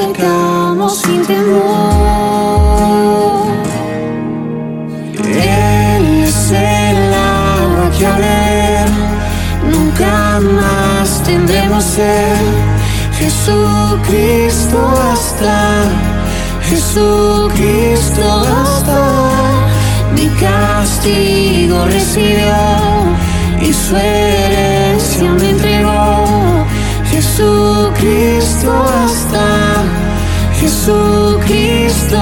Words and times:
acercamos 0.00 0.98
sin 1.02 1.26
temor. 1.26 1.60
Él 5.24 6.24
es 6.24 6.50
el 6.50 7.14
agua 7.14 7.90
que 7.96 8.06
a 8.06 8.86
nunca 9.70 10.40
más 10.40 11.22
tendremos 11.22 11.84
ser. 11.84 12.38
Jesucristo 13.18 14.78
hasta, 15.12 15.84
Jesucristo 16.68 18.22
hasta 18.62 19.00
mi 20.14 20.28
castigo 20.40 21.84
recibió 21.86 22.56
y 23.60 23.72
su 23.72 23.96
herencia 23.96 25.30
me 25.32 25.50
entregó. 25.50 26.64
Jesucristo 27.10 28.72
hasta, 28.72 28.89
Jesucristo 30.90 32.18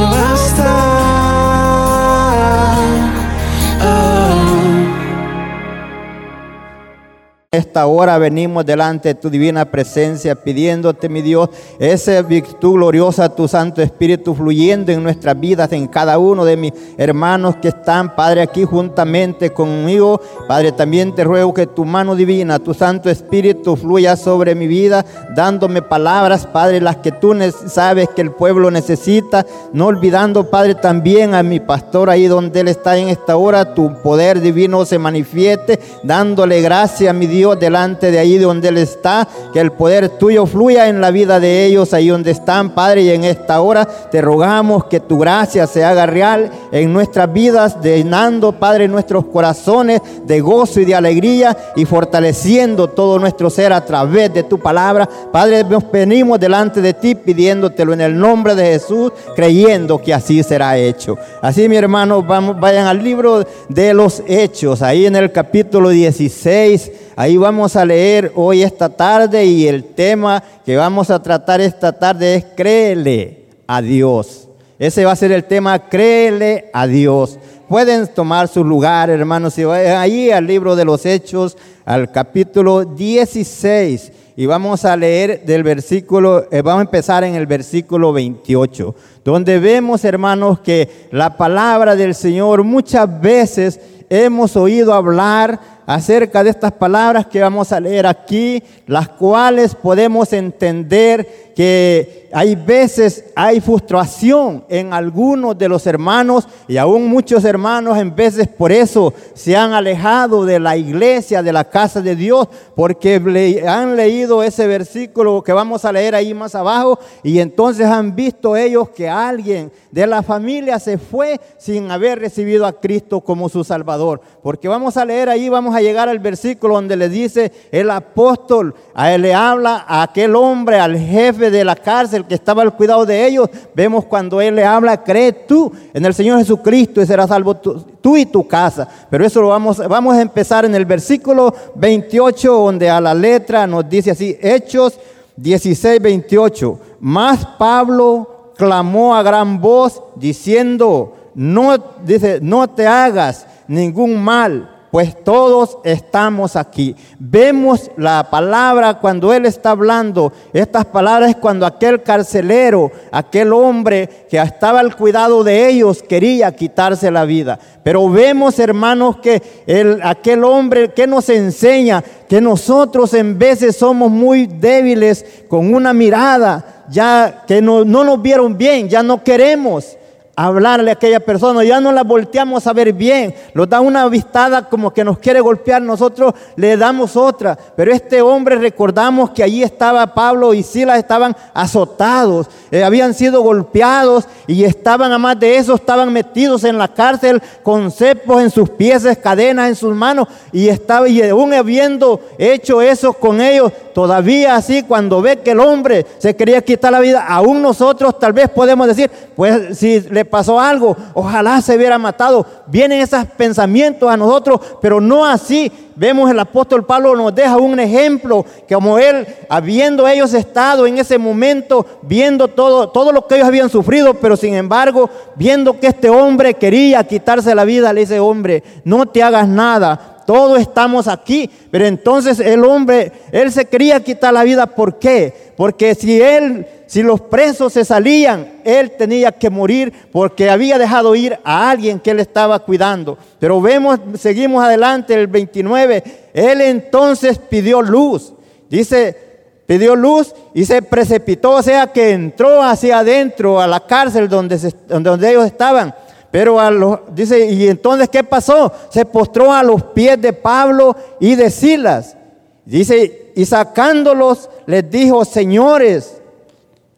esta 7.79 7.87
hora 7.87 8.19
venimos 8.19 8.67
delante 8.67 9.11
de 9.11 9.15
tu 9.15 9.31
divina 9.31 9.65
presencia 9.65 10.35
pidiéndote, 10.35 11.09
mi 11.09 11.23
Dios, 11.23 11.49
esa 11.79 12.21
virtud 12.23 12.73
gloriosa, 12.73 13.29
tu 13.29 13.47
Santo 13.47 13.81
Espíritu 13.81 14.35
fluyendo 14.35 14.91
en 14.91 15.01
nuestras 15.01 15.39
vidas, 15.39 15.71
en 15.71 15.87
cada 15.87 16.19
uno 16.19 16.45
de 16.45 16.57
mis 16.57 16.73
hermanos 16.97 17.55
que 17.63 17.69
están, 17.69 18.17
Padre, 18.17 18.43
aquí 18.43 18.65
juntamente 18.65 19.51
conmigo. 19.51 20.21
Padre, 20.49 20.73
también 20.73 21.15
te 21.15 21.23
ruego 21.23 21.55
que 21.55 21.69
tu 21.69 21.85
mano 21.85 22.17
divina, 22.17 22.59
tu 22.59 22.75
Santo 22.75 23.11
Espíritu 23.11 23.77
fluya 23.77 24.17
sobre 24.17 24.57
mi 24.57 24.67
vida, 24.67 25.05
dándome 25.37 25.81
palabras, 25.81 26.47
Padre, 26.47 26.81
las 26.81 26.97
que 26.97 27.13
tú 27.13 27.37
sabes 27.69 28.09
que 28.09 28.23
el 28.23 28.33
pueblo 28.33 28.73
necesita, 28.73 29.47
no 29.73 29.87
olvidando, 29.87 30.51
Padre, 30.51 30.75
también 30.75 31.33
a 31.33 31.45
mi 31.45 31.61
pastor 31.61 32.11
ahí 32.11 32.27
donde 32.27 32.59
él 32.59 32.67
está 32.67 32.99
en 32.99 33.09
esta 33.09 33.37
hora, 33.37 33.73
tu 33.75 34.03
poder 34.03 34.41
divino 34.41 34.85
se 34.85 34.99
manifieste, 34.99 35.79
dándole 36.03 36.61
gracias, 36.61 37.15
mi 37.15 37.29
Dios, 37.29 37.57
delante 37.69 38.11
de 38.11 38.19
ahí 38.19 38.39
donde 38.39 38.69
él 38.69 38.79
está, 38.79 39.29
que 39.53 39.61
el 39.61 39.73
poder 39.73 40.09
tuyo 40.09 40.47
fluya 40.47 40.89
en 40.89 41.03
la 41.03 41.11
vida 41.11 41.39
de 41.39 41.67
ellos, 41.67 41.93
ahí 41.93 42.09
donde 42.09 42.31
están, 42.31 42.71
Padre, 42.71 43.03
y 43.03 43.11
en 43.11 43.25
esta 43.25 43.61
hora 43.61 43.85
te 43.85 44.23
rogamos 44.23 44.87
que 44.87 45.01
tu 45.01 45.19
gracia 45.19 45.67
se 45.67 45.85
haga 45.85 46.07
real 46.07 46.51
en 46.73 46.93
nuestras 46.93 47.31
vidas, 47.31 47.77
llenando, 47.83 48.53
Padre, 48.53 48.89
nuestros 48.89 49.27
corazones 49.27 50.01
de 50.25 50.41
gozo 50.41 50.81
y 50.81 50.87
de 50.87 50.95
alegría 50.95 51.57
y 51.77 51.85
fortaleciendo 51.85 52.89
todo 52.89 53.19
nuestro 53.19 53.51
ser 53.51 53.75
a 53.75 53.85
través 53.85 54.33
de 54.33 54.45
tu 54.45 54.59
palabra. 54.59 55.07
Padre, 55.31 55.63
nos 55.65 55.91
venimos 55.91 56.41
delante 56.41 56.81
de 56.81 56.95
ti 56.95 57.15
pidiéndotelo 57.15 57.93
en 57.93 58.01
el 58.01 58.19
nombre 58.19 58.55
de 58.55 58.65
Jesús, 58.65 59.13
creyendo 59.37 60.01
que 60.01 60.15
así 60.15 60.43
será 60.43 60.79
hecho. 60.79 61.17
Así, 61.43 61.69
mi 61.69 61.77
hermano, 61.77 62.23
vamos, 62.23 62.59
vayan 62.59 62.87
al 62.87 63.05
libro 63.05 63.45
de 63.69 63.93
los 63.93 64.23
Hechos, 64.27 64.81
ahí 64.81 65.05
en 65.05 65.17
el 65.17 65.31
capítulo 65.33 65.91
16. 65.91 66.93
Ahí 67.21 67.37
vamos 67.37 67.75
a 67.75 67.85
leer 67.85 68.31
hoy 68.37 68.63
esta 68.63 68.89
tarde 68.89 69.45
y 69.45 69.67
el 69.67 69.83
tema 69.83 70.41
que 70.65 70.77
vamos 70.77 71.11
a 71.11 71.21
tratar 71.21 71.61
esta 71.61 71.91
tarde 71.91 72.37
es 72.37 72.45
créele 72.57 73.47
a 73.67 73.83
Dios. 73.83 74.47
Ese 74.79 75.05
va 75.05 75.11
a 75.11 75.17
ser 75.17 75.33
el 75.33 75.43
tema, 75.43 75.81
créele 75.89 76.71
a 76.73 76.87
Dios. 76.87 77.41
Pueden 77.69 78.07
tomar 78.15 78.47
su 78.47 78.63
lugar, 78.63 79.11
hermanos, 79.11 79.59
y 79.59 79.65
vayan 79.65 79.97
ahí 79.97 80.31
al 80.31 80.47
libro 80.47 80.77
de 80.77 80.85
los 80.85 81.05
Hechos, 81.07 81.57
al 81.85 82.13
capítulo 82.13 82.85
16. 82.85 84.13
Y 84.37 84.47
vamos 84.47 84.85
a 84.85 84.97
leer 84.97 85.45
del 85.45 85.65
versículo, 85.65 86.47
eh, 86.53 86.63
vamos 86.63 86.83
a 86.83 86.85
empezar 86.85 87.25
en 87.25 87.35
el 87.35 87.49
versículo 87.49 88.13
28, 88.13 88.95
donde 89.25 89.59
vemos, 89.59 90.05
hermanos, 90.05 90.61
que 90.61 91.09
la 91.11 91.37
palabra 91.37 91.97
del 91.97 92.15
Señor 92.15 92.63
muchas 92.63 93.21
veces 93.21 93.81
hemos 94.09 94.57
oído 94.57 94.95
hablar 94.95 95.78
acerca 95.89 96.45
de 96.45 96.51
estas 96.51 96.73
palabras 96.73 97.27
que 97.29 97.41
vamos 97.41 97.73
a 97.73 97.81
leer 97.81 98.07
aquí, 98.07 98.63
las 98.87 99.09
cuales 99.09 99.75
podemos 99.75 100.35
entender 100.35 101.48
que 101.59 102.29
hay 102.33 102.55
veces 102.55 103.25
hay 103.35 103.61
frustración 103.61 104.65
en 104.69 104.93
algunos 104.93 105.57
de 105.59 105.69
los 105.69 105.87
hermanos 105.89 106.47
y 106.69 106.77
aún 106.77 107.09
muchos 107.09 107.45
hermanos 107.45 107.99
en 107.99 108.15
veces 108.15 108.47
por 108.47 108.71
eso 108.71 109.13
se 109.35 109.57
han 109.57 109.73
alejado 109.73 110.45
de 110.45 110.61
la 110.61 110.77
iglesia, 110.77 111.43
de 111.43 111.53
la 111.53 111.65
casa 111.65 112.01
de 112.01 112.15
Dios, 112.15 112.47
porque 112.77 113.65
han 113.67 113.97
leído 113.97 114.45
ese 114.45 114.69
versículo 114.69 115.43
que 115.43 115.53
vamos 115.53 115.85
a 115.85 115.93
leer 115.93 116.15
ahí 116.15 116.33
más 116.33 116.55
abajo 116.55 116.99
y 117.25 117.41
entonces 117.41 117.87
han 117.87 118.15
visto 118.15 118.57
ellos 118.57 118.91
que 118.91 119.09
alguien 119.09 119.73
de 119.91 120.07
la 120.07 120.23
familia 120.23 120.79
se 120.79 120.99
fue 120.99 121.41
sin 121.57 121.91
haber 121.91 122.19
recibido 122.19 122.67
a 122.67 122.79
Cristo 122.79 123.21
como 123.21 123.49
su 123.49 123.65
Salvador. 123.65 124.21
Porque 124.43 124.69
vamos 124.69 124.97
a 124.97 125.05
leer 125.05 125.29
ahí, 125.29 125.49
vamos 125.49 125.75
a 125.75 125.81
llegar 125.81 126.09
al 126.09 126.19
versículo 126.19 126.75
donde 126.75 126.97
le 126.97 127.09
dice 127.09 127.51
el 127.73 127.91
apóstol, 127.91 128.75
a 128.95 129.13
él 129.13 129.23
le 129.23 129.35
habla 129.35 129.85
a 129.89 130.03
aquel 130.03 130.37
hombre, 130.37 130.79
al 130.79 130.99
jefe 130.99 131.48
de 131.51 131.65
la 131.65 131.77
cárcel 131.77 132.25
que 132.25 132.35
estaba 132.35 132.63
al 132.63 132.75
cuidado 132.75 133.07
de 133.07 133.27
ellos. 133.27 133.49
Vemos 133.75 134.05
cuando 134.05 134.41
él 134.41 134.57
le 134.57 134.65
habla, 134.65 135.03
cree 135.03 135.33
tú 135.33 135.73
en 135.93 136.05
el 136.05 136.15
Señor 136.15 136.39
Jesucristo 136.39 137.01
y 137.01 137.07
serás 137.07 137.29
salvo 137.29 137.57
tú, 137.57 137.85
tú 138.01 138.17
y 138.17 138.27
tu 138.27 138.47
casa. 138.47 138.89
Pero 139.11 139.25
eso 139.25 139.41
lo 139.41 139.49
vamos, 139.49 139.79
vamos 139.89 140.17
a 140.17 140.23
empezar 140.23 140.65
en 140.65 140.75
el 140.75 140.85
versículo 140.85 141.55
28, 141.75 142.53
donde 142.53 142.91
a 142.91 143.01
la 143.01 143.15
letra 143.15 143.67
nos 143.67 143.89
dice 143.89 144.11
así, 144.11 144.37
Hechos 144.41 144.99
16, 145.37 146.01
28. 146.01 146.79
Más 147.01 147.47
Pablo 147.59 148.53
clamó 148.57 149.15
a 149.15 149.23
gran 149.23 149.61
voz 149.61 150.03
diciendo, 150.17 151.17
no, 151.35 151.77
dice, 152.05 152.41
no 152.43 152.69
te 152.69 152.87
hagas 152.87 153.47
ningún 153.69 154.23
mal, 154.23 154.78
pues 154.91 155.23
todos 155.23 155.79
estamos 155.85 156.57
aquí. 156.57 156.97
Vemos 157.19 157.91
la 157.97 158.31
palabra 158.31 158.99
cuando 159.01 159.33
él 159.33 159.47
está 159.47 159.71
hablando, 159.71 160.33
estas 160.53 160.87
palabras 160.87 161.37
cuando 161.37 161.67
aquel 161.67 162.03
carcelero, 162.03 162.91
aquel 163.13 163.53
hombre 163.53 164.27
que 164.31 164.39
estaba 164.39 164.81
al 164.81 164.97
cuidado 164.97 165.45
de 165.45 165.69
ellos 165.69 166.03
quería 166.03 166.55
quitarse 166.55 167.11
la 167.11 167.25
vida. 167.25 167.59
Pero 167.83 168.09
vemos, 168.09 168.59
hermanos, 168.59 169.19
que 169.19 169.43
el, 169.67 170.01
aquel 170.03 170.45
hombre 170.45 170.93
que 170.93 171.07
nos 171.07 171.29
enseña 171.29 172.03
que 172.29 172.41
nosotros 172.41 173.13
en 173.15 173.39
veces 173.39 173.77
somos 173.77 174.11
muy 174.11 174.47
débiles 174.47 175.25
con 175.49 175.75
una 175.75 175.93
mirada, 175.93 176.85
ya 176.89 177.45
que 177.47 177.61
no, 177.61 177.85
no 177.85 178.05
nos 178.05 178.21
vieron 178.23 178.57
bien, 178.57 178.89
ya 178.89 179.03
no 179.03 179.23
queremos 179.23 179.98
hablarle 180.47 180.91
a 180.91 180.95
aquella 180.95 181.19
persona, 181.19 181.65
ya 181.65 181.81
no 181.81 181.91
la 181.91 182.05
volteamos 182.05 182.65
a 182.69 182.73
ver 182.73 182.93
bien, 182.93 183.35
nos 183.55 183.69
da 183.69 183.81
una 183.81 184.07
vistada 184.07 184.69
como 184.69 184.95
que 184.95 185.03
nos 185.03 185.19
quiere 185.19 185.41
golpear, 185.41 185.83
nosotros 185.83 186.33
le 186.55 186.77
damos 186.77 187.17
otra, 187.17 187.59
pero 187.75 187.93
este 187.93 188.23
hombre 188.23 188.55
recordamos 188.55 189.31
que 189.31 189.43
allí 189.43 189.65
estaba 189.65 190.15
Pablo 190.15 190.55
y 190.55 190.63
Silas 190.63 190.99
estaban 190.99 191.35
azotados, 191.53 192.47
eh, 192.71 192.85
habían 192.85 193.15
sido 193.15 193.43
golpeados 193.43 194.29
y 194.47 194.63
estaban, 194.63 195.11
además 195.11 195.41
de 195.41 195.57
eso, 195.57 195.75
estaban 195.75 196.13
metidos 196.13 196.63
en 196.63 196.79
la 196.79 196.87
cárcel 196.87 197.43
con 197.65 197.91
cepos 197.91 198.41
en 198.41 198.51
sus 198.51 198.71
pies, 198.71 199.09
cadenas 199.21 199.69
en 199.69 199.75
sus 199.75 199.93
manos 199.93 200.29
y 200.53 200.69
estaba, 200.69 201.09
y 201.09 201.21
aún 201.21 201.53
habiendo 201.53 202.21
hecho 202.39 202.81
eso 202.81 203.13
con 203.13 203.41
ellos, 203.41 203.73
todavía 203.93 204.55
así, 204.55 204.85
cuando 204.85 205.21
ve 205.21 205.41
que 205.41 205.51
el 205.51 205.59
hombre 205.59 206.07
se 206.19 206.37
quería 206.37 206.63
quitar 206.63 206.93
la 206.93 207.01
vida, 207.01 207.27
aún 207.27 207.61
nosotros 207.61 208.17
tal 208.21 208.33
vez 208.33 208.49
podemos 208.49 208.87
decir, 208.87 209.11
pues 209.35 209.77
si 209.77 210.01
le 210.03 210.28
pasó 210.29 210.61
algo, 210.61 210.97
ojalá 211.15 211.61
se 211.61 211.77
hubiera 211.77 211.99
matado. 211.99 212.47
Vienen 212.67 213.01
esos 213.01 213.25
pensamientos 213.37 214.11
a 214.11 214.17
nosotros, 214.17 214.61
pero 214.81 215.01
no 215.01 215.25
así. 215.25 215.73
Vemos 215.97 216.31
el 216.31 216.39
apóstol 216.39 216.87
Pablo 216.87 217.17
nos 217.17 217.35
deja 217.35 217.57
un 217.57 217.81
ejemplo, 217.81 218.47
como 218.73 218.99
él, 219.01 219.27
habiendo 219.49 220.07
ellos 220.07 220.33
estado 220.33 220.87
en 220.87 220.99
ese 220.99 221.19
momento, 221.19 221.85
viendo 222.03 222.47
todo, 222.47 222.89
todo 222.91 223.11
lo 223.11 223.27
que 223.27 223.35
ellos 223.35 223.49
habían 223.49 223.69
sufrido, 223.69 224.15
pero 224.15 224.37
sin 224.37 224.55
embargo, 224.55 225.11
viendo 225.35 225.81
que 225.81 225.89
este 225.89 226.09
hombre 226.09 226.55
quería 226.55 227.03
quitarse 227.03 227.53
la 227.53 227.65
vida, 227.65 227.93
le 227.93 228.03
dice, 228.03 228.21
hombre, 228.21 228.63
no 228.85 229.07
te 229.07 229.25
hagas 229.25 229.49
nada, 229.49 230.18
todos 230.29 230.61
estamos 230.61 231.09
aquí. 231.09 231.49
Pero 231.71 231.87
entonces 231.87 232.39
el 232.39 232.63
hombre, 232.63 233.13
él 233.33 233.51
se 233.51 233.65
quería 233.65 234.05
quitar 234.05 234.35
la 234.35 234.45
vida. 234.45 234.67
¿Por 234.67 234.99
qué? 234.99 235.55
Porque 235.57 235.95
si 235.95 236.21
él, 236.21 236.67
si 236.87 237.03
los 237.03 237.23
presos 237.23 237.73
se 237.73 237.83
salían, 237.83 238.61
él 238.63 238.91
tenía 238.91 239.33
que 239.33 239.49
morir 239.49 239.91
porque 240.13 240.51
había 240.51 240.77
dejado 240.77 241.15
ir 241.15 241.39
a 241.45 241.71
alguien 241.71 241.99
que 241.99 242.11
él 242.11 242.21
estaba 242.21 242.59
cuidando. 242.59 243.17
Pero 243.39 243.59
vemos, 243.63 244.01
seguimos 244.19 244.63
adelante, 244.63 245.15
el 245.15 245.29
29. 245.29 246.05
Él 246.35 246.61
entonces 246.61 247.39
pidió 247.39 247.81
luz. 247.81 248.35
Dice, 248.69 249.17
pidió 249.65 249.97
luz 249.97 250.35
y 250.53 250.67
se 250.67 250.83
precipitó, 250.83 251.53
o 251.53 251.63
sea 251.63 251.87
que 251.87 252.11
entró 252.11 252.63
hacia 252.63 252.99
adentro 252.99 253.63
a 253.63 253.67
la 253.67 253.81
cárcel 253.81 254.29
donde, 254.29 254.59
donde 254.89 255.31
ellos 255.31 255.47
estaban. 255.47 255.95
Pero 256.31 256.61
a 256.61 256.71
los, 256.71 257.01
dice, 257.15 257.47
y 257.47 257.69
entonces 257.69 258.09
¿qué 258.09 258.23
pasó? 258.23 258.73
Se 258.91 259.05
postró 259.05 259.53
a 259.53 259.63
los 259.63 259.83
pies 259.83 260.21
de 260.21 260.33
Pablo 260.33 260.95
y 261.21 261.35
de 261.35 261.51
Silas. 261.51 262.17
Dice, 262.65 263.33
y 263.35 263.47
sacándolos 263.47 264.51
les 264.67 264.91
dijo, 264.91 265.25
señores, 265.25 266.21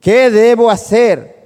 ¿qué 0.01 0.31
debo 0.31 0.71
hacer 0.71 1.37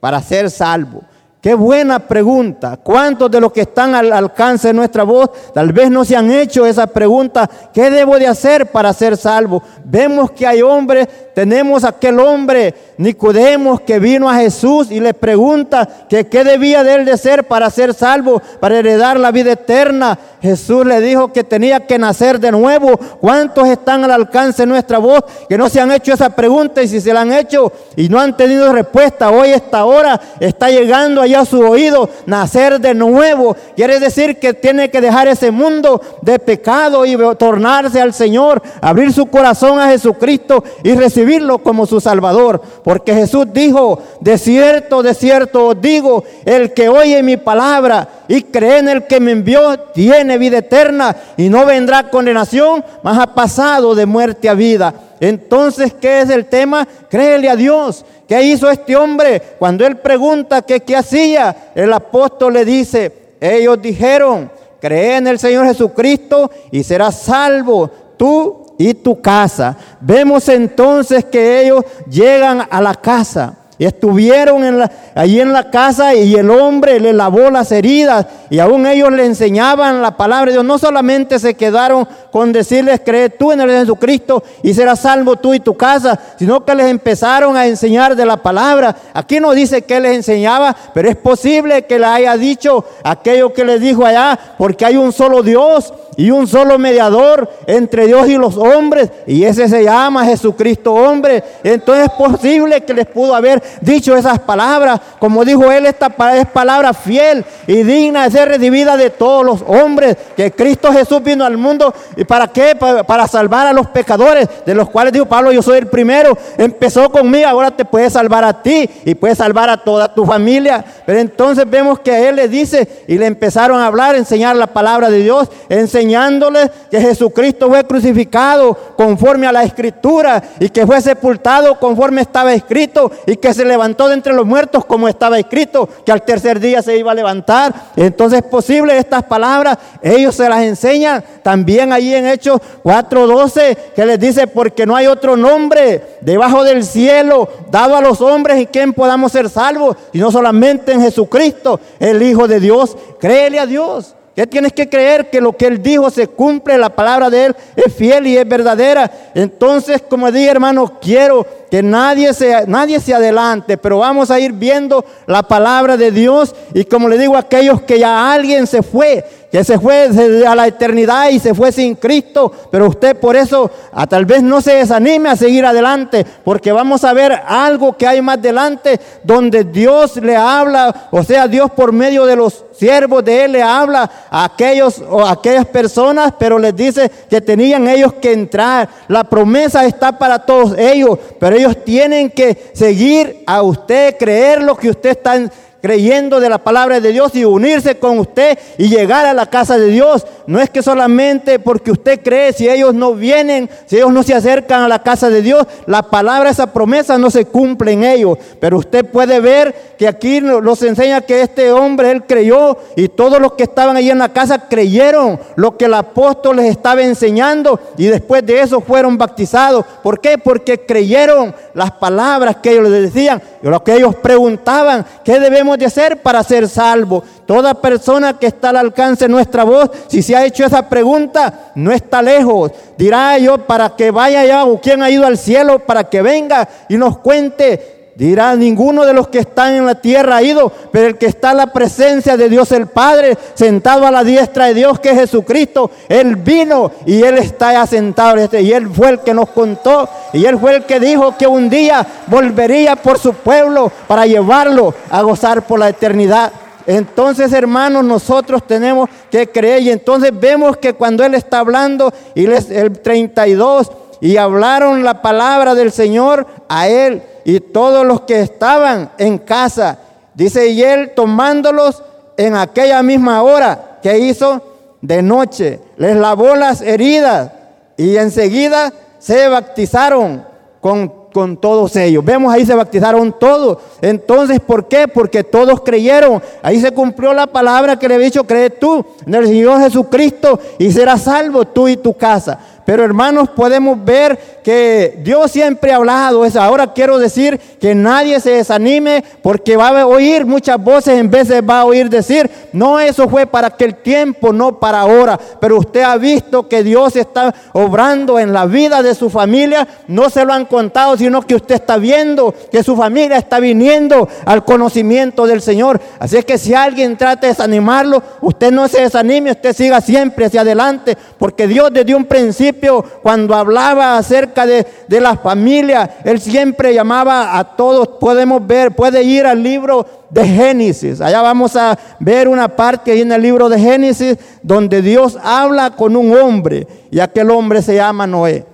para 0.00 0.22
ser 0.22 0.50
salvo? 0.50 1.02
Qué 1.44 1.52
buena 1.52 1.98
pregunta. 1.98 2.78
¿Cuántos 2.82 3.30
de 3.30 3.38
los 3.38 3.52
que 3.52 3.60
están 3.60 3.94
al 3.94 4.10
alcance 4.14 4.68
de 4.68 4.72
nuestra 4.72 5.02
voz 5.02 5.28
tal 5.52 5.74
vez 5.74 5.90
no 5.90 6.02
se 6.02 6.16
han 6.16 6.30
hecho 6.30 6.64
esa 6.64 6.86
pregunta? 6.86 7.50
¿Qué 7.70 7.90
debo 7.90 8.18
de 8.18 8.26
hacer 8.26 8.68
para 8.68 8.94
ser 8.94 9.14
salvo? 9.18 9.62
Vemos 9.84 10.30
que 10.30 10.46
hay 10.46 10.62
hombres, 10.62 11.06
tenemos 11.34 11.84
aquel 11.84 12.18
hombre 12.18 12.74
Nicodemos 12.96 13.80
que 13.80 13.98
vino 13.98 14.30
a 14.30 14.36
Jesús 14.36 14.90
y 14.90 15.00
le 15.00 15.14
pregunta 15.14 15.88
que 16.08 16.28
qué 16.28 16.44
debía 16.44 16.84
de 16.84 16.94
él 16.94 17.04
de 17.04 17.18
ser 17.18 17.44
para 17.44 17.68
ser 17.70 17.92
salvo, 17.92 18.40
para 18.60 18.78
heredar 18.78 19.18
la 19.18 19.32
vida 19.32 19.52
eterna. 19.52 20.16
Jesús 20.40 20.86
le 20.86 21.00
dijo 21.00 21.32
que 21.32 21.42
tenía 21.42 21.80
que 21.86 21.98
nacer 21.98 22.38
de 22.38 22.52
nuevo. 22.52 22.96
¿Cuántos 23.20 23.66
están 23.66 24.04
al 24.04 24.12
alcance 24.12 24.62
de 24.62 24.66
nuestra 24.66 24.98
voz 24.98 25.24
que 25.48 25.58
no 25.58 25.68
se 25.68 25.80
han 25.80 25.90
hecho 25.90 26.12
esa 26.12 26.30
pregunta 26.30 26.82
y 26.82 26.88
si 26.88 27.00
se 27.00 27.12
la 27.12 27.22
han 27.22 27.32
hecho 27.32 27.72
y 27.96 28.08
no 28.08 28.20
han 28.20 28.36
tenido 28.36 28.72
respuesta? 28.72 29.30
Hoy 29.30 29.50
esta 29.50 29.84
hora 29.84 30.20
está 30.38 30.70
llegando 30.70 31.20
allá 31.20 31.33
a 31.36 31.44
su 31.44 31.60
oído 31.60 32.08
nacer 32.26 32.80
de 32.80 32.94
nuevo. 32.94 33.56
Quiere 33.76 33.98
decir 33.98 34.38
que 34.38 34.54
tiene 34.54 34.90
que 34.90 35.00
dejar 35.00 35.28
ese 35.28 35.50
mundo 35.50 36.00
de 36.22 36.38
pecado 36.38 37.04
y 37.06 37.16
tornarse 37.36 38.00
al 38.00 38.12
Señor, 38.12 38.62
abrir 38.80 39.12
su 39.12 39.26
corazón 39.26 39.78
a 39.78 39.88
Jesucristo 39.88 40.64
y 40.82 40.94
recibirlo 40.94 41.58
como 41.58 41.86
su 41.86 42.00
Salvador. 42.00 42.62
Porque 42.82 43.14
Jesús 43.14 43.46
dijo, 43.52 44.00
de 44.20 44.38
cierto, 44.38 45.02
de 45.02 45.14
cierto 45.14 45.68
os 45.68 45.80
digo, 45.80 46.24
el 46.44 46.72
que 46.72 46.88
oye 46.88 47.22
mi 47.22 47.36
palabra 47.36 48.08
y 48.28 48.42
cree 48.42 48.78
en 48.78 48.88
el 48.88 49.06
que 49.06 49.20
me 49.20 49.32
envió, 49.32 49.78
tiene 49.94 50.38
vida 50.38 50.58
eterna 50.58 51.14
y 51.36 51.48
no 51.48 51.66
vendrá 51.66 52.10
condenación, 52.10 52.84
mas 53.02 53.18
ha 53.18 53.26
pasado 53.34 53.94
de 53.94 54.06
muerte 54.06 54.48
a 54.48 54.54
vida. 54.54 54.94
Entonces, 55.20 55.94
¿qué 55.94 56.22
es 56.22 56.30
el 56.30 56.46
tema? 56.46 56.86
Créele 57.08 57.48
a 57.48 57.56
Dios. 57.56 58.04
¿Qué 58.26 58.42
hizo 58.42 58.70
este 58.70 58.96
hombre? 58.96 59.40
Cuando 59.58 59.86
él 59.86 59.96
pregunta 59.98 60.62
que 60.62 60.80
qué 60.80 60.96
hacía, 60.96 61.70
el 61.74 61.92
apóstol 61.92 62.54
le 62.54 62.64
dice, 62.64 63.36
ellos 63.40 63.80
dijeron, 63.80 64.50
cree 64.80 65.16
en 65.16 65.26
el 65.26 65.38
Señor 65.38 65.66
Jesucristo 65.66 66.50
y 66.70 66.82
serás 66.82 67.20
salvo 67.20 67.90
tú 68.16 68.64
y 68.78 68.94
tu 68.94 69.20
casa. 69.20 69.76
Vemos 70.00 70.48
entonces 70.48 71.24
que 71.24 71.62
ellos 71.62 71.84
llegan 72.08 72.66
a 72.70 72.80
la 72.80 72.94
casa. 72.94 73.58
Estuvieron 73.78 74.64
en 74.64 74.78
la, 74.78 74.90
allí 75.14 75.40
en 75.40 75.52
la 75.52 75.70
casa 75.70 76.14
y 76.14 76.34
el 76.34 76.48
hombre 76.50 77.00
le 77.00 77.12
lavó 77.12 77.50
las 77.50 77.72
heridas 77.72 78.26
y 78.48 78.60
aún 78.60 78.86
ellos 78.86 79.10
le 79.12 79.24
enseñaban 79.24 80.00
la 80.00 80.16
palabra 80.16 80.46
de 80.46 80.52
Dios. 80.52 80.64
No 80.64 80.78
solamente 80.78 81.38
se 81.40 81.54
quedaron 81.54 82.06
con 82.30 82.52
decirles, 82.52 83.00
cree 83.04 83.30
tú 83.30 83.50
en 83.50 83.60
el 83.60 83.70
Jesucristo 83.70 84.44
y 84.62 84.74
serás 84.74 85.00
salvo 85.00 85.36
tú 85.36 85.54
y 85.54 85.60
tu 85.60 85.76
casa, 85.76 86.18
sino 86.38 86.64
que 86.64 86.74
les 86.74 86.86
empezaron 86.86 87.56
a 87.56 87.66
enseñar 87.66 88.14
de 88.14 88.24
la 88.24 88.36
palabra. 88.36 88.94
Aquí 89.12 89.40
no 89.40 89.52
dice 89.52 89.82
que 89.82 89.98
les 89.98 90.16
enseñaba, 90.16 90.76
pero 90.94 91.08
es 91.08 91.16
posible 91.16 91.82
que 91.82 91.98
le 91.98 92.06
haya 92.06 92.36
dicho 92.36 92.84
aquello 93.02 93.52
que 93.52 93.64
les 93.64 93.80
dijo 93.80 94.06
allá, 94.06 94.38
porque 94.56 94.84
hay 94.84 94.96
un 94.96 95.12
solo 95.12 95.42
Dios 95.42 95.92
y 96.16 96.30
un 96.30 96.46
solo 96.46 96.78
mediador 96.78 97.50
entre 97.66 98.06
Dios 98.06 98.28
y 98.28 98.36
los 98.36 98.56
hombres, 98.56 99.10
y 99.26 99.44
ese 99.44 99.68
se 99.68 99.82
llama 99.82 100.24
Jesucristo 100.24 100.94
hombre. 100.94 101.42
Entonces 101.64 102.04
es 102.04 102.12
posible 102.12 102.82
que 102.82 102.94
les 102.94 103.06
pudo 103.06 103.34
haber 103.34 103.63
dicho 103.80 104.16
esas 104.16 104.38
palabras. 104.38 105.00
Como 105.18 105.44
dijo 105.44 105.70
él, 105.70 105.86
esta 105.86 106.12
es 106.34 106.46
palabra 106.46 106.92
fiel 106.92 107.44
y 107.66 107.82
digna 107.82 108.24
de 108.24 108.30
ser 108.30 108.48
recibida 108.48 108.96
de 108.96 109.10
todos 109.10 109.44
los 109.44 109.62
hombres. 109.66 110.16
Que 110.36 110.52
Cristo 110.52 110.92
Jesús 110.92 111.22
vino 111.22 111.44
al 111.44 111.56
mundo. 111.56 111.94
¿Y 112.16 112.24
para 112.24 112.48
qué? 112.48 112.74
Para, 112.76 113.26
salvar 113.26 113.66
a 113.66 113.72
los 113.72 113.88
pecadores, 113.88 114.48
de 114.66 114.74
los 114.74 114.90
cuales 114.90 115.12
dijo 115.12 115.26
Pablo, 115.26 115.50
yo 115.52 115.62
soy 115.62 115.78
el 115.78 115.86
primero. 115.86 116.36
Empezó 116.58 117.10
conmigo, 117.10 117.48
ahora 117.48 117.70
te 117.70 117.84
puede 117.84 118.10
salvar 118.10 118.44
a 118.44 118.62
ti 118.62 118.88
y 119.04 119.14
puede 119.14 119.34
salvar 119.34 119.70
a 119.70 119.78
toda 119.78 120.14
tu 120.14 120.26
familia. 120.26 120.84
Pero 121.06 121.18
entonces 121.18 121.68
vemos 121.68 122.00
que 122.00 122.28
él 122.28 122.36
le 122.36 122.48
dice 122.48 123.04
y 123.08 123.18
le 123.18 123.26
empezaron 123.26 123.80
a 123.80 123.86
hablar, 123.86 124.14
enseñar 124.14 124.56
la 124.56 124.66
palabra 124.66 125.10
de 125.10 125.22
Dios, 125.22 125.48
enseñándole 125.68 126.70
que 126.90 127.00
Jesucristo 127.00 127.68
fue 127.68 127.84
crucificado 127.84 128.74
conforme 128.96 129.46
a 129.46 129.52
la 129.52 129.62
escritura 129.62 130.42
y 130.60 130.68
que 130.68 130.86
fue 130.86 131.00
sepultado 131.00 131.78
conforme 131.78 132.20
estaba 132.20 132.52
escrito 132.52 133.10
y 133.26 133.36
que 133.36 133.53
se 133.54 133.64
levantó 133.64 134.08
de 134.08 134.14
entre 134.14 134.34
los 134.34 134.46
muertos 134.46 134.84
como 134.84 135.08
estaba 135.08 135.38
escrito, 135.38 135.88
que 136.04 136.12
al 136.12 136.22
tercer 136.22 136.60
día 136.60 136.82
se 136.82 136.96
iba 136.96 137.12
a 137.12 137.14
levantar. 137.14 137.74
Entonces 137.96 138.40
es 138.40 138.50
posible 138.50 138.98
estas 138.98 139.22
palabras, 139.24 139.78
ellos 140.02 140.34
se 140.34 140.48
las 140.48 140.62
enseñan 140.62 141.24
también 141.42 141.92
allí 141.92 142.14
en 142.14 142.26
Hechos 142.26 142.60
4:12, 142.82 143.76
que 143.94 144.06
les 144.06 144.18
dice, 144.18 144.46
porque 144.46 144.86
no 144.86 144.96
hay 144.96 145.06
otro 145.06 145.36
nombre 145.36 146.18
debajo 146.20 146.64
del 146.64 146.84
cielo 146.84 147.48
dado 147.70 147.96
a 147.96 148.00
los 148.00 148.20
hombres 148.20 148.58
en 148.58 148.66
quien 148.66 148.92
podamos 148.92 149.32
ser 149.32 149.48
salvos, 149.48 149.96
y 150.12 150.18
no 150.18 150.30
solamente 150.30 150.92
en 150.92 151.00
Jesucristo, 151.00 151.80
el 151.98 152.22
Hijo 152.22 152.48
de 152.48 152.60
Dios. 152.60 152.96
Créele 153.18 153.58
a 153.58 153.66
Dios. 153.66 154.14
¿Qué 154.34 154.48
tienes 154.48 154.72
que 154.72 154.88
creer 154.88 155.30
que 155.30 155.40
lo 155.40 155.56
que 155.56 155.66
Él 155.66 155.80
dijo 155.80 156.10
se 156.10 156.26
cumple, 156.26 156.76
la 156.76 156.88
palabra 156.88 157.30
de 157.30 157.46
Él 157.46 157.56
es 157.76 157.94
fiel 157.94 158.26
y 158.26 158.36
es 158.36 158.48
verdadera. 158.48 159.08
Entonces, 159.32 160.02
como 160.02 160.32
dije, 160.32 160.48
hermanos, 160.48 160.90
quiero 161.00 161.46
que 161.70 161.84
nadie 161.84 162.34
se, 162.34 162.66
nadie 162.66 162.98
se 162.98 163.14
adelante, 163.14 163.76
pero 163.76 163.98
vamos 163.98 164.32
a 164.32 164.40
ir 164.40 164.52
viendo 164.52 165.04
la 165.26 165.44
palabra 165.44 165.96
de 165.96 166.10
Dios 166.10 166.52
y 166.72 166.84
como 166.84 167.08
le 167.08 167.16
digo 167.16 167.36
a 167.36 167.40
aquellos 167.40 167.82
que 167.82 168.00
ya 168.00 168.32
alguien 168.32 168.66
se 168.66 168.82
fue, 168.82 169.24
que 169.54 169.62
se 169.62 169.78
fue 169.78 170.10
a 170.48 170.54
la 170.56 170.66
eternidad 170.66 171.28
y 171.28 171.38
se 171.38 171.54
fue 171.54 171.70
sin 171.70 171.94
Cristo, 171.94 172.50
pero 172.72 172.88
usted 172.88 173.16
por 173.16 173.36
eso 173.36 173.70
a, 173.92 174.04
tal 174.04 174.26
vez 174.26 174.42
no 174.42 174.60
se 174.60 174.74
desanime 174.74 175.28
a 175.28 175.36
seguir 175.36 175.64
adelante, 175.64 176.26
porque 176.42 176.72
vamos 176.72 177.04
a 177.04 177.12
ver 177.12 177.40
algo 177.46 177.96
que 177.96 178.04
hay 178.04 178.20
más 178.20 178.38
adelante 178.38 178.98
donde 179.22 179.62
Dios 179.62 180.16
le 180.16 180.34
habla, 180.34 181.08
o 181.12 181.22
sea, 181.22 181.46
Dios 181.46 181.70
por 181.70 181.92
medio 181.92 182.26
de 182.26 182.34
los 182.34 182.64
siervos 182.72 183.24
de 183.24 183.44
él 183.44 183.52
le 183.52 183.62
habla 183.62 184.10
a 184.28 184.42
aquellos 184.42 185.00
o 185.08 185.24
a 185.24 185.30
aquellas 185.30 185.66
personas, 185.66 186.34
pero 186.36 186.58
les 186.58 186.74
dice 186.74 187.08
que 187.30 187.40
tenían 187.40 187.86
ellos 187.86 188.14
que 188.14 188.32
entrar. 188.32 188.88
La 189.06 189.22
promesa 189.22 189.84
está 189.86 190.18
para 190.18 190.40
todos 190.40 190.76
ellos, 190.76 191.16
pero 191.38 191.54
ellos 191.54 191.76
tienen 191.84 192.28
que 192.28 192.72
seguir 192.74 193.44
a 193.46 193.62
usted, 193.62 194.16
creer 194.18 194.64
lo 194.64 194.76
que 194.76 194.90
usted 194.90 195.10
está 195.10 195.36
creyendo 195.84 196.40
de 196.40 196.48
la 196.48 196.56
palabra 196.56 196.98
de 196.98 197.12
Dios 197.12 197.34
y 197.34 197.44
unirse 197.44 197.98
con 197.98 198.18
usted 198.18 198.58
y 198.78 198.88
llegar 198.88 199.26
a 199.26 199.34
la 199.34 199.44
casa 199.44 199.76
de 199.76 199.88
Dios. 199.88 200.26
No 200.46 200.58
es 200.58 200.70
que 200.70 200.82
solamente 200.82 201.58
porque 201.58 201.90
usted 201.90 202.22
cree, 202.22 202.54
si 202.54 202.66
ellos 202.66 202.94
no 202.94 203.12
vienen, 203.12 203.68
si 203.84 203.96
ellos 203.96 204.10
no 204.10 204.22
se 204.22 204.32
acercan 204.32 204.80
a 204.80 204.88
la 204.88 205.02
casa 205.02 205.28
de 205.28 205.42
Dios, 205.42 205.66
la 205.84 206.04
palabra, 206.04 206.48
esa 206.48 206.72
promesa 206.72 207.18
no 207.18 207.30
se 207.30 207.44
cumple 207.44 207.92
en 207.92 208.02
ellos. 208.02 208.38
Pero 208.60 208.78
usted 208.78 209.04
puede 209.04 209.40
ver 209.40 209.74
que 209.98 210.08
aquí 210.08 210.40
nos 210.40 210.82
enseña 210.82 211.20
que 211.20 211.42
este 211.42 211.70
hombre, 211.70 212.12
él 212.12 212.24
creyó 212.24 212.78
y 212.96 213.08
todos 213.08 213.38
los 213.38 213.52
que 213.52 213.64
estaban 213.64 213.94
allí 213.94 214.08
en 214.08 214.18
la 214.20 214.32
casa 214.32 214.66
creyeron 214.70 215.38
lo 215.56 215.76
que 215.76 215.84
el 215.84 215.92
apóstol 215.92 216.56
les 216.56 216.70
estaba 216.70 217.02
enseñando 217.02 217.78
y 217.98 218.06
después 218.06 218.44
de 218.46 218.62
eso 218.62 218.80
fueron 218.80 219.18
bautizados. 219.18 219.84
¿Por 220.02 220.18
qué? 220.18 220.38
Porque 220.38 220.80
creyeron 220.80 221.54
las 221.74 221.90
palabras 221.90 222.56
que 222.62 222.70
ellos 222.70 222.88
les 222.88 223.12
decían 223.12 223.42
lo 223.70 223.82
que 223.82 223.96
ellos 223.96 224.14
preguntaban, 224.16 225.06
¿qué 225.24 225.40
debemos 225.40 225.73
de 225.76 225.86
hacer 225.86 226.22
para 226.22 226.42
ser 226.42 226.68
salvo? 226.68 227.22
Toda 227.46 227.74
persona 227.74 228.38
que 228.38 228.46
está 228.46 228.70
al 228.70 228.76
alcance 228.76 229.24
de 229.24 229.28
nuestra 229.28 229.64
voz, 229.64 229.90
si 230.08 230.22
se 230.22 230.36
ha 230.36 230.44
hecho 230.44 230.64
esa 230.64 230.88
pregunta, 230.88 231.72
no 231.74 231.92
está 231.92 232.22
lejos. 232.22 232.72
Dirá 232.96 233.38
yo 233.38 233.58
para 233.58 233.90
que 233.96 234.10
vaya 234.10 234.44
ya 234.44 234.64
o 234.64 234.80
quien 234.80 235.02
ha 235.02 235.10
ido 235.10 235.26
al 235.26 235.38
cielo 235.38 235.80
para 235.80 236.04
que 236.04 236.22
venga 236.22 236.68
y 236.88 236.96
nos 236.96 237.18
cuente 237.18 238.03
Dirá, 238.16 238.54
ninguno 238.54 239.04
de 239.04 239.12
los 239.12 239.26
que 239.26 239.40
están 239.40 239.74
en 239.74 239.86
la 239.86 239.96
tierra 239.96 240.36
ha 240.36 240.42
ido, 240.42 240.70
pero 240.92 241.08
el 241.08 241.18
que 241.18 241.26
está 241.26 241.50
en 241.50 241.56
la 241.56 241.72
presencia 241.72 242.36
de 242.36 242.48
Dios 242.48 242.70
el 242.70 242.86
Padre, 242.86 243.36
sentado 243.54 244.06
a 244.06 244.12
la 244.12 244.22
diestra 244.22 244.66
de 244.66 244.74
Dios 244.74 245.00
que 245.00 245.10
es 245.10 245.18
Jesucristo, 245.18 245.90
Él 246.08 246.36
vino 246.36 246.92
y 247.06 247.24
Él 247.24 247.38
está 247.38 247.72
ya 247.72 247.86
sentado. 247.88 248.36
Este, 248.36 248.62
y 248.62 248.72
Él 248.72 248.88
fue 248.88 249.10
el 249.10 249.18
que 249.20 249.34
nos 249.34 249.48
contó 249.48 250.08
y 250.32 250.44
Él 250.44 250.56
fue 250.60 250.76
el 250.76 250.84
que 250.84 251.00
dijo 251.00 251.36
que 251.36 251.48
un 251.48 251.68
día 251.68 252.06
volvería 252.28 252.94
por 252.94 253.18
su 253.18 253.34
pueblo 253.34 253.90
para 254.06 254.26
llevarlo 254.26 254.94
a 255.10 255.20
gozar 255.22 255.66
por 255.66 255.80
la 255.80 255.88
eternidad. 255.88 256.52
Entonces, 256.86 257.52
hermanos, 257.52 258.04
nosotros 258.04 258.64
tenemos 258.64 259.10
que 259.28 259.48
creer. 259.48 259.82
Y 259.82 259.90
entonces 259.90 260.30
vemos 260.32 260.76
que 260.76 260.92
cuando 260.92 261.24
Él 261.24 261.34
está 261.34 261.58
hablando, 261.58 262.12
y 262.36 262.44
el 262.44 263.00
32, 263.00 263.90
y 264.20 264.36
hablaron 264.36 265.02
la 265.02 265.20
palabra 265.20 265.74
del 265.74 265.90
Señor 265.90 266.46
a 266.68 266.86
Él 266.86 267.22
y 267.44 267.60
todos 267.60 268.06
los 268.06 268.22
que 268.22 268.40
estaban 268.40 269.10
en 269.18 269.38
casa. 269.38 269.98
Dice, 270.34 270.68
y 270.68 270.82
Él 270.82 271.12
tomándolos 271.14 272.02
en 272.36 272.56
aquella 272.56 273.02
misma 273.02 273.42
hora 273.42 273.98
que 274.02 274.18
hizo 274.18 274.62
de 275.00 275.22
noche, 275.22 275.80
les 275.96 276.16
lavó 276.16 276.56
las 276.56 276.80
heridas 276.80 277.52
y 277.96 278.16
enseguida 278.16 278.92
se 279.18 279.48
bautizaron 279.48 280.44
con 280.80 281.24
con 281.34 281.56
todos 281.56 281.96
ellos. 281.96 282.24
Vemos 282.24 282.54
ahí 282.54 282.64
se 282.64 282.74
bautizaron 282.74 283.32
todos. 283.38 283.78
Entonces, 284.00 284.60
¿por 284.60 284.86
qué? 284.86 285.08
Porque 285.08 285.42
todos 285.42 285.80
creyeron. 285.80 286.40
Ahí 286.62 286.80
se 286.80 286.92
cumplió 286.92 287.34
la 287.34 287.48
palabra 287.48 287.98
que 287.98 288.08
le 288.08 288.14
he 288.14 288.18
dicho, 288.18 288.44
cree 288.44 288.70
tú 288.70 289.04
en 289.26 289.34
el 289.34 289.46
Señor 289.48 289.80
Jesucristo 289.80 290.60
y 290.78 290.92
serás 290.92 291.22
salvo 291.22 291.64
tú 291.64 291.88
y 291.88 291.96
tu 291.96 292.14
casa. 292.14 292.58
Pero 292.84 293.02
hermanos, 293.02 293.48
podemos 293.48 294.02
ver 294.04 294.38
que 294.62 295.18
Dios 295.22 295.50
siempre 295.50 295.92
ha 295.92 295.96
hablado. 295.96 296.44
Ahora 296.58 296.92
quiero 296.92 297.18
decir 297.18 297.58
que 297.80 297.94
nadie 297.94 298.40
se 298.40 298.50
desanime 298.50 299.24
porque 299.42 299.76
va 299.76 300.00
a 300.00 300.06
oír 300.06 300.44
muchas 300.44 300.82
voces, 300.82 301.18
en 301.18 301.30
veces 301.30 301.62
va 301.68 301.80
a 301.80 301.84
oír 301.84 302.10
decir, 302.10 302.50
no, 302.72 303.00
eso 303.00 303.28
fue 303.28 303.46
para 303.46 303.68
aquel 303.68 303.96
tiempo, 303.96 304.52
no 304.52 304.78
para 304.78 305.00
ahora. 305.00 305.38
Pero 305.60 305.78
usted 305.78 306.02
ha 306.02 306.16
visto 306.16 306.68
que 306.68 306.82
Dios 306.82 307.16
está 307.16 307.54
obrando 307.72 308.38
en 308.38 308.52
la 308.52 308.66
vida 308.66 309.02
de 309.02 309.14
su 309.14 309.30
familia. 309.30 309.88
No 310.06 310.28
se 310.28 310.44
lo 310.44 310.52
han 310.52 310.66
contado, 310.66 311.16
sino 311.16 311.40
que 311.42 311.54
usted 311.54 311.76
está 311.76 311.96
viendo 311.96 312.54
que 312.70 312.82
su 312.82 312.96
familia 312.96 313.38
está 313.38 313.60
viniendo 313.60 314.28
al 314.44 314.64
conocimiento 314.64 315.46
del 315.46 315.62
Señor. 315.62 316.00
Así 316.18 316.36
es 316.36 316.44
que 316.44 316.58
si 316.58 316.74
alguien 316.74 317.16
trata 317.16 317.42
de 317.42 317.48
desanimarlo, 317.48 318.22
usted 318.42 318.70
no 318.70 318.88
se 318.88 319.02
desanime, 319.02 319.52
usted 319.52 319.74
siga 319.74 320.00
siempre 320.00 320.46
hacia 320.46 320.60
adelante, 320.60 321.16
porque 321.38 321.66
Dios 321.66 321.90
desde 321.92 322.14
un 322.14 322.24
principio 322.24 322.73
cuando 323.22 323.54
hablaba 323.54 324.16
acerca 324.16 324.66
de, 324.66 324.86
de 325.08 325.20
la 325.20 325.36
familia, 325.36 326.18
Él 326.24 326.40
siempre 326.40 326.94
llamaba 326.94 327.58
a 327.58 327.76
todos, 327.76 328.08
podemos 328.20 328.66
ver, 328.66 328.92
puede 328.92 329.22
ir 329.22 329.46
al 329.46 329.62
libro 329.62 330.06
de 330.30 330.46
Génesis. 330.46 331.20
Allá 331.20 331.42
vamos 331.42 331.76
a 331.76 331.98
ver 332.18 332.48
una 332.48 332.68
parte 332.68 333.20
en 333.20 333.32
el 333.32 333.42
libro 333.42 333.68
de 333.68 333.78
Génesis 333.78 334.36
donde 334.62 335.00
Dios 335.02 335.38
habla 335.42 335.90
con 335.90 336.16
un 336.16 336.36
hombre 336.36 336.86
y 337.10 337.20
aquel 337.20 337.50
hombre 337.50 337.82
se 337.82 337.94
llama 337.94 338.26
Noé. 338.26 338.66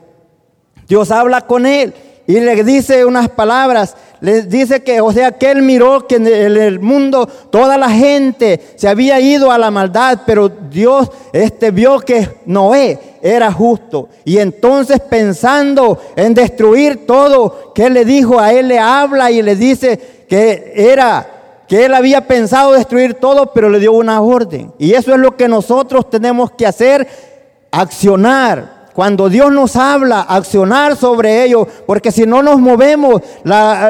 Dios 0.88 1.10
habla 1.10 1.42
con 1.42 1.66
él 1.66 1.94
y 2.30 2.38
le 2.38 2.62
dice 2.62 3.04
unas 3.04 3.28
palabras. 3.28 3.96
Le 4.20 4.42
dice 4.42 4.84
que, 4.84 5.00
o 5.00 5.12
sea, 5.12 5.32
que 5.32 5.50
él 5.50 5.62
miró 5.62 6.06
que 6.06 6.14
en 6.14 6.26
el 6.28 6.78
mundo 6.78 7.26
toda 7.26 7.76
la 7.76 7.90
gente 7.90 8.60
se 8.76 8.86
había 8.86 9.18
ido 9.18 9.50
a 9.50 9.58
la 9.58 9.72
maldad, 9.72 10.20
pero 10.24 10.48
Dios 10.48 11.10
este, 11.32 11.72
vio 11.72 11.98
que 11.98 12.28
Noé 12.46 13.00
era 13.20 13.50
justo. 13.50 14.10
Y 14.24 14.38
entonces 14.38 15.00
pensando 15.00 15.98
en 16.14 16.32
destruir 16.32 17.04
todo, 17.04 17.72
que 17.74 17.90
le 17.90 18.04
dijo 18.04 18.38
a 18.38 18.52
él, 18.52 18.68
le 18.68 18.78
habla 18.78 19.32
y 19.32 19.42
le 19.42 19.56
dice 19.56 19.98
que 20.28 20.72
era 20.76 21.64
que 21.66 21.84
él 21.84 21.94
había 21.94 22.28
pensado 22.28 22.72
destruir 22.72 23.14
todo, 23.14 23.52
pero 23.52 23.68
le 23.68 23.80
dio 23.80 23.92
una 23.92 24.20
orden. 24.20 24.72
Y 24.78 24.92
eso 24.92 25.12
es 25.12 25.18
lo 25.18 25.36
que 25.36 25.48
nosotros 25.48 26.08
tenemos 26.08 26.52
que 26.52 26.66
hacer, 26.66 27.08
accionar 27.72 28.79
cuando 29.00 29.30
Dios 29.30 29.50
nos 29.50 29.76
habla, 29.76 30.20
accionar 30.20 30.94
sobre 30.94 31.42
ello, 31.42 31.66
porque 31.86 32.12
si 32.12 32.26
no 32.26 32.42
nos 32.42 32.60
movemos, 32.60 33.22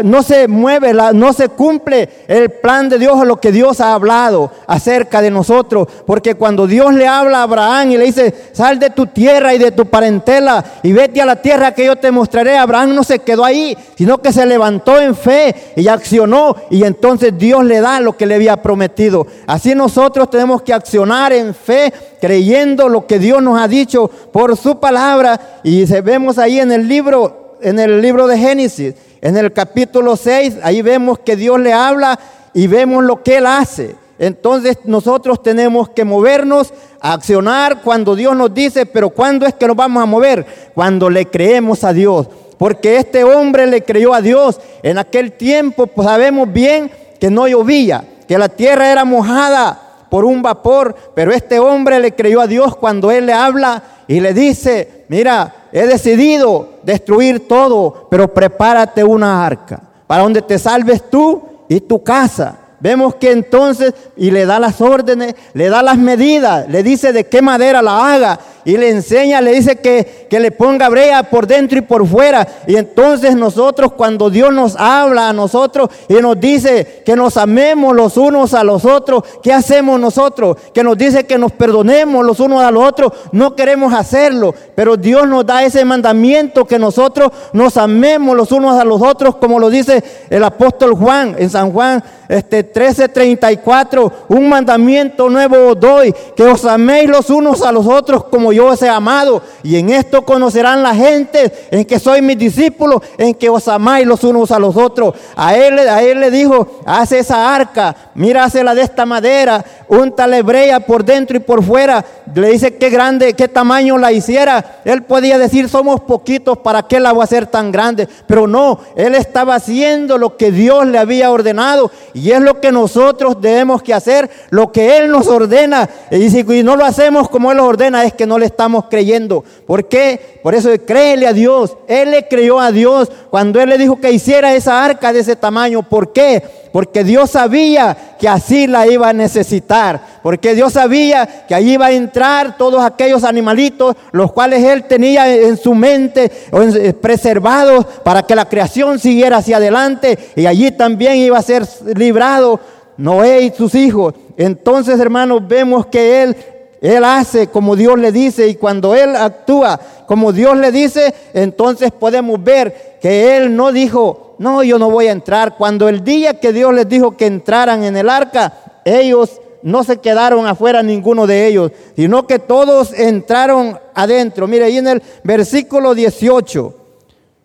no 0.04 0.22
se 0.22 0.46
mueve, 0.46 0.94
no 0.94 1.32
se 1.32 1.48
cumple 1.48 2.08
el 2.28 2.48
plan 2.48 2.88
de 2.88 2.96
Dios 2.96 3.26
lo 3.26 3.40
que 3.40 3.50
Dios 3.50 3.80
ha 3.80 3.94
hablado 3.94 4.52
acerca 4.68 5.20
de 5.20 5.32
nosotros. 5.32 5.88
Porque 6.06 6.36
cuando 6.36 6.68
Dios 6.68 6.94
le 6.94 7.08
habla 7.08 7.38
a 7.38 7.42
Abraham 7.42 7.90
y 7.90 7.96
le 7.96 8.04
dice, 8.04 8.32
sal 8.52 8.78
de 8.78 8.90
tu 8.90 9.06
tierra 9.06 9.52
y 9.52 9.58
de 9.58 9.72
tu 9.72 9.86
parentela 9.86 10.64
y 10.84 10.92
vete 10.92 11.20
a 11.20 11.26
la 11.26 11.42
tierra 11.42 11.74
que 11.74 11.86
yo 11.86 11.96
te 11.96 12.12
mostraré, 12.12 12.56
Abraham 12.56 12.94
no 12.94 13.02
se 13.02 13.18
quedó 13.18 13.44
ahí, 13.44 13.76
sino 13.96 14.18
que 14.18 14.32
se 14.32 14.46
levantó 14.46 14.96
en 15.00 15.16
fe 15.16 15.72
y 15.74 15.88
accionó 15.88 16.54
y 16.70 16.84
entonces 16.84 17.36
Dios 17.36 17.64
le 17.64 17.80
da 17.80 17.98
lo 17.98 18.16
que 18.16 18.26
le 18.26 18.36
había 18.36 18.62
prometido. 18.62 19.26
Así 19.48 19.74
nosotros 19.74 20.30
tenemos 20.30 20.62
que 20.62 20.72
accionar 20.72 21.32
en 21.32 21.52
fe 21.52 21.92
creyendo 22.20 22.88
lo 22.88 23.06
que 23.06 23.18
Dios 23.18 23.42
nos 23.42 23.60
ha 23.60 23.68
dicho 23.68 24.10
por 24.32 24.56
su 24.56 24.78
palabra. 24.78 25.60
Y 25.64 25.84
vemos 26.02 26.38
ahí 26.38 26.60
en 26.60 26.72
el 26.72 26.86
libro, 26.86 27.56
en 27.60 27.78
el 27.78 28.00
libro 28.00 28.26
de 28.26 28.38
Génesis, 28.38 28.94
en 29.20 29.36
el 29.36 29.52
capítulo 29.52 30.16
6, 30.16 30.58
ahí 30.62 30.82
vemos 30.82 31.18
que 31.18 31.36
Dios 31.36 31.60
le 31.60 31.72
habla 31.72 32.18
y 32.54 32.66
vemos 32.66 33.04
lo 33.04 33.22
que 33.22 33.36
Él 33.38 33.46
hace. 33.46 33.96
Entonces 34.18 34.78
nosotros 34.84 35.42
tenemos 35.42 35.88
que 35.90 36.04
movernos, 36.04 36.72
accionar 37.00 37.82
cuando 37.82 38.14
Dios 38.14 38.36
nos 38.36 38.52
dice, 38.52 38.86
pero 38.86 39.10
¿cuándo 39.10 39.46
es 39.46 39.54
que 39.54 39.66
nos 39.66 39.76
vamos 39.76 40.02
a 40.02 40.06
mover? 40.06 40.44
Cuando 40.74 41.08
le 41.08 41.26
creemos 41.26 41.84
a 41.84 41.92
Dios. 41.92 42.28
Porque 42.58 42.98
este 42.98 43.24
hombre 43.24 43.66
le 43.66 43.82
creyó 43.82 44.12
a 44.12 44.20
Dios. 44.20 44.60
En 44.82 44.98
aquel 44.98 45.32
tiempo 45.32 45.86
pues, 45.86 46.06
sabemos 46.06 46.52
bien 46.52 46.90
que 47.18 47.30
no 47.30 47.48
llovía, 47.48 48.04
que 48.28 48.36
la 48.36 48.50
tierra 48.50 48.92
era 48.92 49.06
mojada 49.06 49.89
por 50.10 50.24
un 50.24 50.42
vapor, 50.42 50.94
pero 51.14 51.32
este 51.32 51.58
hombre 51.58 52.00
le 52.00 52.14
creyó 52.14 52.40
a 52.40 52.46
Dios 52.46 52.76
cuando 52.76 53.10
él 53.10 53.26
le 53.26 53.32
habla 53.32 53.82
y 54.08 54.20
le 54.20 54.34
dice, 54.34 55.04
mira, 55.08 55.54
he 55.72 55.86
decidido 55.86 56.80
destruir 56.82 57.46
todo, 57.46 58.08
pero 58.10 58.34
prepárate 58.34 59.04
una 59.04 59.46
arca 59.46 59.80
para 60.06 60.24
donde 60.24 60.42
te 60.42 60.58
salves 60.58 61.08
tú 61.08 61.42
y 61.68 61.80
tu 61.80 62.02
casa. 62.02 62.58
Vemos 62.80 63.14
que 63.14 63.30
entonces, 63.30 63.94
y 64.16 64.30
le 64.30 64.46
da 64.46 64.58
las 64.58 64.80
órdenes, 64.80 65.34
le 65.52 65.68
da 65.68 65.82
las 65.82 65.98
medidas, 65.98 66.68
le 66.68 66.82
dice 66.82 67.12
de 67.12 67.26
qué 67.28 67.42
madera 67.42 67.82
la 67.82 68.12
haga, 68.12 68.40
y 68.70 68.76
le 68.76 68.90
enseña, 68.90 69.40
le 69.40 69.52
dice 69.52 69.76
que, 69.76 70.26
que, 70.30 70.38
le 70.38 70.52
ponga 70.52 70.88
brea 70.88 71.24
por 71.24 71.44
dentro 71.44 71.76
y 71.76 71.82
por 71.82 72.06
fuera. 72.06 72.46
Y 72.68 72.76
entonces 72.76 73.34
nosotros 73.34 73.94
cuando 73.96 74.30
Dios 74.30 74.52
nos 74.52 74.76
habla 74.76 75.28
a 75.28 75.32
nosotros 75.32 75.90
y 76.08 76.14
nos 76.14 76.38
dice 76.38 77.02
que 77.04 77.16
nos 77.16 77.36
amemos 77.36 77.96
los 77.96 78.16
unos 78.16 78.54
a 78.54 78.62
los 78.62 78.84
otros, 78.84 79.24
¿qué 79.42 79.52
hacemos 79.52 79.98
nosotros? 79.98 80.56
Que 80.72 80.84
nos 80.84 80.96
dice 80.96 81.26
que 81.26 81.36
nos 81.36 81.50
perdonemos 81.50 82.24
los 82.24 82.38
unos 82.38 82.62
a 82.62 82.70
los 82.70 82.84
otros, 82.84 83.12
no 83.32 83.56
queremos 83.56 83.92
hacerlo, 83.92 84.54
pero 84.76 84.96
Dios 84.96 85.26
nos 85.26 85.44
da 85.44 85.64
ese 85.64 85.84
mandamiento 85.84 86.64
que 86.64 86.78
nosotros 86.78 87.32
nos 87.52 87.76
amemos 87.76 88.36
los 88.36 88.52
unos 88.52 88.80
a 88.80 88.84
los 88.84 89.02
otros, 89.02 89.34
como 89.34 89.58
lo 89.58 89.68
dice 89.68 90.04
el 90.30 90.44
apóstol 90.44 90.94
Juan 90.94 91.34
en 91.38 91.50
San 91.50 91.72
Juan 91.72 92.04
este 92.30 92.72
13:34, 92.72 94.12
un 94.28 94.48
mandamiento 94.48 95.28
nuevo 95.28 95.70
os 95.70 95.80
doy, 95.80 96.14
que 96.36 96.44
os 96.44 96.64
améis 96.64 97.10
los 97.10 97.28
unos 97.28 97.62
a 97.62 97.72
los 97.72 97.88
otros 97.88 98.24
como 98.24 98.52
yo 98.52 98.59
os 98.66 98.82
he 98.82 98.88
amado. 98.88 99.42
Y 99.62 99.76
en 99.76 99.90
esto 99.90 100.22
conocerán 100.22 100.82
la 100.82 100.94
gente 100.94 101.52
en 101.70 101.84
que 101.84 101.98
soy 101.98 102.22
mis 102.22 102.38
discípulos, 102.38 103.02
en 103.18 103.34
que 103.34 103.48
os 103.48 103.66
amáis 103.68 104.06
los 104.06 104.22
unos 104.24 104.50
a 104.50 104.58
los 104.58 104.76
otros. 104.76 105.14
A 105.36 105.54
él, 105.56 105.78
a 105.78 106.02
él 106.02 106.20
le 106.20 106.30
dijo, 106.30 106.80
hace 106.86 107.20
esa 107.20 107.54
arca, 107.54 107.94
mira, 108.14 108.48
la 108.62 108.74
de 108.74 108.82
esta 108.82 109.06
madera, 109.06 109.64
untale 109.88 110.42
brea 110.42 110.80
por 110.80 111.04
dentro 111.04 111.36
y 111.36 111.40
por 111.40 111.62
fuera. 111.62 112.04
Le 112.34 112.50
dice 112.50 112.76
qué 112.76 112.90
grande, 112.90 113.34
qué 113.34 113.48
tamaño 113.48 113.98
la 113.98 114.12
hiciera. 114.12 114.80
Él 114.84 115.02
podía 115.02 115.38
decir, 115.38 115.68
somos 115.68 116.00
poquitos, 116.00 116.58
¿para 116.58 116.82
qué 116.82 117.00
la 117.00 117.12
voy 117.12 117.22
a 117.22 117.24
hacer 117.24 117.46
tan 117.46 117.72
grande? 117.72 118.08
Pero 118.26 118.46
no, 118.46 118.80
él 118.96 119.14
estaba 119.14 119.54
haciendo 119.54 120.18
lo 120.18 120.36
que 120.36 120.50
Dios 120.50 120.86
le 120.86 120.98
había 120.98 121.30
ordenado. 121.30 121.90
Y 122.12 122.30
es 122.30 122.40
lo 122.40 122.60
que 122.60 122.72
nosotros 122.72 123.40
debemos 123.40 123.82
que 123.82 123.94
hacer, 123.94 124.30
lo 124.50 124.72
que 124.72 124.98
Él 124.98 125.10
nos 125.10 125.26
ordena. 125.28 125.88
Y 126.10 126.30
si 126.30 126.42
no 126.62 126.76
lo 126.76 126.84
hacemos 126.84 127.28
como 127.28 127.50
Él 127.50 127.58
lo 127.58 127.66
ordena, 127.66 128.04
es 128.04 128.14
que 128.14 128.26
no 128.26 128.38
le 128.40 128.46
estamos 128.46 128.86
creyendo. 128.90 129.44
¿Por 129.66 129.86
qué? 129.86 130.40
Por 130.42 130.54
eso 130.54 130.70
créele 130.84 131.26
a 131.26 131.32
Dios. 131.32 131.76
Él 131.86 132.10
le 132.10 132.26
creyó 132.26 132.58
a 132.58 132.72
Dios 132.72 133.10
cuando 133.30 133.60
Él 133.60 133.68
le 133.68 133.78
dijo 133.78 134.00
que 134.00 134.10
hiciera 134.10 134.54
esa 134.54 134.84
arca 134.84 135.12
de 135.12 135.20
ese 135.20 135.36
tamaño. 135.36 135.82
¿Por 135.82 136.12
qué? 136.12 136.42
Porque 136.72 137.04
Dios 137.04 137.30
sabía 137.30 137.96
que 138.18 138.28
así 138.28 138.66
la 138.66 138.86
iba 138.86 139.08
a 139.08 139.12
necesitar. 139.12 140.20
Porque 140.22 140.54
Dios 140.54 140.72
sabía 140.72 141.44
que 141.46 141.54
allí 141.54 141.74
iba 141.74 141.86
a 141.86 141.92
entrar 141.92 142.56
todos 142.56 142.82
aquellos 142.82 143.24
animalitos, 143.24 143.96
los 144.12 144.32
cuales 144.32 144.64
Él 144.64 144.84
tenía 144.84 145.32
en 145.32 145.56
su 145.56 145.74
mente 145.74 146.30
eh, 146.52 146.92
preservados 146.94 147.86
para 148.02 148.22
que 148.22 148.34
la 148.34 148.48
creación 148.48 148.98
siguiera 148.98 149.38
hacia 149.38 149.58
adelante. 149.58 150.18
Y 150.36 150.46
allí 150.46 150.70
también 150.70 151.16
iba 151.16 151.38
a 151.38 151.42
ser 151.42 151.66
librado 151.94 152.60
Noé 153.00 153.42
y 153.42 153.50
sus 153.50 153.74
hijos. 153.74 154.14
Entonces, 154.36 155.00
hermanos, 155.00 155.46
vemos 155.48 155.86
que 155.86 156.22
Él 156.22 156.36
él 156.80 157.04
hace 157.04 157.48
como 157.48 157.76
Dios 157.76 157.98
le 157.98 158.10
dice 158.10 158.48
y 158.48 158.54
cuando 158.54 158.94
Él 158.94 159.14
actúa 159.14 159.78
como 160.06 160.32
Dios 160.32 160.56
le 160.56 160.72
dice, 160.72 161.14
entonces 161.34 161.92
podemos 161.92 162.42
ver 162.42 162.98
que 163.00 163.36
Él 163.36 163.54
no 163.54 163.70
dijo, 163.70 164.34
no, 164.38 164.62
yo 164.62 164.78
no 164.78 164.90
voy 164.90 165.06
a 165.06 165.12
entrar. 165.12 165.56
Cuando 165.56 165.88
el 165.88 166.02
día 166.02 166.40
que 166.40 166.52
Dios 166.52 166.72
les 166.72 166.88
dijo 166.88 167.16
que 167.16 167.26
entraran 167.26 167.84
en 167.84 167.96
el 167.96 168.08
arca, 168.08 168.54
ellos 168.84 169.40
no 169.62 169.84
se 169.84 169.98
quedaron 169.98 170.46
afuera 170.46 170.82
ninguno 170.82 171.26
de 171.26 171.46
ellos, 171.46 171.70
sino 171.94 172.26
que 172.26 172.38
todos 172.38 172.94
entraron 172.94 173.78
adentro. 173.94 174.46
Mire, 174.46 174.64
ahí 174.64 174.78
en 174.78 174.88
el 174.88 175.02
versículo 175.22 175.94
18, 175.94 176.74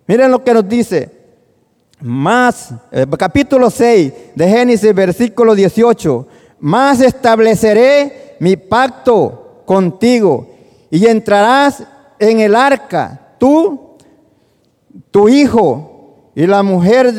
miren 0.07 0.31
lo 0.31 0.43
que 0.43 0.53
nos 0.53 0.67
dice. 0.67 1.11
Más, 1.99 2.73
eh, 2.91 3.05
capítulo 3.17 3.69
6 3.69 4.13
de 4.33 4.47
Génesis, 4.47 4.95
versículo 4.95 5.55
18. 5.55 6.27
Más 6.59 7.01
estableceré 7.01 8.24
mi 8.39 8.57
pacto 8.57 9.63
contigo 9.65 10.47
y 10.89 11.07
entrarás 11.07 11.83
en 12.19 12.39
el 12.39 12.55
arca, 12.55 13.35
tú, 13.37 13.97
tu 15.11 15.29
hijo 15.29 16.31
y 16.35 16.45
la 16.47 16.63
mujer 16.63 17.13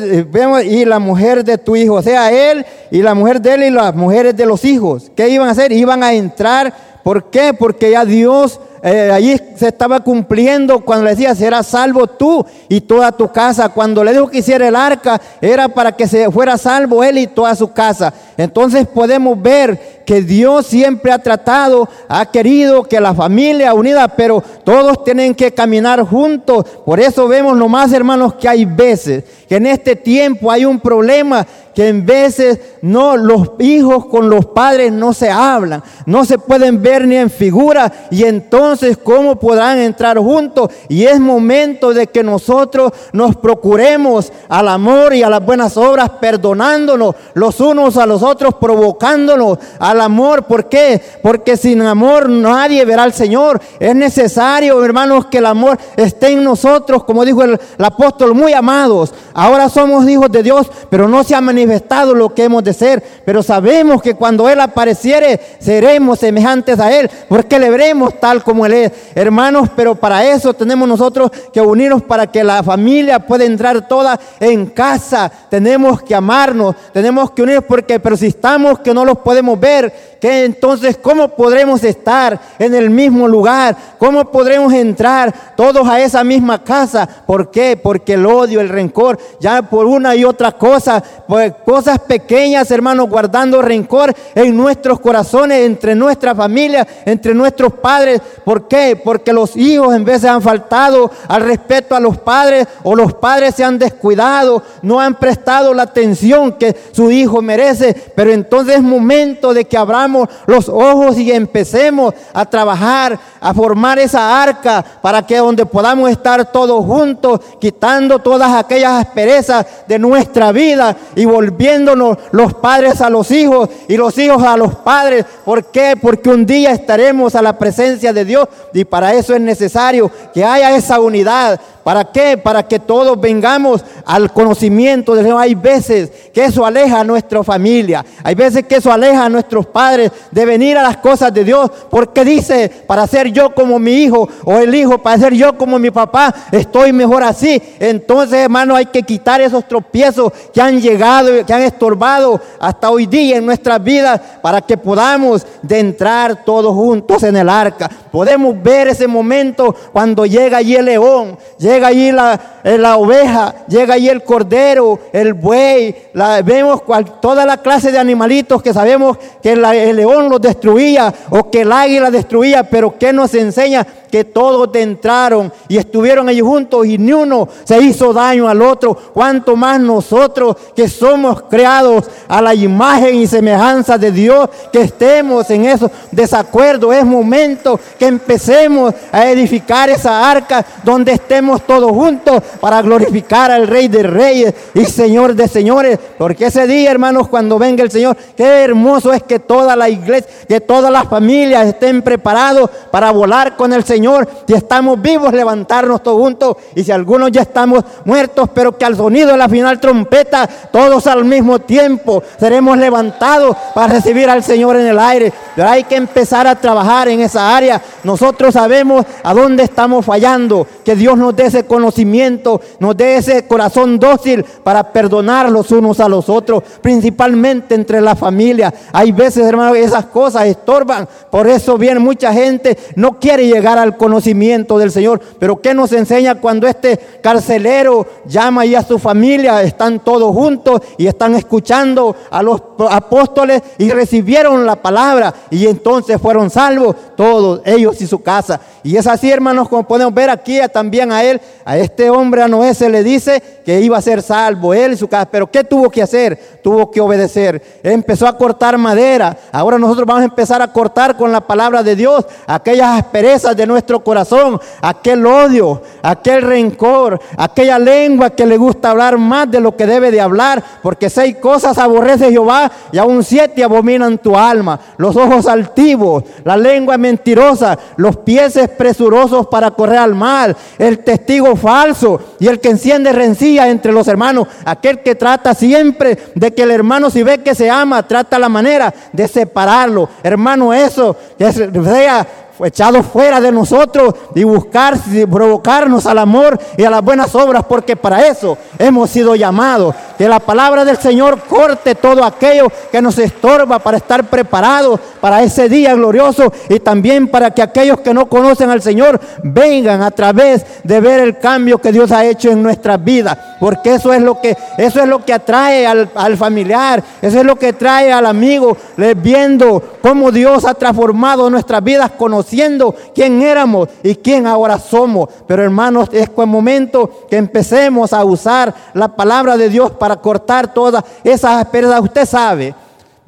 y 0.65 0.85
la 0.85 0.99
mujer 0.99 1.43
de 1.43 1.57
tu 1.57 1.75
hijo, 1.75 1.95
o 1.95 2.01
sea, 2.01 2.31
él 2.31 2.65
y 2.91 3.01
la 3.01 3.15
mujer 3.15 3.41
de 3.41 3.53
él 3.55 3.63
y 3.63 3.69
las 3.71 3.95
mujeres 3.95 4.35
de 4.35 4.45
los 4.45 4.63
hijos. 4.63 5.11
¿Qué 5.15 5.29
iban 5.29 5.47
a 5.47 5.51
hacer? 5.51 5.71
Iban 5.71 6.03
a 6.03 6.13
entrar. 6.13 6.73
¿Por 7.03 7.29
qué? 7.31 7.53
Porque 7.53 7.91
ya 7.91 8.05
Dios 8.05 8.59
eh, 8.83 9.11
allí 9.11 9.35
se 9.55 9.69
estaba 9.69 9.99
cumpliendo 9.99 10.81
cuando 10.81 11.05
le 11.05 11.11
decía, 11.11 11.33
serás 11.33 11.67
salvo 11.67 12.07
tú 12.07 12.45
y 12.69 12.81
toda 12.81 13.11
tu 13.11 13.31
casa. 13.31 13.69
Cuando 13.69 14.03
le 14.03 14.13
dijo 14.13 14.29
que 14.29 14.39
hiciera 14.39 14.67
el 14.67 14.75
arca, 14.75 15.19
era 15.41 15.67
para 15.67 15.91
que 15.91 16.07
se 16.07 16.29
fuera 16.31 16.57
salvo 16.57 17.03
él 17.03 17.17
y 17.17 17.27
toda 17.27 17.55
su 17.55 17.71
casa. 17.71 18.13
Entonces 18.37 18.85
podemos 18.87 19.41
ver 19.41 20.03
que 20.05 20.21
Dios 20.21 20.67
siempre 20.67 21.11
ha 21.11 21.19
tratado, 21.19 21.89
ha 22.07 22.25
querido 22.27 22.83
que 22.83 23.01
la 23.01 23.13
familia 23.13 23.73
unida, 23.73 24.07
pero 24.07 24.43
todos 24.63 25.03
tienen 25.03 25.35
que 25.35 25.53
caminar 25.53 26.01
juntos. 26.03 26.65
Por 26.85 26.99
eso 26.99 27.27
vemos 27.27 27.57
nomás, 27.57 27.91
hermanos, 27.91 28.35
que 28.35 28.47
hay 28.47 28.63
veces 28.63 29.23
que 29.49 29.55
en 29.55 29.65
este 29.65 29.95
tiempo 29.95 30.51
hay 30.51 30.65
un 30.65 30.79
problema 30.79 31.45
que 31.77 31.89
en 31.89 32.07
veces 32.07 32.59
no 32.81 33.15
los 33.15 33.51
hijos 33.59 34.07
con 34.07 34.31
los 34.31 34.47
padres 34.47 34.91
no 34.91 35.13
se 35.13 35.29
hablan, 35.29 35.83
no 36.07 36.25
se 36.25 36.39
pueden 36.39 36.81
ver 36.81 37.07
ni 37.07 37.17
en 37.17 37.29
figura 37.29 38.07
y 38.09 38.23
entonces 38.23 38.97
cómo 38.97 39.35
podrán 39.35 39.77
entrar 39.77 40.17
juntos 40.17 40.71
y 40.89 41.03
es 41.03 41.19
momento 41.19 41.93
de 41.93 42.07
que 42.07 42.23
nosotros 42.23 42.93
nos 43.13 43.35
procuremos 43.35 44.33
al 44.49 44.69
amor 44.69 45.13
y 45.13 45.21
a 45.21 45.29
las 45.29 45.45
buenas 45.45 45.77
obras 45.77 46.09
perdonándonos 46.19 47.13
los 47.35 47.59
unos 47.59 47.95
a 47.97 48.07
los 48.07 48.23
otros 48.23 48.55
provocándonos 48.55 49.59
al 49.77 50.01
amor, 50.01 50.45
¿por 50.45 50.69
qué? 50.69 50.99
Porque 51.21 51.57
sin 51.57 51.83
amor 51.83 52.27
nadie 52.27 52.85
verá 52.85 53.03
al 53.03 53.13
Señor. 53.13 53.61
Es 53.79 53.95
necesario, 53.95 54.83
hermanos, 54.83 55.27
que 55.27 55.37
el 55.37 55.45
amor 55.45 55.77
esté 55.95 56.29
en 56.29 56.43
nosotros, 56.43 57.03
como 57.03 57.23
dijo 57.23 57.43
el, 57.43 57.59
apóstol, 57.77 58.33
muy 58.33 58.53
amados. 58.53 59.13
Ahora 59.35 59.69
somos 59.69 60.09
hijos 60.09 60.31
de 60.31 60.41
Dios, 60.41 60.65
pero 60.89 61.07
no 61.07 61.23
se 61.23 61.35
ha 61.35 61.41
manifestado 61.41 61.66
lo 62.15 62.33
que 62.33 62.43
hemos 62.43 62.63
de 62.63 62.73
ser. 62.73 63.03
Pero 63.25 63.43
sabemos 63.43 64.01
que 64.01 64.15
cuando 64.15 64.49
Él 64.49 64.59
apareciere, 64.59 65.39
seremos 65.59 66.19
semejantes 66.19 66.79
a 66.79 66.91
Él, 66.91 67.09
porque 67.27 67.59
le 67.59 67.69
veremos 67.69 68.19
tal 68.19 68.43
como 68.43 68.65
Él 68.65 68.73
es. 68.73 68.91
Hermanos, 69.15 69.69
pero 69.75 69.95
para 69.95 70.25
eso 70.25 70.53
tenemos 70.53 70.87
nosotros 70.87 71.31
que 71.53 71.61
unirnos 71.61 72.03
para 72.03 72.27
que 72.27 72.43
la 72.43 72.63
familia 72.63 73.19
pueda 73.19 73.45
entrar 73.45 73.87
toda 73.87 74.19
en 74.39 74.67
casa. 74.67 75.31
Tenemos 75.49 76.01
que 76.01 76.15
amarnos, 76.15 76.75
tenemos 76.93 77.31
que 77.31 77.43
unirnos, 77.43 77.65
porque 77.65 77.99
pero 77.99 78.17
si 78.17 78.27
estamos 78.27 78.79
que 78.79 78.93
no 78.93 79.05
los 79.05 79.19
podemos 79.19 79.59
ver, 79.59 80.16
que 80.19 80.45
entonces 80.45 80.97
cómo 81.01 81.29
podremos 81.29 81.83
estar 81.83 82.39
en 82.59 82.75
el 82.75 82.89
mismo 82.89 83.27
lugar, 83.27 83.75
cómo 83.97 84.25
podremos 84.31 84.73
entrar 84.73 85.33
todos 85.55 85.87
a 85.87 85.99
esa 85.99 86.23
misma 86.23 86.63
casa. 86.63 87.07
¿Por 87.25 87.51
qué? 87.51 87.79
Porque 87.81 88.13
el 88.13 88.25
odio, 88.25 88.61
el 88.61 88.69
rencor 88.69 89.17
ya 89.39 89.61
por 89.61 89.85
una 89.85 90.15
y 90.15 90.23
otra 90.23 90.51
cosa, 90.53 91.03
pues 91.27 91.53
cosas 91.65 91.99
pequeñas, 91.99 92.71
hermanos, 92.71 93.09
guardando 93.09 93.61
rencor 93.61 94.13
en 94.35 94.55
nuestros 94.55 94.99
corazones, 94.99 95.65
entre 95.65 95.95
nuestra 95.95 96.33
familia, 96.33 96.87
entre 97.05 97.33
nuestros 97.33 97.73
padres. 97.73 98.21
¿Por 98.43 98.67
qué? 98.67 98.99
Porque 99.01 99.33
los 99.33 99.55
hijos 99.55 99.95
en 99.95 100.05
de 100.05 100.27
han 100.27 100.41
faltado 100.41 101.11
al 101.27 101.41
respeto 101.41 101.95
a 101.95 101.99
los 101.99 102.17
padres 102.17 102.67
o 102.83 102.95
los 102.95 103.13
padres 103.13 103.55
se 103.55 103.63
han 103.63 103.77
descuidado, 103.77 104.63
no 104.81 104.99
han 104.99 105.15
prestado 105.15 105.73
la 105.73 105.83
atención 105.83 106.53
que 106.53 106.75
su 106.91 107.11
hijo 107.11 107.41
merece. 107.41 107.93
Pero 108.15 108.31
entonces 108.31 108.77
es 108.77 108.81
momento 108.81 109.53
de 109.53 109.65
que 109.65 109.77
abramos 109.77 110.06
los 110.45 110.69
ojos 110.69 111.17
y 111.17 111.31
empecemos 111.31 112.13
a 112.33 112.45
trabajar, 112.45 113.17
a 113.39 113.53
formar 113.53 113.99
esa 113.99 114.41
arca 114.41 114.83
para 115.01 115.25
que 115.25 115.37
donde 115.37 115.65
podamos 115.65 116.09
estar 116.09 116.51
todos 116.51 116.85
juntos, 116.85 117.39
quitando 117.59 118.19
todas 118.19 118.53
aquellas 118.53 119.05
perezas 119.07 119.65
de 119.87 119.99
nuestra 119.99 120.51
vida 120.51 120.95
y 121.15 121.25
volviéndonos 121.25 122.17
los 122.31 122.53
padres 122.53 123.01
a 123.01 123.09
los 123.09 123.31
hijos 123.31 123.69
y 123.87 123.97
los 123.97 124.17
hijos 124.17 124.43
a 124.43 124.57
los 124.57 124.75
padres. 124.75 125.25
¿Por 125.45 125.65
qué? 125.65 125.95
Porque 125.99 126.29
un 126.29 126.45
día 126.45 126.71
estaremos 126.71 127.35
a 127.35 127.41
la 127.41 127.57
presencia 127.57 128.13
de 128.13 128.25
Dios 128.25 128.47
y 128.73 128.85
para 128.85 129.13
eso 129.13 129.33
es 129.33 129.41
necesario 129.41 130.11
que 130.33 130.43
haya 130.43 130.75
esa 130.75 130.99
unidad. 130.99 131.59
¿Para 131.87 132.03
qué? 132.03 132.37
Para 132.37 132.63
que 132.63 132.79
todos 132.79 133.17
vengamos 133.17 133.81
al 134.05 134.33
conocimiento 134.33 135.15
de 135.15 135.23
Dios. 135.23 135.39
Hay 135.39 135.55
veces 135.55 136.11
que 136.33 136.43
eso 136.43 136.65
aleja 136.65 136.99
a 136.99 137.03
nuestra 137.05 137.41
familia. 137.45 138.05
Hay 138.25 138.35
veces 138.35 138.65
que 138.65 138.75
eso 138.75 138.91
aleja 138.91 139.23
a 139.23 139.29
nuestros 139.29 139.67
padres 139.67 140.11
de 140.29 140.45
venir 140.45 140.77
a 140.77 140.83
las 140.83 140.97
cosas 140.97 141.33
de 141.33 141.45
Dios. 141.45 141.71
Porque 141.89 142.25
dice, 142.25 142.69
para 142.85 143.07
ser 143.07 143.31
yo 143.31 143.55
como 143.55 143.79
mi 143.79 144.03
hijo 144.03 144.27
o 144.43 144.57
el 144.57 144.75
hijo, 144.75 144.97
para 144.97 145.17
ser 145.17 145.33
yo 145.33 145.57
como 145.57 145.79
mi 145.79 145.89
papá, 145.89 146.35
estoy 146.51 146.91
mejor 146.91 147.23
así. 147.23 147.61
Entonces, 147.79 148.39
hermano, 148.39 148.75
hay 148.75 148.87
que 148.87 149.03
quitar 149.03 149.39
esos 149.39 149.65
tropiezos 149.65 150.33
que 150.53 150.59
han 150.59 150.81
llegado, 150.81 151.45
que 151.45 151.53
han 151.53 151.61
estorbado 151.61 152.41
hasta 152.59 152.89
hoy 152.89 153.05
día 153.05 153.37
en 153.37 153.45
nuestras 153.45 153.81
vidas 153.81 154.19
para 154.41 154.59
que 154.59 154.75
podamos 154.75 155.47
de 155.61 155.79
entrar 155.79 156.43
todos 156.43 156.75
juntos 156.75 157.23
en 157.23 157.37
el 157.37 157.47
arca. 157.47 157.89
Podemos 158.11 158.61
ver 158.61 158.89
ese 158.89 159.07
momento 159.07 159.73
cuando 159.93 160.25
llega 160.25 160.57
allí 160.57 160.75
el 160.75 160.83
león, 160.83 161.37
llega 161.57 161.76
allí 161.85 162.11
la, 162.11 162.39
eh, 162.63 162.77
la 162.77 162.97
oveja, 162.97 163.53
llega 163.67 163.93
allí 163.93 164.09
el 164.09 164.23
cordero, 164.23 164.99
el 165.13 165.33
buey, 165.33 165.95
vemos 166.43 166.81
cual, 166.81 167.19
toda 167.21 167.45
la 167.45 167.57
clase 167.57 167.91
de 167.91 167.99
animalitos 167.99 168.63
que 168.63 168.73
sabemos 168.73 169.17
que 169.41 169.51
el 169.51 169.61
león 169.95 170.29
los 170.29 170.41
destruía 170.41 171.13
o 171.29 171.49
que 171.51 171.61
el 171.61 171.71
águila 171.71 172.09
destruía, 172.09 172.63
pero 172.63 172.97
que 172.97 173.13
nos 173.13 173.33
enseña 173.35 173.85
que 174.09 174.23
todos 174.23 174.69
entraron 174.75 175.51
y 175.67 175.77
estuvieron 175.77 176.29
allí 176.29 176.41
juntos 176.41 176.85
y 176.85 176.97
ni 176.97 177.13
uno 177.13 177.47
se 177.63 177.79
hizo 177.81 178.13
daño 178.13 178.47
al 178.47 178.61
otro. 178.61 178.95
Cuanto 178.95 179.55
más 179.55 179.79
nosotros 179.79 180.55
que 180.75 180.87
somos 180.87 181.43
creados 181.43 182.05
a 182.27 182.41
la 182.41 182.53
imagen 182.53 183.15
y 183.15 183.27
semejanza 183.27 183.97
de 183.97 184.11
Dios, 184.11 184.49
que 184.71 184.81
estemos 184.81 185.49
en 185.49 185.65
esos 185.65 185.91
desacuerdos. 186.11 186.95
Es 186.95 187.05
momento 187.05 187.79
que 187.99 188.07
empecemos 188.07 188.93
a 189.11 189.27
edificar 189.29 189.89
esa 189.89 190.29
arca 190.29 190.65
donde 190.83 191.13
estemos 191.13 191.61
todos 191.67 191.91
juntos 191.91 192.41
para 192.59 192.81
glorificar 192.81 193.51
al 193.51 193.67
Rey 193.67 193.87
de 193.87 194.03
Reyes 194.03 194.53
y 194.73 194.85
Señor 194.85 195.35
de 195.35 195.47
Señores. 195.47 195.99
Porque 196.17 196.47
ese 196.47 196.65
día, 196.65 196.89
hermanos, 196.89 197.27
cuando 197.27 197.59
venga 197.59 197.83
el 197.83 197.91
Señor, 197.91 198.17
qué 198.35 198.63
hermoso 198.63 199.13
es 199.13 199.21
que 199.23 199.39
toda 199.39 199.75
la 199.75 199.89
iglesia, 199.89 200.29
que 200.47 200.61
todas 200.61 200.91
las 200.91 201.07
familias 201.07 201.67
estén 201.67 202.01
preparados 202.01 202.69
para 202.91 203.11
volar 203.11 203.55
con 203.55 203.73
el 203.73 203.83
Señor. 203.83 204.27
Si 204.47 204.53
estamos 204.53 205.01
vivos, 205.01 205.33
levantarnos 205.33 206.01
todos 206.01 206.19
juntos. 206.19 206.57
Y 206.75 206.83
si 206.83 206.91
algunos 206.91 207.31
ya 207.31 207.41
estamos 207.41 207.83
muertos, 208.05 208.49
pero 208.53 208.77
que 208.77 208.85
al 208.85 208.95
sonido 208.95 209.31
de 209.31 209.37
la 209.37 209.49
final 209.49 209.79
trompeta, 209.79 210.47
todos 210.71 211.05
al 211.07 211.25
mismo 211.25 211.59
tiempo 211.59 212.23
seremos 212.39 212.77
levantados 212.77 213.55
para 213.75 213.93
recibir 213.93 214.29
al 214.29 214.43
Señor 214.43 214.77
en 214.77 214.87
el 214.87 214.99
aire. 214.99 215.33
Pero 215.55 215.69
hay 215.69 215.83
que 215.83 215.95
empezar 215.95 216.47
a 216.47 216.55
trabajar 216.55 217.09
en 217.09 217.21
esa 217.21 217.55
área. 217.55 217.81
Nosotros 218.03 218.53
sabemos 218.53 219.05
a 219.23 219.33
dónde 219.33 219.63
estamos 219.63 220.05
fallando. 220.05 220.65
Que 220.85 220.95
Dios 220.95 221.17
nos 221.17 221.35
dé 221.35 221.49
conocimiento, 221.65 222.61
nos 222.79 222.95
dé 222.95 223.17
ese 223.17 223.47
corazón 223.47 223.99
dócil 223.99 224.43
para 224.63 224.91
perdonar 224.91 225.51
los 225.51 225.71
unos 225.71 225.99
a 225.99 226.09
los 226.09 226.29
otros, 226.29 226.63
principalmente 226.81 227.75
entre 227.75 228.01
la 228.01 228.15
familia. 228.15 228.73
Hay 228.91 229.11
veces, 229.11 229.45
hermano, 229.45 229.75
esas 229.75 230.05
cosas 230.05 230.45
estorban. 230.45 231.07
Por 231.29 231.47
eso 231.47 231.77
viene 231.77 231.99
mucha 231.99 232.33
gente, 232.33 232.77
no 232.95 233.19
quiere 233.19 233.47
llegar 233.47 233.77
al 233.77 233.97
conocimiento 233.97 234.77
del 234.77 234.91
Señor. 234.91 235.19
Pero 235.39 235.61
¿qué 235.61 235.73
nos 235.73 235.91
enseña 235.91 236.35
cuando 236.35 236.67
este 236.67 236.97
carcelero 237.21 238.05
llama 238.25 238.61
ahí 238.61 238.75
a 238.75 238.83
su 238.83 238.99
familia? 238.99 239.61
Están 239.61 239.99
todos 239.99 240.33
juntos 240.33 240.81
y 240.97 241.07
están 241.07 241.35
escuchando 241.35 242.15
a 242.29 242.41
los 242.43 242.61
apóstoles 242.89 243.61
y 243.77 243.89
recibieron 243.89 244.65
la 244.65 244.75
palabra 244.75 245.33
y 245.49 245.67
entonces 245.67 246.19
fueron 246.21 246.49
salvos 246.49 246.95
todos 247.15 247.61
ellos 247.65 247.99
y 248.01 248.07
su 248.07 248.19
casa. 248.19 248.59
Y 248.87 248.95
es 248.95 249.05
así, 249.05 249.29
hermanos, 249.29 249.67
como 249.67 249.83
podemos 249.83 250.13
ver 250.13 250.29
aquí 250.29 250.61
también 250.71 251.11
a 251.11 251.21
él, 251.21 251.41
a 251.65 251.77
este 251.77 252.09
hombre, 252.09 252.41
a 252.41 252.47
Noé, 252.47 252.73
se 252.73 252.87
le 252.87 253.03
dice 253.03 253.43
que 253.65 253.81
iba 253.81 253.97
a 253.97 254.01
ser 254.01 254.21
salvo, 254.21 254.73
él 254.73 254.93
y 254.93 254.95
su 254.95 255.09
casa. 255.09 255.27
Pero 255.29 255.51
¿qué 255.51 255.65
tuvo 255.65 255.89
que 255.89 256.01
hacer? 256.01 256.61
Tuvo 256.63 256.89
que 256.89 257.01
obedecer. 257.01 257.61
empezó 257.83 258.25
a 258.25 258.37
cortar 258.37 258.77
madera. 258.77 259.35
Ahora 259.51 259.77
nosotros 259.77 260.07
vamos 260.07 260.21
a 260.21 260.27
empezar 260.27 260.61
a 260.61 260.71
cortar 260.71 261.17
con 261.17 261.33
la 261.33 261.41
palabra 261.41 261.83
de 261.83 261.97
Dios 261.97 262.25
aquellas 262.47 262.97
asperezas 262.97 263.57
de 263.57 263.67
nuestro 263.67 264.01
corazón, 264.01 264.57
aquel 264.81 265.25
odio, 265.25 265.81
aquel 266.01 266.43
rencor, 266.43 267.19
aquella 267.35 267.79
lengua 267.79 268.29
que 268.29 268.45
le 268.45 268.55
gusta 268.55 268.91
hablar 268.91 269.17
más 269.17 269.51
de 269.51 269.59
lo 269.59 269.75
que 269.75 269.85
debe 269.85 270.11
de 270.11 270.21
hablar, 270.21 270.63
porque 270.81 271.09
seis 271.09 271.35
cosas 271.41 271.77
aborrece 271.77 272.31
Jehová 272.31 272.71
y 272.93 272.99
aún 272.99 273.21
siete 273.21 273.65
abominan 273.65 274.17
tu 274.17 274.37
alma. 274.37 274.79
Los 274.95 275.17
ojos 275.17 275.45
altivos, 275.45 276.23
la 276.45 276.55
lengua 276.55 276.97
mentirosa, 276.97 277.77
los 277.97 278.15
pies 278.15 278.55
presurosos 278.77 279.47
para 279.47 279.71
correr 279.71 279.97
al 279.97 280.15
mal, 280.15 280.55
el 280.77 280.99
testigo 280.99 281.55
falso 281.55 282.19
y 282.39 282.47
el 282.47 282.59
que 282.59 282.69
enciende 282.69 283.11
rencilla 283.11 283.67
entre 283.67 283.91
los 283.91 284.07
hermanos, 284.07 284.47
aquel 284.65 285.01
que 285.01 285.15
trata 285.15 285.53
siempre 285.53 286.17
de 286.35 286.53
que 286.53 286.63
el 286.63 286.71
hermano 286.71 287.09
si 287.09 287.23
ve 287.23 287.39
que 287.39 287.55
se 287.55 287.69
ama, 287.69 288.07
trata 288.07 288.39
la 288.39 288.49
manera 288.49 288.93
de 289.11 289.27
separarlo. 289.27 290.09
Hermano, 290.23 290.73
eso 290.73 291.15
que 291.37 291.51
sea 291.51 292.27
echado 292.65 293.03
fuera 293.03 293.39
de 293.39 293.51
nosotros 293.51 294.15
y 294.35 294.43
buscar 294.43 294.97
provocarnos 295.29 296.05
al 296.05 296.17
amor 296.17 296.59
y 296.77 296.83
a 296.83 296.89
las 296.89 297.03
buenas 297.03 297.33
obras, 297.35 297.63
porque 297.67 297.95
para 297.95 298.27
eso 298.27 298.57
hemos 298.79 299.09
sido 299.09 299.35
llamados. 299.35 299.93
Que 300.17 300.27
la 300.27 300.39
palabra 300.39 300.83
del 300.83 300.97
Señor 300.97 301.41
corte 301.41 301.93
todo 301.93 302.23
aquello 302.23 302.67
que 302.91 303.01
nos 303.01 303.19
estorba 303.19 303.77
para 303.79 303.97
estar 303.97 304.23
preparados 304.23 304.99
para 305.21 305.43
ese 305.43 305.69
día 305.69 305.93
glorioso 305.93 306.51
y 306.69 306.79
también 306.79 307.27
para 307.27 307.51
que 307.51 307.61
aquellos 307.61 307.99
que 307.99 308.13
no 308.13 308.27
conocen 308.27 308.69
al 308.69 308.81
Señor 308.81 309.19
vengan 309.43 310.01
a 310.01 310.09
través 310.09 310.65
de 310.83 310.99
ver 310.99 311.19
el 311.19 311.37
cambio 311.37 311.77
que 311.77 311.91
Dios 311.91 312.11
ha 312.11 312.25
hecho 312.25 312.49
en 312.49 312.63
nuestras 312.63 313.03
vidas, 313.03 313.37
porque 313.59 313.95
eso 313.95 314.11
es 314.11 314.21
lo 314.21 314.41
que 314.41 314.57
eso 314.77 314.99
es 315.01 315.07
lo 315.07 315.23
que 315.23 315.33
atrae 315.33 315.85
al, 315.85 316.09
al 316.15 316.35
familiar, 316.37 317.03
eso 317.21 317.39
es 317.39 317.45
lo 317.45 317.55
que 317.55 317.73
trae 317.73 318.11
al 318.11 318.25
amigo, 318.25 318.75
viendo 319.17 319.97
cómo 320.01 320.31
Dios 320.31 320.65
ha 320.65 320.73
transformado 320.73 321.49
nuestras 321.49 321.83
vidas 321.83 322.11
conociendo 322.17 322.46
Siendo 322.47 322.95
quién 323.13 323.41
éramos 323.41 323.89
y 324.03 324.15
quién 324.15 324.47
ahora 324.47 324.79
somos. 324.79 325.29
Pero 325.45 325.63
hermanos, 325.63 326.09
es 326.11 326.29
el 326.35 326.47
momento 326.47 327.27
que 327.29 327.37
empecemos 327.37 328.13
a 328.13 328.23
usar 328.23 328.73
la 328.93 329.09
palabra 329.09 329.57
de 329.57 329.69
Dios 329.69 329.91
para 329.91 330.15
cortar 330.15 330.73
todas 330.73 331.03
esas 331.23 331.61
asperezas. 331.61 332.01
Usted 332.01 332.25
sabe 332.25 332.73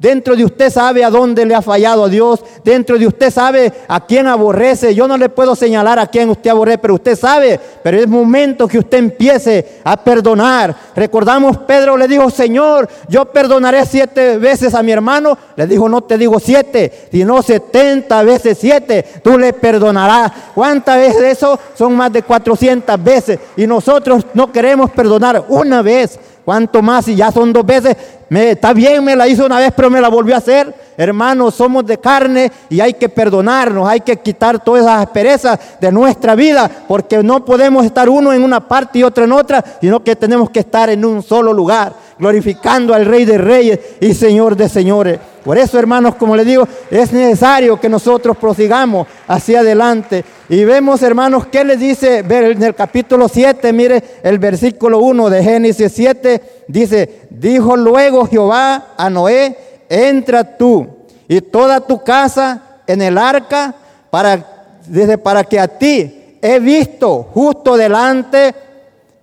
Dentro 0.00 0.34
de 0.34 0.46
usted 0.46 0.70
sabe 0.70 1.04
a 1.04 1.10
dónde 1.10 1.44
le 1.44 1.54
ha 1.54 1.60
fallado 1.60 2.04
a 2.04 2.08
Dios. 2.08 2.40
Dentro 2.64 2.98
de 2.98 3.06
usted 3.06 3.30
sabe 3.30 3.70
a 3.86 4.06
quién 4.06 4.26
aborrece. 4.26 4.94
Yo 4.94 5.06
no 5.06 5.18
le 5.18 5.28
puedo 5.28 5.54
señalar 5.54 5.98
a 5.98 6.06
quién 6.06 6.30
usted 6.30 6.48
aborrece, 6.48 6.78
pero 6.78 6.94
usted 6.94 7.14
sabe. 7.18 7.60
Pero 7.82 7.98
es 7.98 8.08
momento 8.08 8.66
que 8.66 8.78
usted 8.78 8.96
empiece 8.96 9.80
a 9.84 10.02
perdonar. 10.02 10.74
Recordamos, 10.96 11.58
Pedro 11.58 11.98
le 11.98 12.08
dijo, 12.08 12.30
Señor, 12.30 12.88
yo 13.10 13.26
perdonaré 13.26 13.84
siete 13.84 14.38
veces 14.38 14.74
a 14.74 14.82
mi 14.82 14.90
hermano. 14.90 15.36
Le 15.54 15.66
dijo, 15.66 15.86
no 15.86 16.00
te 16.00 16.16
digo 16.16 16.40
siete, 16.40 17.08
sino 17.12 17.42
setenta 17.42 18.22
veces 18.22 18.56
siete. 18.58 19.04
Tú 19.22 19.36
le 19.36 19.52
perdonarás. 19.52 20.32
¿Cuántas 20.54 20.96
veces 20.96 21.22
eso? 21.24 21.58
Son 21.76 21.94
más 21.94 22.10
de 22.10 22.22
cuatrocientas 22.22 23.04
veces. 23.04 23.38
Y 23.54 23.66
nosotros 23.66 24.24
no 24.32 24.50
queremos 24.50 24.90
perdonar 24.92 25.44
una 25.48 25.82
vez. 25.82 26.18
¿Cuánto 26.42 26.80
más? 26.80 27.04
Si 27.04 27.14
ya 27.14 27.30
son 27.30 27.52
dos 27.52 27.66
veces, 27.66 27.96
está 28.38 28.72
bien, 28.72 29.04
me 29.04 29.16
la 29.16 29.26
hizo 29.26 29.44
una 29.44 29.58
vez, 29.58 29.72
pero 29.74 29.90
me 29.90 30.00
la 30.00 30.08
volvió 30.08 30.36
a 30.36 30.38
hacer. 30.38 30.72
Hermanos, 30.96 31.54
somos 31.54 31.84
de 31.84 31.98
carne 31.98 32.52
y 32.68 32.80
hay 32.80 32.94
que 32.94 33.08
perdonarnos, 33.08 33.88
hay 33.88 34.00
que 34.00 34.18
quitar 34.18 34.62
todas 34.62 34.82
esas 34.82 35.02
asperezas 35.02 35.58
de 35.80 35.90
nuestra 35.90 36.34
vida, 36.34 36.70
porque 36.86 37.22
no 37.22 37.44
podemos 37.44 37.84
estar 37.84 38.08
uno 38.08 38.32
en 38.32 38.44
una 38.44 38.60
parte 38.60 39.00
y 39.00 39.02
otro 39.02 39.24
en 39.24 39.32
otra, 39.32 39.64
sino 39.80 40.04
que 40.04 40.14
tenemos 40.14 40.50
que 40.50 40.60
estar 40.60 40.90
en 40.90 41.04
un 41.04 41.22
solo 41.22 41.52
lugar, 41.52 41.92
glorificando 42.18 42.94
al 42.94 43.06
Rey 43.06 43.24
de 43.24 43.38
Reyes 43.38 43.80
y 44.00 44.14
Señor 44.14 44.54
de 44.56 44.68
Señores. 44.68 45.18
Por 45.44 45.56
eso, 45.56 45.78
hermanos, 45.78 46.16
como 46.16 46.36
les 46.36 46.44
digo, 46.44 46.68
es 46.90 47.12
necesario 47.12 47.80
que 47.80 47.88
nosotros 47.88 48.36
prosigamos 48.36 49.06
hacia 49.26 49.60
adelante. 49.60 50.22
Y 50.50 50.64
vemos, 50.64 51.02
hermanos, 51.02 51.46
¿qué 51.46 51.64
les 51.64 51.80
dice 51.80 52.18
en 52.18 52.62
el 52.62 52.74
capítulo 52.74 53.26
7? 53.26 53.72
Mire 53.72 54.02
el 54.22 54.38
versículo 54.38 54.98
1 54.98 55.30
de 55.30 55.42
Génesis 55.42 55.92
7. 55.94 56.42
Dice, 56.68 57.20
dijo 57.30 57.74
luego 57.76 58.19
Jehová 58.26 58.88
a 58.96 59.10
Noé, 59.10 59.56
entra 59.88 60.56
tú 60.56 60.86
y 61.28 61.40
toda 61.40 61.80
tu 61.80 62.02
casa 62.02 62.62
en 62.86 63.02
el 63.02 63.18
arca 63.18 63.74
para, 64.10 64.78
dice, 64.86 65.18
para 65.18 65.44
que 65.44 65.58
a 65.58 65.68
ti 65.68 66.38
he 66.42 66.58
visto 66.58 67.28
justo 67.32 67.76
delante 67.76 68.54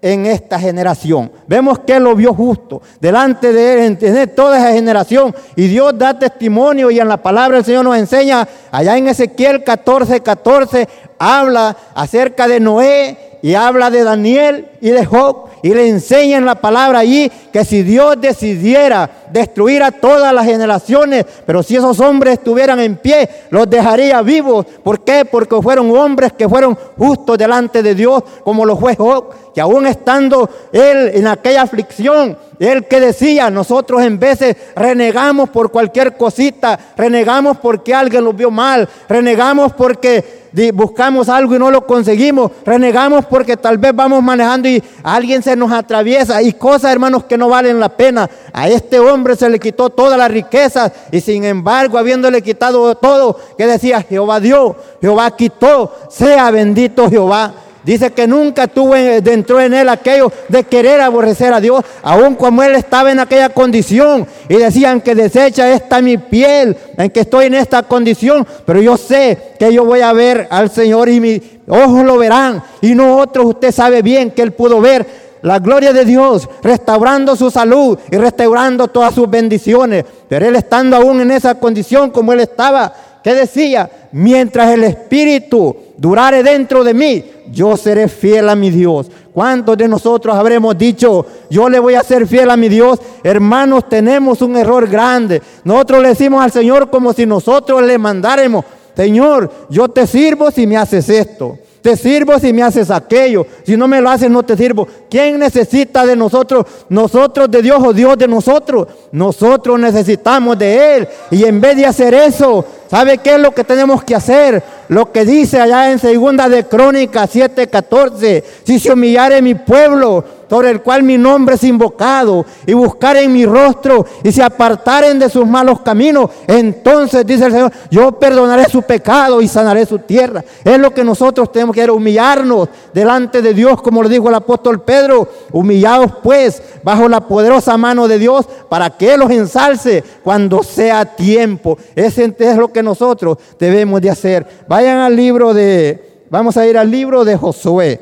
en 0.01 0.25
esta 0.25 0.60
generación. 0.60 1.31
Vemos 1.47 1.79
que 1.79 1.93
él 1.93 2.03
lo 2.03 2.15
vio 2.15 2.33
justo 2.33 2.81
delante 2.99 3.51
de 3.51 3.73
él, 3.73 3.97
en 3.99 4.36
toda 4.36 4.57
esa 4.57 4.71
generación. 4.71 5.36
Y 5.55 5.67
Dios 5.67 5.97
da 5.97 6.17
testimonio 6.17 6.91
y 6.91 6.99
en 6.99 7.07
la 7.07 7.17
palabra 7.17 7.57
del 7.57 7.65
Señor 7.65 7.83
nos 7.83 7.97
enseña, 7.97 8.47
allá 8.71 8.97
en 8.97 9.07
Ezequiel 9.07 9.63
14, 9.63 10.21
14, 10.21 10.88
habla 11.17 11.75
acerca 11.95 12.47
de 12.47 12.60
Noé 12.60 13.39
y 13.41 13.55
habla 13.55 13.89
de 13.89 14.03
Daniel 14.03 14.69
y 14.81 14.89
de 14.91 15.05
Job 15.05 15.46
y 15.67 15.73
le 15.73 15.89
enseña 15.89 16.38
en 16.38 16.45
la 16.45 16.56
palabra 16.56 16.99
allí 16.99 17.30
que 17.51 17.65
si 17.65 17.84
Dios 17.84 18.15
decidiera 18.21 19.10
destruir 19.30 19.84
a 19.84 19.91
todas 19.91 20.34
las 20.34 20.45
generaciones, 20.45 21.25
pero 21.45 21.62
si 21.62 21.75
esos 21.75 21.99
hombres 21.99 22.36
estuvieran 22.36 22.80
en 22.80 22.95
pie, 22.95 23.27
los 23.49 23.69
dejaría 23.69 24.21
vivos. 24.21 24.65
¿Por 24.82 25.01
qué? 25.01 25.25
Porque 25.25 25.62
fueron 25.62 25.91
hombres 25.91 26.32
que 26.32 26.47
fueron 26.47 26.77
justos 26.97 27.38
delante 27.38 27.84
de 27.84 27.95
Dios, 27.95 28.23
como 28.45 28.65
lo 28.65 28.77
fue 28.77 28.95
Job, 28.95 29.25
que 29.53 29.60
aún 29.60 29.88
estando 29.88 30.49
él 30.71 31.12
en 31.13 31.27
aquella 31.27 31.63
aflicción, 31.63 32.38
él 32.60 32.86
que 32.86 33.01
decía, 33.01 33.49
nosotros 33.49 34.01
en 34.03 34.17
veces 34.17 34.56
renegamos 34.73 35.49
por 35.49 35.69
cualquier 35.69 36.15
cosita, 36.15 36.80
renegamos 36.95 37.58
porque 37.58 37.93
alguien 37.93 38.23
lo 38.23 38.32
vio 38.32 38.49
mal, 38.49 38.88
renegamos 39.10 39.73
porque 39.73 40.37
buscamos 40.73 41.29
algo 41.29 41.55
y 41.55 41.60
no 41.60 41.71
lo 41.71 41.86
conseguimos, 41.86 42.51
renegamos 42.65 43.25
porque 43.25 43.57
tal 43.57 43.77
vez 43.77 43.95
vamos 43.95 44.23
manejando 44.23 44.67
y 44.67 44.83
alguien 45.03 45.43
se 45.43 45.55
nos 45.55 45.71
atraviesa 45.71 46.41
y 46.41 46.53
cosas, 46.53 46.91
hermanos, 46.91 47.25
que 47.25 47.38
no 47.38 47.49
valen 47.49 47.79
la 47.79 47.89
pena. 47.89 48.29
A 48.53 48.67
este 48.67 48.99
hombre 48.99 49.36
se 49.36 49.49
le 49.49 49.60
quitó 49.60 49.89
toda 49.89 50.17
la 50.17 50.27
riqueza 50.27 50.91
y 51.12 51.21
sin 51.21 51.43
embargo, 51.43 51.97
habiéndole 51.97 52.41
quitado 52.41 52.95
todo, 52.95 53.39
que 53.57 53.67
decía, 53.67 54.01
Jehová 54.01 54.39
dio, 54.39 54.75
Jehová 55.01 55.31
quitó, 55.31 55.93
sea 56.10 56.51
bendito 56.51 57.10
Jehová. 57.10 57.53
Dice 57.88 58.12
que 58.12 58.28
nunca 58.28 58.67
tuvo 58.67 58.95
dentro 58.95 59.62
en 59.62 59.73
él 59.73 59.88
aquello 59.88 60.30
de 60.50 60.65
querer 60.65 61.00
aborrecer 61.00 61.54
a 61.54 61.62
Dios, 61.62 61.86
aun 62.04 62.36
como 62.36 62.62
él 62.62 62.76
estaba 62.76 63.13
en 63.13 63.21
aquella 63.21 63.47
condición. 63.47 64.28
Y 64.50 64.56
decían 64.56 65.00
que 65.00 65.15
desecha 65.15 65.71
esta 65.71 66.02
mi 66.02 66.17
piel, 66.17 66.76
en 66.97 67.10
que 67.10 67.21
estoy 67.21 67.45
en 67.45 67.54
esta 67.54 67.84
condición. 67.84 68.45
Pero 68.65 68.82
yo 68.82 68.97
sé 68.97 69.54
que 69.58 69.71
yo 69.71 69.86
voy 69.86 70.02
a 70.02 70.12
ver 70.12 70.50
al 70.52 70.69
Señor 70.69 71.08
y 71.08 71.21
mis 71.21 71.41
ojos 71.65 72.04
lo 72.04 72.17
verán. 72.17 72.62
Y 72.82 72.93
no 72.93 73.19
otros, 73.19 73.45
usted 73.45 73.71
sabe 73.71 74.02
bien 74.02 74.32
que 74.32 74.41
él 74.41 74.52
pudo 74.52 74.82
ver 74.82 75.08
la 75.41 75.60
gloria 75.60 75.93
de 75.93 76.04
Dios, 76.04 76.50
restaurando 76.62 77.38
su 77.38 77.50
salud 77.50 77.97
y 78.12 78.17
restaurando 78.17 78.89
todas 78.89 79.15
sus 79.15 79.30
bendiciones. 79.30 80.04
Pero 80.28 80.45
él 80.45 80.58
estando 80.58 80.97
aún 80.97 81.21
en 81.21 81.32
esa 81.32 81.56
condición 81.56 82.12
como 82.12 82.34
él 82.34 82.41
estaba, 82.41 82.93
¿qué 83.27 83.35
decía? 83.35 83.89
Mientras 84.13 84.73
el 84.73 84.85
Espíritu 84.85 85.75
durare 85.97 86.43
dentro 86.43 86.81
de 86.81 86.93
mí, 86.93 87.25
yo 87.51 87.75
seré 87.75 88.07
fiel 88.07 88.47
a 88.47 88.55
mi 88.55 88.69
Dios. 88.69 89.11
¿Cuántos 89.33 89.77
de 89.77 89.85
nosotros 89.85 90.33
habremos 90.33 90.77
dicho, 90.77 91.25
yo 91.49 91.67
le 91.67 91.77
voy 91.77 91.95
a 91.95 92.03
ser 92.03 92.25
fiel 92.25 92.49
a 92.49 92.55
mi 92.55 92.69
Dios? 92.69 93.01
Hermanos, 93.21 93.89
tenemos 93.89 94.41
un 94.41 94.55
error 94.55 94.87
grande. 94.87 95.41
Nosotros 95.65 96.03
le 96.03 96.07
decimos 96.07 96.41
al 96.41 96.53
Señor 96.53 96.89
como 96.89 97.11
si 97.11 97.25
nosotros 97.25 97.83
le 97.83 97.97
mandáramos, 97.97 98.63
Señor, 98.95 99.51
yo 99.69 99.89
te 99.89 100.07
sirvo 100.07 100.49
si 100.49 100.65
me 100.65 100.77
haces 100.77 101.09
esto. 101.09 101.57
Te 101.88 101.95
sirvo 101.95 102.38
si 102.38 102.52
me 102.52 102.63
haces 102.63 102.91
aquello. 102.91 103.47
Si 103.63 103.78
no 103.78 103.88
me 103.88 104.02
lo 104.02 104.10
haces, 104.10 104.30
no 104.30 104.43
te 104.43 104.58
sirvo. 104.58 104.86
¿Quién 105.10 105.39
necesita 105.39 106.06
de 106.06 106.17
nosotros? 106.17 106.65
Nosotros 106.89 107.50
de 107.50 107.62
Dios 107.62 107.82
o 107.82 107.93
Dios 107.93 108.17
de 108.17 108.28
nosotros. 108.28 108.89
Nosotros 109.13 109.80
necesitamos 109.80 110.60
de 110.60 110.97
Él. 110.97 111.08
Y 111.32 111.45
en 111.45 111.62
vez 111.62 111.78
de 111.78 111.86
hacer 111.86 112.13
eso, 112.13 112.65
¿sabe 112.91 113.19
qué 113.19 113.36
es 113.36 113.39
lo 113.39 113.52
que 113.52 113.63
tenemos 113.63 114.04
que 114.04 114.15
hacer? 114.15 114.62
Lo 114.89 115.12
que 115.12 115.26
dice 115.26 115.60
allá 115.60 115.91
en 115.91 116.00
segunda 116.00 116.47
de 116.47 116.65
Crónicas 116.65 117.30
7:14. 117.34 118.43
Si 118.63 118.80
se 118.80 118.93
humillare 118.93 119.41
mi 119.41 119.56
pueblo 119.56 120.23
sobre 120.50 120.69
el 120.69 120.82
cual 120.82 121.04
mi 121.04 121.17
nombre 121.17 121.56
es 121.56 121.63
invocado, 121.63 122.45
y 122.65 122.73
buscaren 122.73 123.32
mi 123.32 123.45
rostro 123.45 124.06
y 124.23 124.32
se 124.32 124.41
apartaren 124.41 125.19
de 125.19 125.30
sus 125.30 125.45
malos 125.45 125.82
caminos, 125.82 126.30
entonces 126.47 127.26
dice 127.26 127.45
el 127.45 127.52
Señor, 127.52 127.71
yo 127.91 128.13
perdonaré 128.13 128.65
su 128.69 128.82
pecado 128.82 129.41
y 129.41 129.47
sanaré 129.47 129.86
su 129.86 130.00
tierra. 130.00 130.43
Es 130.63 130.80
lo 130.80 130.93
que 130.93 131.04
nosotros 131.04 131.52
tenemos 131.52 131.73
que 131.73 131.82
hacer, 131.82 131.91
humillarnos 131.91 132.69
delante 132.93 133.41
de 133.41 133.54
Dios, 133.54 133.82
como 133.82 134.02
lo 134.02 134.10
dijo 134.10 134.30
el 134.30 134.36
apóstol 134.36 134.82
Pedro, 134.82 135.28
humillados 135.52 136.12
pues 136.23 136.62
bajo 136.84 137.08
la 137.10 137.21
poderosa 137.21 137.78
mano 137.78 138.08
de 138.08 138.17
Dios 138.17 138.47
para 138.69 138.89
que 138.91 139.13
Él 139.13 139.19
los 139.19 139.32
ensalce 139.32 140.04
cuando 140.23 140.63
sea 140.63 141.06
tiempo. 141.06 141.78
Ese 141.95 142.34
es 142.38 142.58
lo 142.58 142.71
que 142.71 142.84
nosotros 142.84 143.38
debemos 143.60 144.02
de 144.02 144.10
hacer. 144.10 144.47
Vayan 144.77 144.99
al 144.99 145.15
libro 145.15 145.55
de, 145.55 146.27
vamos 146.29 146.55
a 146.55 146.67
ir 146.67 146.77
al 146.77 146.91
libro 146.91 147.25
de 147.25 147.35
Josué. 147.35 147.99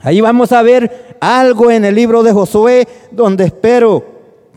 Ahí 0.00 0.22
vamos 0.22 0.50
a 0.50 0.62
ver 0.62 1.18
algo 1.20 1.70
en 1.70 1.84
el 1.84 1.94
libro 1.94 2.22
de 2.22 2.32
Josué 2.32 2.88
donde 3.10 3.44
espero 3.44 4.02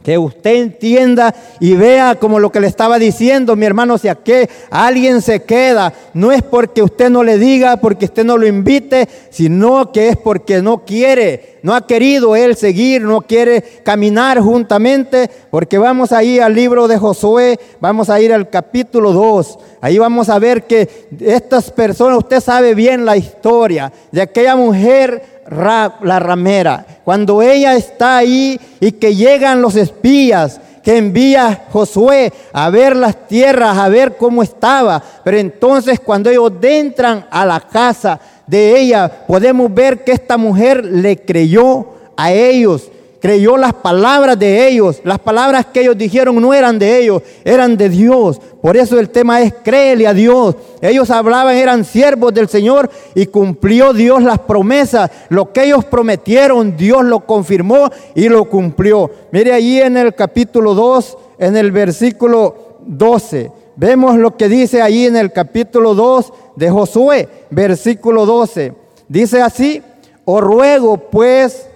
que 0.06 0.20
usted 0.20 0.58
entienda 0.58 1.34
y 1.60 1.74
vea 1.74 2.14
como 2.14 2.40
lo 2.40 2.52
que 2.52 2.60
le 2.60 2.68
estaba 2.68 3.00
diciendo, 3.00 3.56
mi 3.56 3.66
hermano, 3.66 3.98
si 3.98 4.08
aquí 4.08 4.34
alguien 4.70 5.20
se 5.20 5.42
queda, 5.42 5.92
no 6.14 6.32
es 6.32 6.44
porque 6.44 6.84
usted 6.84 7.10
no 7.10 7.24
le 7.24 7.40
diga, 7.40 7.78
porque 7.78 8.06
usted 8.06 8.24
no 8.24 8.38
lo 8.38 8.46
invite, 8.46 9.10
sino 9.32 9.92
que 9.92 10.10
es 10.10 10.16
porque 10.16 10.62
no 10.62 10.86
quiere, 10.86 11.58
no 11.64 11.74
ha 11.74 11.88
querido 11.88 12.36
él 12.36 12.56
seguir, 12.56 13.02
no 13.02 13.22
quiere 13.22 13.64
caminar 13.84 14.40
juntamente, 14.42 15.28
porque 15.50 15.80
vamos 15.80 16.12
ahí 16.12 16.38
al 16.38 16.54
libro 16.54 16.88
de 16.88 17.00
Josué, 17.00 17.60
vamos 17.80 18.12
a 18.12 18.22
ir 18.22 18.32
al 18.32 18.52
capítulo 18.52 19.12
2, 19.12 19.58
ahí 19.82 19.98
vamos 19.98 20.30
a 20.30 20.38
ver 20.38 20.66
que 20.66 20.88
estas 21.20 21.72
personas, 21.72 22.20
usted 22.20 22.42
sabe 22.42 22.76
bien 22.76 23.06
la 23.06 23.18
historia 23.18 23.92
de 24.12 24.22
aquella 24.22 24.56
mujer 24.56 25.35
la 25.50 26.20
ramera. 26.20 26.86
Cuando 27.04 27.42
ella 27.42 27.76
está 27.76 28.18
ahí 28.18 28.60
y 28.80 28.92
que 28.94 29.16
llegan 29.16 29.62
los 29.62 29.76
espías 29.76 30.60
que 30.84 30.98
envía 30.98 31.66
Josué 31.72 32.32
a 32.54 32.70
ver 32.70 32.96
las 32.96 33.28
tierras, 33.28 33.78
a 33.78 33.90
ver 33.90 34.18
cómo 34.18 34.44
estaba. 34.44 35.02
Pero 35.24 35.38
entonces 35.38 36.00
cuando 36.00 36.30
ellos 36.30 36.52
entran 36.62 37.26
a 37.32 37.46
la 37.46 37.60
casa 37.60 38.20
de 38.46 38.80
ella, 38.80 39.12
podemos 39.28 39.74
ver 39.74 40.04
que 40.04 40.12
esta 40.12 40.38
mujer 40.38 40.86
le 40.86 41.18
creyó 41.18 41.88
a 42.16 42.32
ellos 42.32 42.92
creyó 43.26 43.58
las 43.58 43.74
palabras 43.74 44.38
de 44.38 44.68
ellos. 44.68 45.02
Las 45.04 45.18
palabras 45.18 45.66
que 45.74 45.82
ellos 45.82 45.98
dijeron 45.98 46.40
no 46.40 46.54
eran 46.54 46.78
de 46.78 47.00
ellos, 47.00 47.24
eran 47.44 47.76
de 47.76 47.90
Dios. 47.90 48.40
Por 48.62 48.78
eso 48.78 49.00
el 49.00 49.10
tema 49.10 49.42
es 49.42 49.52
créele 49.64 50.06
a 50.06 50.14
Dios. 50.14 50.56
Ellos 50.80 51.10
hablaban, 51.10 51.56
eran 51.56 51.86
siervos 51.86 52.36
del 52.36 52.48
Señor 52.48 52.88
y 53.16 53.26
cumplió 53.26 53.94
Dios 53.94 54.22
las 54.22 54.38
promesas. 54.38 55.10
Lo 55.30 55.52
que 55.52 55.64
ellos 55.64 55.86
prometieron, 55.86 56.78
Dios 56.78 57.04
lo 57.04 57.22
confirmó 57.22 57.90
y 58.14 58.30
lo 58.30 58.46
cumplió. 58.46 59.10
Mire 59.32 59.54
allí 59.54 59.82
en 59.82 59.98
el 59.98 60.14
capítulo 60.14 60.76
2, 60.76 61.18
en 61.40 61.58
el 61.58 61.72
versículo 61.72 62.78
12. 62.86 63.52
Vemos 63.76 64.18
lo 64.18 64.38
que 64.38 64.48
dice 64.48 64.84
allí 64.84 65.08
en 65.08 65.16
el 65.16 65.32
capítulo 65.32 65.96
2 65.96 66.32
de 66.58 66.70
Josué, 66.70 67.28
versículo 67.50 68.28
12. 68.28 68.72
Dice 69.08 69.42
así, 69.42 69.82
os 70.26 70.42
ruego 70.42 70.98
pues 70.98 71.70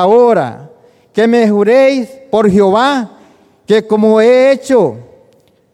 ahora 0.00 0.70
que 1.12 1.26
me 1.26 1.48
juréis 1.48 2.08
por 2.30 2.50
Jehová 2.50 3.10
que 3.66 3.86
como 3.86 4.20
he 4.20 4.52
hecho 4.52 4.96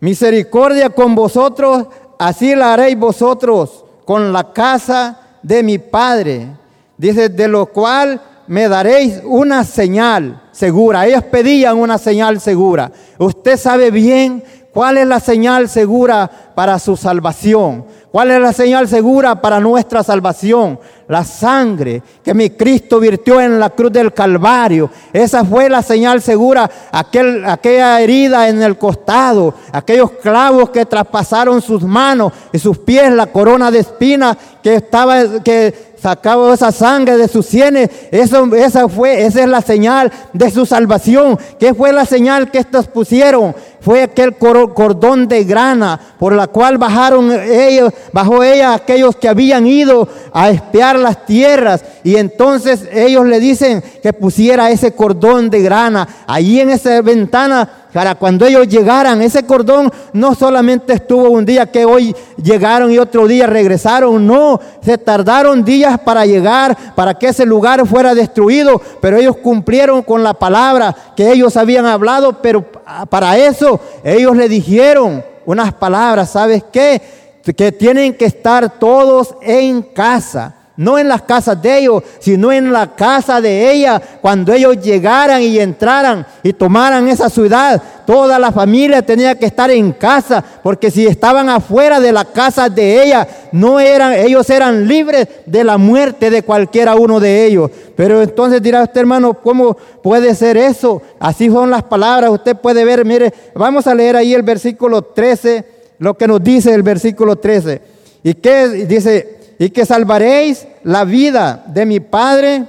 misericordia 0.01 0.91
con 0.91 1.15
vosotros, 1.15 1.87
así 2.19 2.55
la 2.55 2.73
haréis 2.73 2.99
vosotros 2.99 3.85
con 4.05 4.33
la 4.33 4.53
casa 4.53 5.21
de 5.43 5.63
mi 5.63 5.79
Padre. 5.79 6.49
Dice, 6.97 7.29
de 7.29 7.49
lo 7.49 7.67
cual 7.67 8.21
me 8.47 8.69
daréis 8.69 9.21
una 9.25 9.65
señal 9.65 10.43
segura. 10.53 11.07
Ellos 11.07 11.25
pedían 11.25 11.77
una 11.79 11.99
señal 11.99 12.41
segura. 12.41 12.91
Usted 13.19 13.57
sabe 13.57 13.91
bien 13.91 14.43
cuál 14.73 14.99
es 14.99 15.07
la 15.07 15.21
señal 15.21 15.69
segura 15.69 16.31
para 16.55 16.79
su 16.79 16.97
salvación. 16.97 17.85
¿Cuál 18.13 18.31
es 18.31 18.41
la 18.41 18.53
señal 18.53 18.87
segura 18.89 19.41
para 19.41 19.59
nuestra 19.59 20.03
salvación? 20.03 20.79
La 21.09 21.25
sangre 21.25 22.03
que 22.23 22.35
mi 22.35 22.51
Cristo 22.51 23.01
virtió 23.01 23.41
en 23.41 23.59
la 23.59 23.71
cruz 23.71 23.91
del 23.91 24.13
Calvario. 24.13 24.91
Esa 25.15 25.43
fue 25.47 25.71
la 25.71 25.83
señal 25.83 26.21
segura. 26.21 26.71
Aquel, 26.93 27.43
aquella 27.47 27.99
herida 28.03 28.49
en 28.49 28.63
el 28.63 28.77
costado, 28.77 29.55
aquellos 29.73 30.11
clavos 30.11 30.69
que 30.69 30.85
traspasaron 30.85 31.63
sus 31.63 31.83
manos 31.83 32.35
y 32.53 32.59
sus 32.59 32.77
pies, 32.77 33.11
la 33.13 33.29
corona 33.29 33.71
de 33.71 33.79
espinas 33.79 34.37
que 34.63 34.75
estaba, 34.75 35.43
que 35.43 35.92
sacaba 36.03 36.53
esa 36.53 36.73
sangre 36.73 37.17
de 37.17 37.29
sus 37.29 37.47
sienes. 37.47 37.89
Esa, 38.11 38.89
fue, 38.89 39.25
esa 39.25 39.43
es 39.43 39.49
la 39.49 39.63
señal 39.63 40.13
de 40.33 40.51
su 40.51 40.67
salvación. 40.67 41.39
¿Qué 41.61 41.73
fue 41.75 41.93
la 41.93 42.05
señal 42.05 42.51
que 42.51 42.59
estos 42.59 42.89
pusieron? 42.89 43.55
Fue 43.81 44.03
aquel 44.03 44.37
cordón 44.37 45.29
de 45.29 45.45
grana 45.45 46.01
por 46.19 46.33
la 46.33 46.49
cual 46.49 46.79
bajaron 46.79 47.31
ellos, 47.33 47.93
bajó 48.13 48.43
ella 48.43 48.75
aquellos 48.75 49.17
que 49.17 49.29
habían 49.29 49.67
ido 49.67 50.09
a 50.33 50.51
espiar 50.51 50.99
las 50.99 51.25
tierras. 51.25 51.85
Y 52.03 52.17
entonces 52.17 52.89
ellos 52.93 53.25
le 53.27 53.39
dicen 53.39 53.83
que 54.03 54.13
pusiera 54.13 54.71
ese 54.71 54.93
cordón 54.93 55.51
de 55.51 55.63
grana 55.63 56.09
allí 56.27 56.61
en 56.61 56.71
esa 56.71 57.01
ventana 57.01 57.82
para 57.93 58.15
cuando 58.15 58.47
ellos 58.47 58.69
llegaran. 58.69 59.23
Ese 59.23 59.45
cordón 59.45 59.93
no 60.13 60.35
solamente 60.35 60.95
estuvo 60.95 61.29
un 61.29 61.45
día 61.45 61.71
que 61.71 61.85
hoy 61.85 62.15
llegaron 62.43 62.91
y 62.91 62.99
otro 62.99 63.27
día 63.27 63.47
regresaron, 63.47 64.27
no, 64.27 64.61
se 64.83 64.99
tardaron 64.99 65.65
días 65.65 65.99
para 66.01 66.25
llegar, 66.27 66.95
para 66.95 67.15
que 67.15 67.29
ese 67.29 67.45
lugar 67.47 67.87
fuera 67.87 68.15
destruido, 68.15 68.81
pero 69.01 69.17
ellos 69.17 69.37
cumplieron 69.37 70.03
con 70.03 70.23
la 70.23 70.35
palabra 70.35 70.95
que 71.17 71.31
ellos 71.31 71.57
habían 71.57 71.87
hablado, 71.87 72.41
pero 72.41 72.65
para 73.09 73.37
eso 73.37 73.81
ellos 74.03 74.37
le 74.37 74.49
dijeron 74.49 75.25
unas 75.45 75.73
palabras, 75.75 76.31
¿sabes 76.31 76.65
qué? 76.73 77.01
Que 77.43 77.73
tienen 77.73 78.15
que 78.15 78.25
estar 78.25 78.79
todos 78.79 79.35
en 79.43 79.83
casa 79.83 80.55
no 80.83 80.99
en 80.99 81.09
las 81.09 81.23
casas 81.23 81.63
de 81.63 81.79
ellos, 81.79 82.03
sino 82.19 82.51
en 82.53 82.73
la 82.73 82.95
casa 82.95 83.41
de 83.41 83.73
ella. 83.73 84.03
Cuando 84.21 84.53
ellos 84.53 84.81
llegaran 84.81 85.41
y 85.41 85.59
entraran 85.59 86.27
y 86.43 86.53
tomaran 86.53 87.07
esa 87.07 87.31
ciudad, 87.31 87.81
toda 88.05 88.39
la 88.39 88.51
familia 88.51 89.01
tenía 89.01 89.37
que 89.37 89.47
estar 89.47 89.71
en 89.71 89.93
casa, 89.93 90.45
porque 90.63 90.91
si 90.91 91.07
estaban 91.07 91.49
afuera 91.49 92.01
de 92.01 92.11
la 92.11 92.25
casa 92.25 92.69
de 92.69 93.05
ella, 93.05 93.27
no 93.53 93.79
eran, 93.79 94.13
ellos 94.15 94.51
eran 94.51 94.89
libres 94.89 95.29
de 95.47 95.63
la 95.63 95.79
muerte 95.79 96.31
de 96.31 96.43
cualquiera 96.43 96.97
uno 96.97 97.21
de 97.21 97.47
ellos. 97.47 97.71
Pero 97.97 98.21
entonces 98.21 98.61
dirá 98.61 98.83
usted, 98.83 99.01
hermano, 99.01 99.35
¿cómo 99.35 99.77
puede 100.03 100.35
ser 100.35 100.57
eso? 100.57 101.01
Así 101.21 101.49
son 101.49 101.71
las 101.71 101.85
palabras. 101.85 102.31
Usted 102.31 102.57
puede 102.57 102.85
ver, 102.85 103.05
mire, 103.05 103.33
vamos 103.55 103.87
a 103.87 103.95
leer 103.95 104.17
ahí 104.17 104.35
el 104.35 104.43
versículo 104.43 105.03
13, 105.03 105.65
lo 106.01 106.15
que 106.15 106.27
nos 106.27 106.43
dice 106.43 106.75
el 106.75 106.83
versículo 106.83 107.37
13. 107.37 107.81
¿Y 108.25 108.35
qué 108.35 108.69
dice? 108.69 109.42
Y 109.59 109.71
que 109.71 109.87
salvaréis 109.87 110.67
la 110.83 111.05
vida 111.05 111.65
de 111.67 111.87
mi 111.87 112.01
padre 112.01 112.65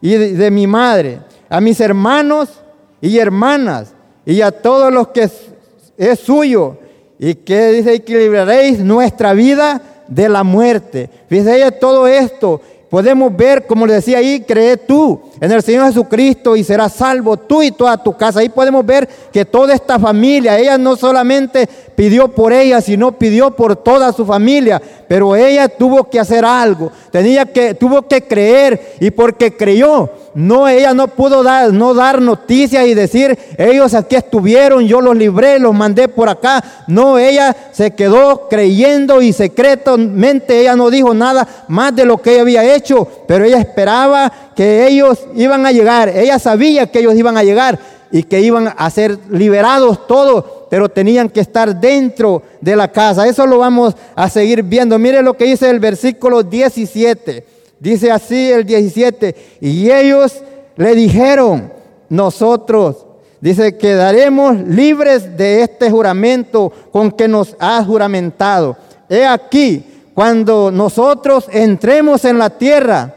y 0.00 0.14
de, 0.14 0.50
mi 0.50 0.66
madre, 0.66 1.20
a 1.48 1.60
mis 1.60 1.80
hermanos 1.80 2.48
y 3.00 3.18
hermanas, 3.18 3.92
y 4.24 4.40
a 4.40 4.50
todos 4.50 4.92
los 4.92 5.08
que 5.08 5.30
es, 5.96 6.20
suyo, 6.20 6.78
y 7.18 7.34
que 7.34 7.72
dice, 7.72 7.94
equilibraréis 7.94 8.80
nuestra 8.80 9.32
vida 9.32 9.80
de 10.08 10.28
la 10.28 10.44
muerte. 10.44 11.08
Fíjese 11.28 11.72
todo 11.72 12.06
esto, 12.06 12.60
podemos 12.90 13.34
ver, 13.36 13.66
como 13.66 13.86
le 13.86 13.94
decía 13.94 14.18
ahí, 14.18 14.44
cree 14.46 14.76
tú 14.76 15.20
en 15.40 15.52
el 15.52 15.62
Señor 15.62 15.86
Jesucristo 15.86 16.56
y 16.56 16.64
serás 16.64 16.94
salvo 16.94 17.36
tú 17.36 17.62
y 17.62 17.70
toda 17.70 18.02
tu 18.02 18.16
casa. 18.16 18.40
Ahí 18.40 18.48
podemos 18.48 18.84
ver 18.84 19.08
que 19.32 19.44
toda 19.44 19.74
esta 19.74 19.98
familia, 19.98 20.58
ella 20.58 20.78
no 20.78 20.96
solamente 20.96 21.68
pidió 21.94 22.28
por 22.28 22.52
ella, 22.52 22.80
sino 22.80 23.12
pidió 23.12 23.50
por 23.50 23.76
toda 23.76 24.12
su 24.12 24.24
familia, 24.24 24.80
pero 25.08 25.34
ella 25.34 25.68
tuvo 25.68 26.04
que 26.04 26.20
hacer 26.20 26.44
algo, 26.44 26.92
tenía 27.10 27.46
que, 27.46 27.74
tuvo 27.74 28.02
que 28.02 28.22
creer 28.22 28.96
y 29.00 29.10
porque 29.10 29.56
creyó, 29.56 30.10
no, 30.34 30.68
ella 30.68 30.92
no 30.92 31.08
pudo 31.08 31.42
dar, 31.42 31.72
no 31.72 31.94
dar 31.94 32.20
noticias 32.20 32.86
y 32.86 32.92
decir, 32.92 33.38
ellos 33.56 33.94
aquí 33.94 34.16
estuvieron, 34.16 34.86
yo 34.86 35.00
los 35.00 35.16
libré, 35.16 35.58
los 35.58 35.74
mandé 35.74 36.08
por 36.08 36.28
acá. 36.28 36.62
No, 36.86 37.18
ella 37.18 37.56
se 37.72 37.92
quedó 37.92 38.46
creyendo 38.48 39.22
y 39.22 39.32
secretamente 39.32 40.60
ella 40.60 40.76
no 40.76 40.90
dijo 40.90 41.14
nada 41.14 41.48
más 41.68 41.96
de 41.96 42.04
lo 42.04 42.18
que 42.18 42.32
ella 42.32 42.42
había 42.42 42.74
hecho, 42.74 43.08
pero 43.26 43.46
ella 43.46 43.58
esperaba 43.58 44.30
que 44.56 44.88
ellos 44.88 45.26
iban 45.34 45.66
a 45.66 45.72
llegar, 45.72 46.08
ella 46.08 46.38
sabía 46.38 46.90
que 46.90 47.00
ellos 47.00 47.14
iban 47.14 47.36
a 47.36 47.44
llegar 47.44 47.78
y 48.10 48.22
que 48.22 48.40
iban 48.40 48.72
a 48.74 48.90
ser 48.90 49.18
liberados 49.30 50.06
todos, 50.06 50.44
pero 50.70 50.88
tenían 50.88 51.28
que 51.28 51.40
estar 51.40 51.78
dentro 51.78 52.42
de 52.60 52.74
la 52.74 52.90
casa. 52.90 53.28
Eso 53.28 53.46
lo 53.46 53.58
vamos 53.58 53.94
a 54.14 54.30
seguir 54.30 54.62
viendo. 54.62 54.98
Mire 54.98 55.22
lo 55.22 55.34
que 55.34 55.44
dice 55.44 55.68
el 55.68 55.78
versículo 55.78 56.42
17. 56.42 57.44
Dice 57.78 58.10
así 58.10 58.50
el 58.50 58.64
17, 58.64 59.58
y 59.60 59.90
ellos 59.90 60.42
le 60.76 60.94
dijeron, 60.94 61.70
nosotros, 62.08 63.04
dice, 63.38 63.76
quedaremos 63.76 64.56
libres 64.60 65.36
de 65.36 65.60
este 65.60 65.90
juramento 65.90 66.72
con 66.90 67.12
que 67.12 67.28
nos 67.28 67.54
has 67.58 67.84
juramentado. 67.86 68.78
He 69.10 69.26
aquí, 69.26 69.84
cuando 70.14 70.70
nosotros 70.70 71.46
entremos 71.52 72.24
en 72.24 72.38
la 72.38 72.48
tierra, 72.48 73.15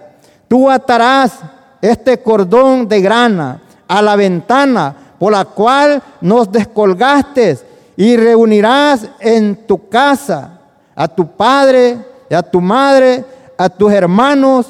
tú 0.50 0.70
atarás 0.70 1.40
este 1.82 2.22
cordón 2.22 2.90
de 2.90 3.00
grana 3.00 3.62
a 3.88 4.02
la 4.02 4.18
ventana 4.18 4.94
por 5.18 5.32
la 5.32 5.46
cual 5.46 6.04
nos 6.20 6.52
descolgaste 6.52 7.60
y 7.96 8.18
reunirás 8.18 9.08
en 9.22 9.56
tu 9.66 9.88
casa 9.88 10.60
a 10.94 11.08
tu 11.08 11.26
padre 11.28 11.98
y 12.30 12.34
a 12.34 12.44
tu 12.44 12.60
madre 12.60 13.24
a 13.60 13.68
tus 13.68 13.92
hermanos 13.92 14.68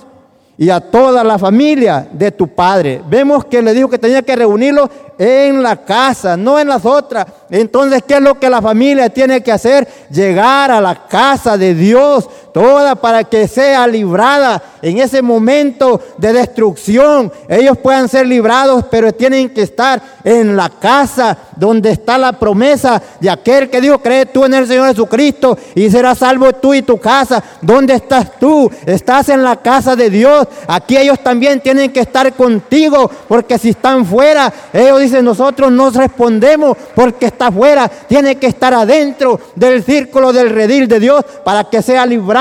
y 0.58 0.72
a 0.72 0.82
toda 0.82 1.24
la 1.24 1.38
familia 1.38 2.08
de 2.12 2.32
tu 2.32 2.48
padre. 2.48 3.02
Vemos 3.08 3.46
que 3.46 3.62
le 3.62 3.72
dijo 3.72 3.88
que 3.88 4.00
tenía 4.00 4.24
que 4.24 4.36
reunirlo 4.36 4.90
en 5.18 5.62
la 5.62 5.78
casa, 5.78 6.36
no 6.36 6.60
en 6.60 6.68
las 6.68 6.84
otras. 6.86 7.28
Entonces, 7.52 8.04
¿qué 8.06 8.16
es 8.16 8.22
lo 8.22 8.40
que 8.40 8.50
la 8.50 8.64
familia 8.64 9.10
tiene 9.10 9.42
que 9.44 9.52
hacer? 9.52 9.88
Llegar 10.10 10.72
a 10.72 10.82
la 10.82 11.08
casa 11.08 11.56
de 11.56 11.76
Dios, 11.76 12.28
toda 12.52 12.96
para 12.96 13.24
que 13.24 13.48
sea 13.48 13.88
librada 13.88 14.62
en 14.82 15.00
ese 15.00 15.22
momento 15.22 16.02
de 16.18 16.34
destrucción. 16.34 17.32
Ellos 17.48 17.78
puedan 17.78 18.08
ser 18.10 18.26
librados, 18.26 18.86
pero 18.90 19.14
tienen 19.14 19.50
que 19.50 19.62
estar 19.62 20.02
en 20.24 20.56
la 20.56 20.70
casa 20.70 21.38
donde 21.56 21.92
está 21.92 22.18
la 22.18 22.34
promesa 22.34 23.02
de 23.20 23.30
aquel 23.30 23.70
que 23.70 23.82
dijo, 23.82 24.00
cree 24.00 24.26
tú 24.26 24.46
en 24.46 24.54
el 24.54 24.68
Señor 24.68 24.88
Jesucristo 24.88 25.58
y 25.76 25.90
serás 25.90 26.20
salvo 26.20 26.54
tú 26.54 26.74
y 26.74 26.82
tu 26.82 26.98
casa. 26.98 27.44
¿Dónde 27.62 27.94
estás 27.94 28.40
tú? 28.40 28.70
Estás 28.86 29.30
en 29.30 29.44
la 29.44 29.58
casa 29.58 29.96
de 29.96 30.10
Dios. 30.10 30.48
Aquí 30.68 30.98
ellos 30.98 31.20
también 31.20 31.62
tienen 31.62 31.92
que 31.92 32.02
estar 32.02 32.32
contigo, 32.34 33.10
porque 33.28 33.58
si 33.58 33.70
están 33.70 34.06
fuera, 34.06 34.52
ellos 34.74 35.02
dicen, 35.02 35.26
nosotros 35.26 35.72
nos 35.72 35.96
respondemos 35.96 36.78
porque 36.96 37.28
está 37.28 37.52
fuera. 37.52 37.88
Tiene 37.88 38.36
que 38.36 38.48
estar 38.48 38.74
adentro 38.74 39.40
del 39.56 39.84
círculo 39.84 40.32
del 40.32 40.50
redil 40.50 40.88
de 40.88 41.00
Dios 41.00 41.24
para 41.44 41.66
que 41.66 41.82
sea 41.82 42.06
librado 42.06 42.39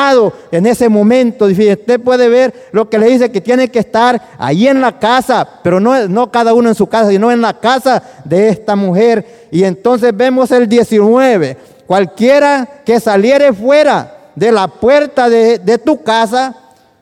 en 0.51 0.67
ese 0.67 0.89
momento. 0.89 1.47
Usted 1.47 2.01
puede 2.01 2.29
ver 2.29 2.53
lo 2.73 2.89
que 2.89 2.99
le 2.99 3.09
dice 3.09 3.31
que 3.31 3.41
tiene 3.41 3.69
que 3.69 3.81
estar 3.81 4.21
ahí 4.39 4.69
en 4.69 4.81
la 4.81 4.99
casa, 4.99 5.47
pero 5.63 5.81
no, 5.81 6.09
no 6.09 6.31
cada 6.31 6.55
uno 6.55 6.69
en 6.69 6.75
su 6.75 6.87
casa, 6.87 7.11
sino 7.11 7.31
en 7.31 7.41
la 7.41 7.55
casa 7.55 8.03
de 8.25 8.49
esta 8.49 8.77
mujer. 8.77 9.49
Y 9.51 9.65
entonces 9.65 10.17
vemos 10.17 10.51
el 10.51 10.69
19. 10.69 11.57
Cualquiera 11.87 12.69
que 12.85 13.01
saliere 13.01 13.53
fuera 13.53 14.31
de 14.35 14.53
la 14.53 14.69
puerta 14.69 15.29
de, 15.29 15.59
de 15.59 15.79
tu 15.79 16.03
casa, 16.03 16.55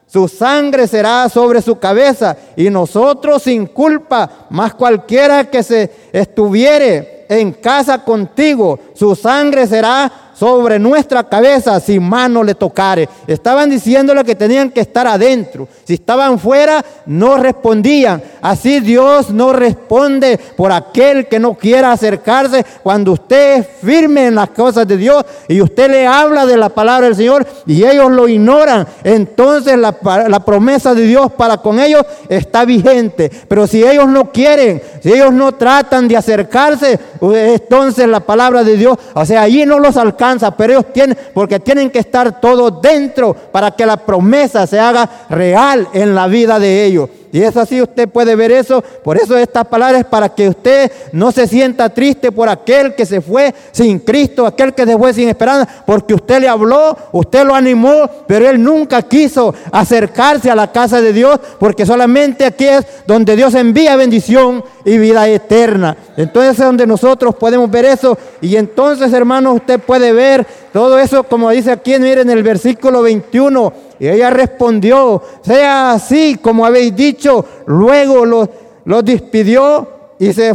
su 0.07 0.29
sangre 0.29 0.87
será 0.87 1.29
sobre 1.29 1.61
su 1.61 1.79
cabeza 1.79 2.37
y 2.57 2.71
nosotros 2.71 3.43
sin 3.43 3.67
culpa, 3.67 4.47
más 4.51 4.73
cualquiera 4.75 5.45
que 5.51 5.63
se 5.63 5.91
estuviere 6.13 7.27
en 7.29 7.53
casa 7.53 7.99
contigo, 8.05 8.79
su 8.95 9.17
sangre 9.17 9.67
será 9.67 10.26
sobre 10.39 10.79
nuestra 10.79 11.25
cabeza 11.25 11.81
si 11.81 11.99
mano 11.99 12.43
le 12.43 12.55
tocare. 12.55 13.09
Estaban 13.27 13.71
diciéndole 13.71 14.23
que 14.25 14.35
tenían 14.35 14.71
que 14.71 14.81
estar 14.81 15.07
adentro. 15.07 15.67
Si 15.85 15.95
estaban 15.95 16.39
fuera, 16.39 16.85
no 17.07 17.37
respondían. 17.39 18.23
Así 18.43 18.81
Dios 18.81 19.31
no 19.31 19.53
responde 19.53 20.39
por 20.57 20.73
aquel 20.73 21.27
que 21.27 21.39
no 21.39 21.55
quiera 21.55 21.93
acercarse. 21.93 22.65
Cuando 22.83 23.13
usted 23.13 23.61
es 23.61 23.67
firme 23.83 24.27
en 24.27 24.35
las 24.35 24.51
cosas 24.51 24.87
de 24.87 24.97
Dios 24.97 25.25
y 25.49 25.61
usted 25.61 25.91
le 25.91 26.07
habla 26.07 26.45
de 26.45 26.57
la 26.57 26.69
palabra 26.69 27.07
del 27.07 27.17
Señor 27.17 27.47
y 27.67 27.85
ellos 27.85 28.11
lo 28.11 28.29
ignoran, 28.29 28.87
entonces 29.05 29.79
la, 29.79 29.97
la 30.29 30.41
promesa 30.41 30.95
de 30.95 31.07
Dios 31.07 31.33
para 31.33 31.59
con 31.59 31.81
ellos 31.81 32.05
está 32.29 32.65
vigente. 32.65 33.31
Pero 33.49 33.67
si 33.67 33.83
ellos 33.83 34.09
no 34.09 34.31
quieren, 34.33 34.83
si 35.03 35.13
ellos 35.13 35.33
no 35.33 35.53
tratan 35.53 36.09
de 36.09 36.17
acercarse, 36.17 36.99
entonces 37.21 38.07
la 38.09 38.21
palabra 38.21 38.65
de 38.65 38.77
Dios, 38.77 38.97
o 39.15 39.25
sea, 39.25 39.43
allí 39.43 39.65
no 39.67 39.79
los 39.79 39.97
alcanza 39.97 40.51
pero 40.57 40.75
ellos 40.75 40.93
tienen, 40.93 41.17
porque 41.35 41.61
tienen 41.61 41.91
que 41.91 41.99
estar 41.99 42.41
todos 42.41 42.81
dentro 42.81 43.35
para 43.35 43.71
que 43.71 43.87
la 43.87 43.97
promesa 43.97 44.67
se 44.67 44.79
haga 44.79 45.09
real 45.31 45.89
en 45.93 46.15
la 46.15 46.27
vida 46.27 46.59
de 46.59 46.85
ellos. 46.85 47.09
Y 47.37 47.43
es 47.43 47.55
así, 47.55 47.83
usted 47.83 48.09
puede 48.09 48.35
ver 48.35 48.51
eso. 48.51 48.83
Por 49.05 49.19
eso 49.19 49.37
estas 49.37 49.67
palabras 49.67 50.07
para 50.07 50.31
que 50.31 50.49
usted 50.49 50.91
no 51.13 51.31
se 51.31 51.47
sienta 51.47 51.91
triste 51.91 52.33
por 52.33 52.49
aquel 52.49 52.95
que 52.95 53.05
se 53.05 53.21
fue 53.21 53.55
sin 53.73 53.99
Cristo, 53.99 54.47
aquel 54.47 54.73
que 54.73 54.87
se 54.87 54.97
fue 54.97 55.13
sin 55.13 55.29
esperanza, 55.29 55.69
porque 55.85 56.15
usted 56.15 56.41
le 56.41 56.49
habló, 56.49 56.97
usted 57.13 57.45
lo 57.45 57.55
animó, 57.55 58.09
pero 58.27 58.49
él 58.49 58.63
nunca 58.63 59.03
quiso 59.03 59.55
acercarse 59.71 60.51
a 60.51 60.55
la 60.55 60.73
casa 60.73 61.03
de 61.03 61.13
Dios, 61.13 61.39
porque 61.59 61.85
solamente 61.85 62.47
aquí 62.47 62.69
es 62.69 62.87
donde 63.07 63.37
Dios 63.37 63.55
envía 63.55 63.97
bendición 63.97 64.65
y 64.87 64.97
vida 64.97 65.29
eterna. 65.29 65.95
Entonces 66.17 66.53
es 66.53 66.65
donde 66.65 66.87
nosotros 66.87 67.35
podemos 67.35 67.71
ver 67.71 67.85
eso. 67.85 68.17
Y 68.41 68.57
entonces, 68.57 69.13
hermanos, 69.13 69.57
usted 69.57 69.79
puede 69.79 70.15
ver 70.15 70.47
todo 70.73 70.99
eso, 70.99 71.25
como 71.25 71.51
dice 71.51 71.73
aquí, 71.73 71.99
miren 71.99 72.29
el 72.31 72.43
versículo 72.43 73.03
21 73.03 73.73
y 73.99 74.09
ella 74.09 74.31
respondió, 74.31 75.23
sea 75.43 75.93
así 75.93 76.37
como 76.37 76.67
habéis 76.67 76.95
dicho. 76.95 77.45
Luego 77.67 78.27
los, 78.27 78.49
los 78.85 79.05
despidió 79.05 79.89
y, 80.19 80.33
se 80.33 80.53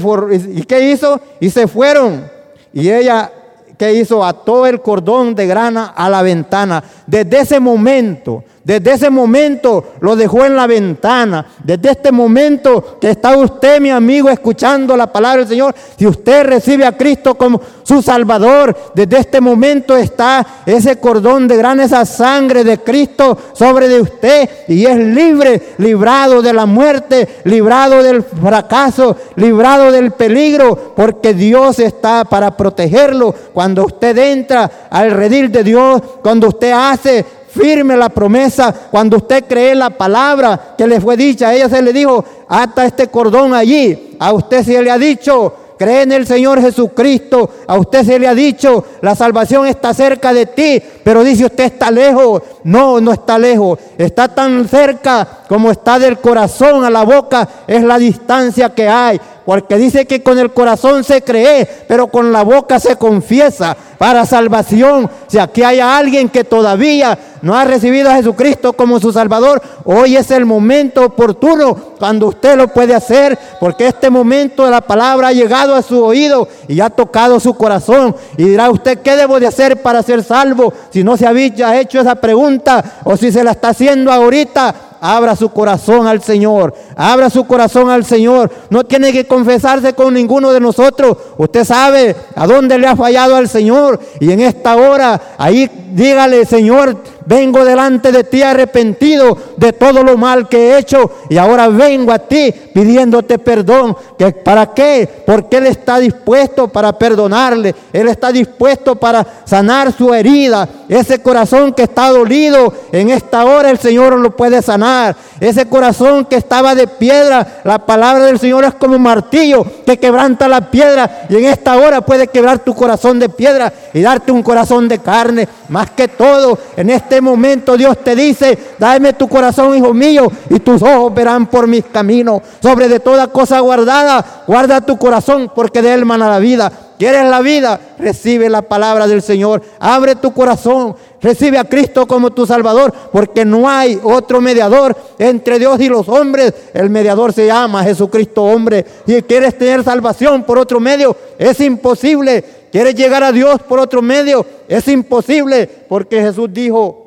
¿y 0.50 0.64
qué 0.64 0.92
hizo? 0.92 1.20
Y 1.40 1.50
se 1.50 1.68
fueron. 1.68 2.30
Y 2.74 2.90
ella, 2.90 3.32
¿qué 3.78 3.94
hizo? 3.94 4.24
Ató 4.24 4.66
el 4.66 4.82
cordón 4.82 5.36
de 5.36 5.48
grana 5.48 5.94
a 5.96 6.10
la 6.10 6.22
ventana. 6.22 6.84
Desde 7.08 7.42
ese 7.42 7.60
momento, 7.60 8.44
desde 8.64 8.94
ese 8.94 9.10
momento 9.10 9.94
lo 10.02 10.16
dejó 10.16 10.46
en 10.46 10.56
la 10.56 10.68
ventana. 10.68 11.46
Desde 11.64 11.92
este 11.92 12.12
momento 12.12 13.00
que 13.02 13.10
está 13.10 13.36
usted, 13.36 13.82
mi 13.82 13.90
amigo, 13.90 14.30
escuchando 14.30 14.96
la 14.96 15.12
palabra 15.12 15.40
del 15.40 15.48
Señor, 15.48 15.76
si 15.98 16.06
usted 16.06 16.44
recibe 16.46 16.86
a 16.86 16.96
Cristo 16.96 17.36
como 17.36 17.60
su 17.84 18.02
Salvador, 18.02 18.76
desde 18.94 19.18
este 19.18 19.42
momento 19.42 19.98
está 19.98 20.46
ese 20.66 20.98
cordón 20.98 21.48
de 21.48 21.58
gran, 21.58 21.80
esa 21.80 22.06
sangre 22.06 22.64
de 22.64 22.78
Cristo 22.80 23.38
sobre 23.54 23.88
de 23.88 24.02
usted 24.02 24.50
y 24.68 24.86
es 24.86 24.98
libre, 24.98 25.74
librado 25.80 26.42
de 26.42 26.54
la 26.54 26.68
muerte, 26.68 27.28
librado 27.46 28.04
del 28.04 28.24
fracaso, 28.24 29.18
librado 29.36 29.92
del 29.92 30.12
peligro, 30.12 30.94
porque 30.96 31.34
Dios 31.34 31.80
está 31.80 32.26
para 32.26 32.56
protegerlo. 32.56 33.34
Cuando 33.54 33.86
usted 33.86 34.16
entra 34.20 34.70
al 34.90 35.12
redil 35.12 35.52
de 35.52 35.64
Dios, 35.64 36.02
cuando 36.22 36.48
usted 36.50 36.72
hace 36.72 37.26
firme 37.54 37.98
la 37.98 38.10
promesa. 38.10 38.74
Cuando 38.90 39.18
usted 39.18 39.46
cree 39.48 39.76
la 39.76 39.90
palabra 39.90 40.76
que 40.78 40.88
le 40.88 41.02
fue 41.02 41.18
dicha, 41.18 41.50
a 41.50 41.54
ella 41.54 41.70
se 41.70 41.82
le 41.82 41.94
dijo, 41.94 42.24
ata 42.48 42.86
este 42.86 43.08
cordón 43.08 43.54
allí. 43.54 44.16
A 44.20 44.34
usted 44.34 44.64
se 44.64 44.82
le 44.82 44.92
ha 44.92 44.98
dicho, 44.98 45.54
cree 45.78 46.04
en 46.04 46.12
el 46.12 46.28
Señor 46.28 46.62
Jesucristo. 46.62 47.50
A 47.68 47.78
usted 47.78 48.06
se 48.06 48.20
le 48.20 48.28
ha 48.28 48.36
dicho, 48.36 48.86
la 49.02 49.16
salvación 49.16 49.68
está 49.68 49.94
cerca 49.94 50.34
de 50.34 50.46
ti, 50.46 50.82
pero 51.04 51.24
dice 51.24 51.46
usted 51.46 51.66
está 51.66 51.92
lejos. 51.92 52.42
No, 52.64 53.02
no 53.02 53.12
está 53.12 53.38
lejos. 53.40 53.80
Está 53.98 54.28
tan 54.28 54.68
cerca 54.68 55.28
como 55.50 55.72
está 55.72 55.98
del 55.98 56.20
corazón 56.20 56.86
a 56.86 56.90
la 56.90 57.04
boca. 57.04 57.48
Es 57.68 57.84
la 57.84 57.98
distancia 57.98 58.70
que 58.70 58.88
hay. 58.88 59.20
Porque 59.46 59.78
dice 59.78 60.06
que 60.06 60.22
con 60.22 60.38
el 60.38 60.52
corazón 60.52 61.04
se 61.04 61.22
cree, 61.22 61.68
pero 61.88 62.08
con 62.08 62.32
la 62.32 62.44
boca 62.44 62.80
se 62.80 62.96
confiesa 62.96 63.76
para 63.98 64.26
salvación. 64.26 65.10
Si 65.28 65.38
aquí 65.38 65.64
hay 65.64 65.80
alguien 65.80 66.30
que 66.30 66.44
todavía 66.44 67.18
no 67.42 67.56
ha 67.56 67.66
recibido 67.66 68.10
a 68.10 68.16
Jesucristo 68.16 68.74
como 68.74 69.00
su 69.00 69.12
Salvador, 69.12 69.62
hoy 69.84 70.16
es 70.16 70.30
el 70.32 70.46
momento 70.46 71.06
oportuno 71.06 71.76
cuando 71.98 72.28
usted 72.28 72.56
lo 72.56 72.68
puede 72.68 72.94
hacer, 72.94 73.38
porque 73.60 73.88
este 73.88 74.10
momento 74.10 74.66
de 74.66 74.72
la 74.72 74.82
palabra 74.82 75.30
ha 75.30 75.34
llegado 75.34 75.76
a 75.76 75.82
su 75.82 76.04
oído 76.04 76.48
y 76.68 76.80
ha 76.80 76.90
tocado 76.90 77.40
su 77.40 77.56
corazón. 77.56 78.16
Y 78.38 78.44
dirá 78.44 78.70
usted, 78.70 79.00
¿qué 79.00 79.16
debo 79.16 79.40
de 79.40 79.48
hacer 79.48 79.82
para 79.82 80.04
ser 80.04 80.24
salvo? 80.24 80.72
Si 80.92 81.04
no 81.04 81.18
se 81.18 81.26
había 81.26 81.80
hecho 81.80 82.00
esa 82.00 82.16
pregunta 82.16 82.84
o 83.04 83.18
si 83.18 83.32
se 83.32 83.44
la 83.44 83.52
está 83.52 83.70
haciendo 83.70 84.12
ahorita, 84.12 84.91
abra 85.02 85.36
su 85.36 85.50
corazón 85.50 86.06
al 86.06 86.22
Señor, 86.22 86.76
abra 86.96 87.30
su 87.32 87.46
corazón 87.46 87.90
al 87.90 88.06
Señor. 88.06 88.52
No 88.70 88.84
tiene 88.84 89.12
que 89.12 89.26
confesarse 89.26 89.94
con 89.94 90.14
ninguno 90.14 90.54
de 90.54 90.60
nosotros. 90.60 91.18
Usted 91.38 91.66
sabe 91.66 92.16
a 92.36 92.46
dónde 92.46 92.78
le 92.78 92.88
ha 92.88 92.96
fallado 92.96 93.36
al 93.36 93.50
Señor. 93.50 94.00
Y 94.20 94.32
en 94.32 94.42
esta 94.42 94.76
hora, 94.76 95.20
ahí 95.40 95.70
dígale, 95.92 96.46
Señor, 96.46 96.96
vengo 97.26 97.64
delante 97.66 98.12
de 98.12 98.24
ti 98.24 98.42
arrepentido 98.42 99.38
de 99.58 99.74
todo 99.74 100.04
lo 100.04 100.18
mal 100.18 100.50
que 100.50 100.72
he 100.72 100.78
hecho 100.78 101.12
y 101.30 101.38
ahora 101.38 101.68
vengo 101.68 102.12
a 102.12 102.20
ti 102.20 102.54
pidiéndote 102.74 103.40
perdón. 103.40 103.96
¿Que 104.18 104.32
¿Para 104.32 104.68
qué? 104.74 105.08
Porque 105.26 105.58
Él 105.58 105.68
está 105.68 106.00
dispuesto 106.00 106.68
para 106.68 106.94
perdonarle, 106.94 107.76
Él 107.94 108.08
está 108.08 108.32
dispuesto 108.32 108.96
para 108.96 109.26
sanar 109.46 109.92
su 109.92 110.14
herida. 110.14 110.68
Ese 110.88 111.22
corazón 111.22 111.74
que 111.74 111.84
está 111.84 112.10
dolido, 112.10 112.74
en 112.92 113.10
esta 113.10 113.46
hora 113.46 113.70
el 113.70 113.80
Señor 113.80 114.18
lo 114.20 114.36
puede 114.36 114.62
sanar. 114.62 115.16
Ese 115.40 115.66
corazón 115.68 116.26
que 116.26 116.36
estaba 116.36 116.76
de 116.76 116.88
piedra, 116.88 117.62
la 117.64 117.80
palabra 117.80 118.26
del 118.26 118.40
Señor 118.40 118.64
es 118.66 118.74
como 118.76 118.96
un 118.96 119.02
martillo 119.02 119.66
que 119.86 119.98
quebranta 119.98 120.48
la 120.48 120.70
piedra 120.70 121.26
y 121.30 121.38
en 121.38 121.46
esta 121.46 121.78
hora 121.78 122.02
puede 122.02 122.28
quebrar 122.28 122.60
tu 122.60 122.76
corazón 122.76 123.20
de 123.20 123.30
piedra 123.30 123.72
y 123.94 124.02
darte 124.02 124.32
un 124.32 124.44
corazón 124.44 124.88
de 124.88 125.00
carne. 125.00 125.48
Más 125.70 125.92
que 125.92 126.08
todo, 126.08 126.58
en 126.76 126.90
este 127.12 127.20
momento 127.20 127.76
Dios 127.76 127.98
te 128.06 128.16
dice, 128.16 128.58
dame 128.80 129.12
tu 129.12 129.28
corazón, 129.28 129.76
hijo 129.76 129.94
mío, 129.94 130.32
y 130.50 130.62
tus 130.62 130.82
ojos 130.82 131.14
verán 131.14 131.46
por 131.48 131.68
mis 131.68 131.84
caminos. 131.84 132.42
Sobre 132.64 132.88
de 132.88 133.02
toda 133.02 133.28
cosa 133.28 133.60
guardada, 133.60 134.44
guarda 134.48 134.80
tu 134.80 134.98
corazón 134.98 135.52
porque 135.54 135.82
de 135.82 135.94
él 135.94 136.06
mana 136.06 136.30
la 136.30 136.40
vida. 136.40 136.72
¿Quieres 136.98 137.26
la 137.26 137.42
vida? 137.42 137.82
Recibe 138.00 138.50
la 138.50 138.62
palabra 138.62 139.08
del 139.08 139.22
Señor. 139.22 139.62
Abre 139.80 140.16
tu 140.16 140.32
corazón. 140.32 140.96
Recibe 141.22 141.58
a 141.58 141.66
Cristo 141.66 142.08
como 142.08 142.32
tu 142.32 142.46
Salvador, 142.46 142.94
porque 143.12 143.44
no 143.44 143.68
hay 143.68 144.00
otro 144.02 144.40
mediador 144.40 144.96
entre 145.20 145.60
Dios 145.60 145.82
y 145.82 145.90
los 145.90 146.08
hombres. 146.08 146.54
El 146.74 146.90
mediador 146.90 147.34
se 147.34 147.48
llama 147.48 147.84
Jesucristo 147.84 148.44
hombre. 148.44 148.86
Y 149.06 149.22
quieres 149.24 149.58
tener 149.58 149.84
salvación 149.84 150.44
por 150.44 150.58
otro 150.58 150.80
medio, 150.80 151.14
es 151.38 151.60
imposible. 151.60 152.62
¿Quieres 152.72 152.96
llegar 152.96 153.22
a 153.22 153.34
Dios 153.34 153.62
por 153.68 153.80
otro 153.80 154.02
medio? 154.02 154.46
Es 154.70 154.88
imposible 154.88 155.70
porque 155.90 156.22
Jesús 156.22 156.48
dijo, 156.54 157.01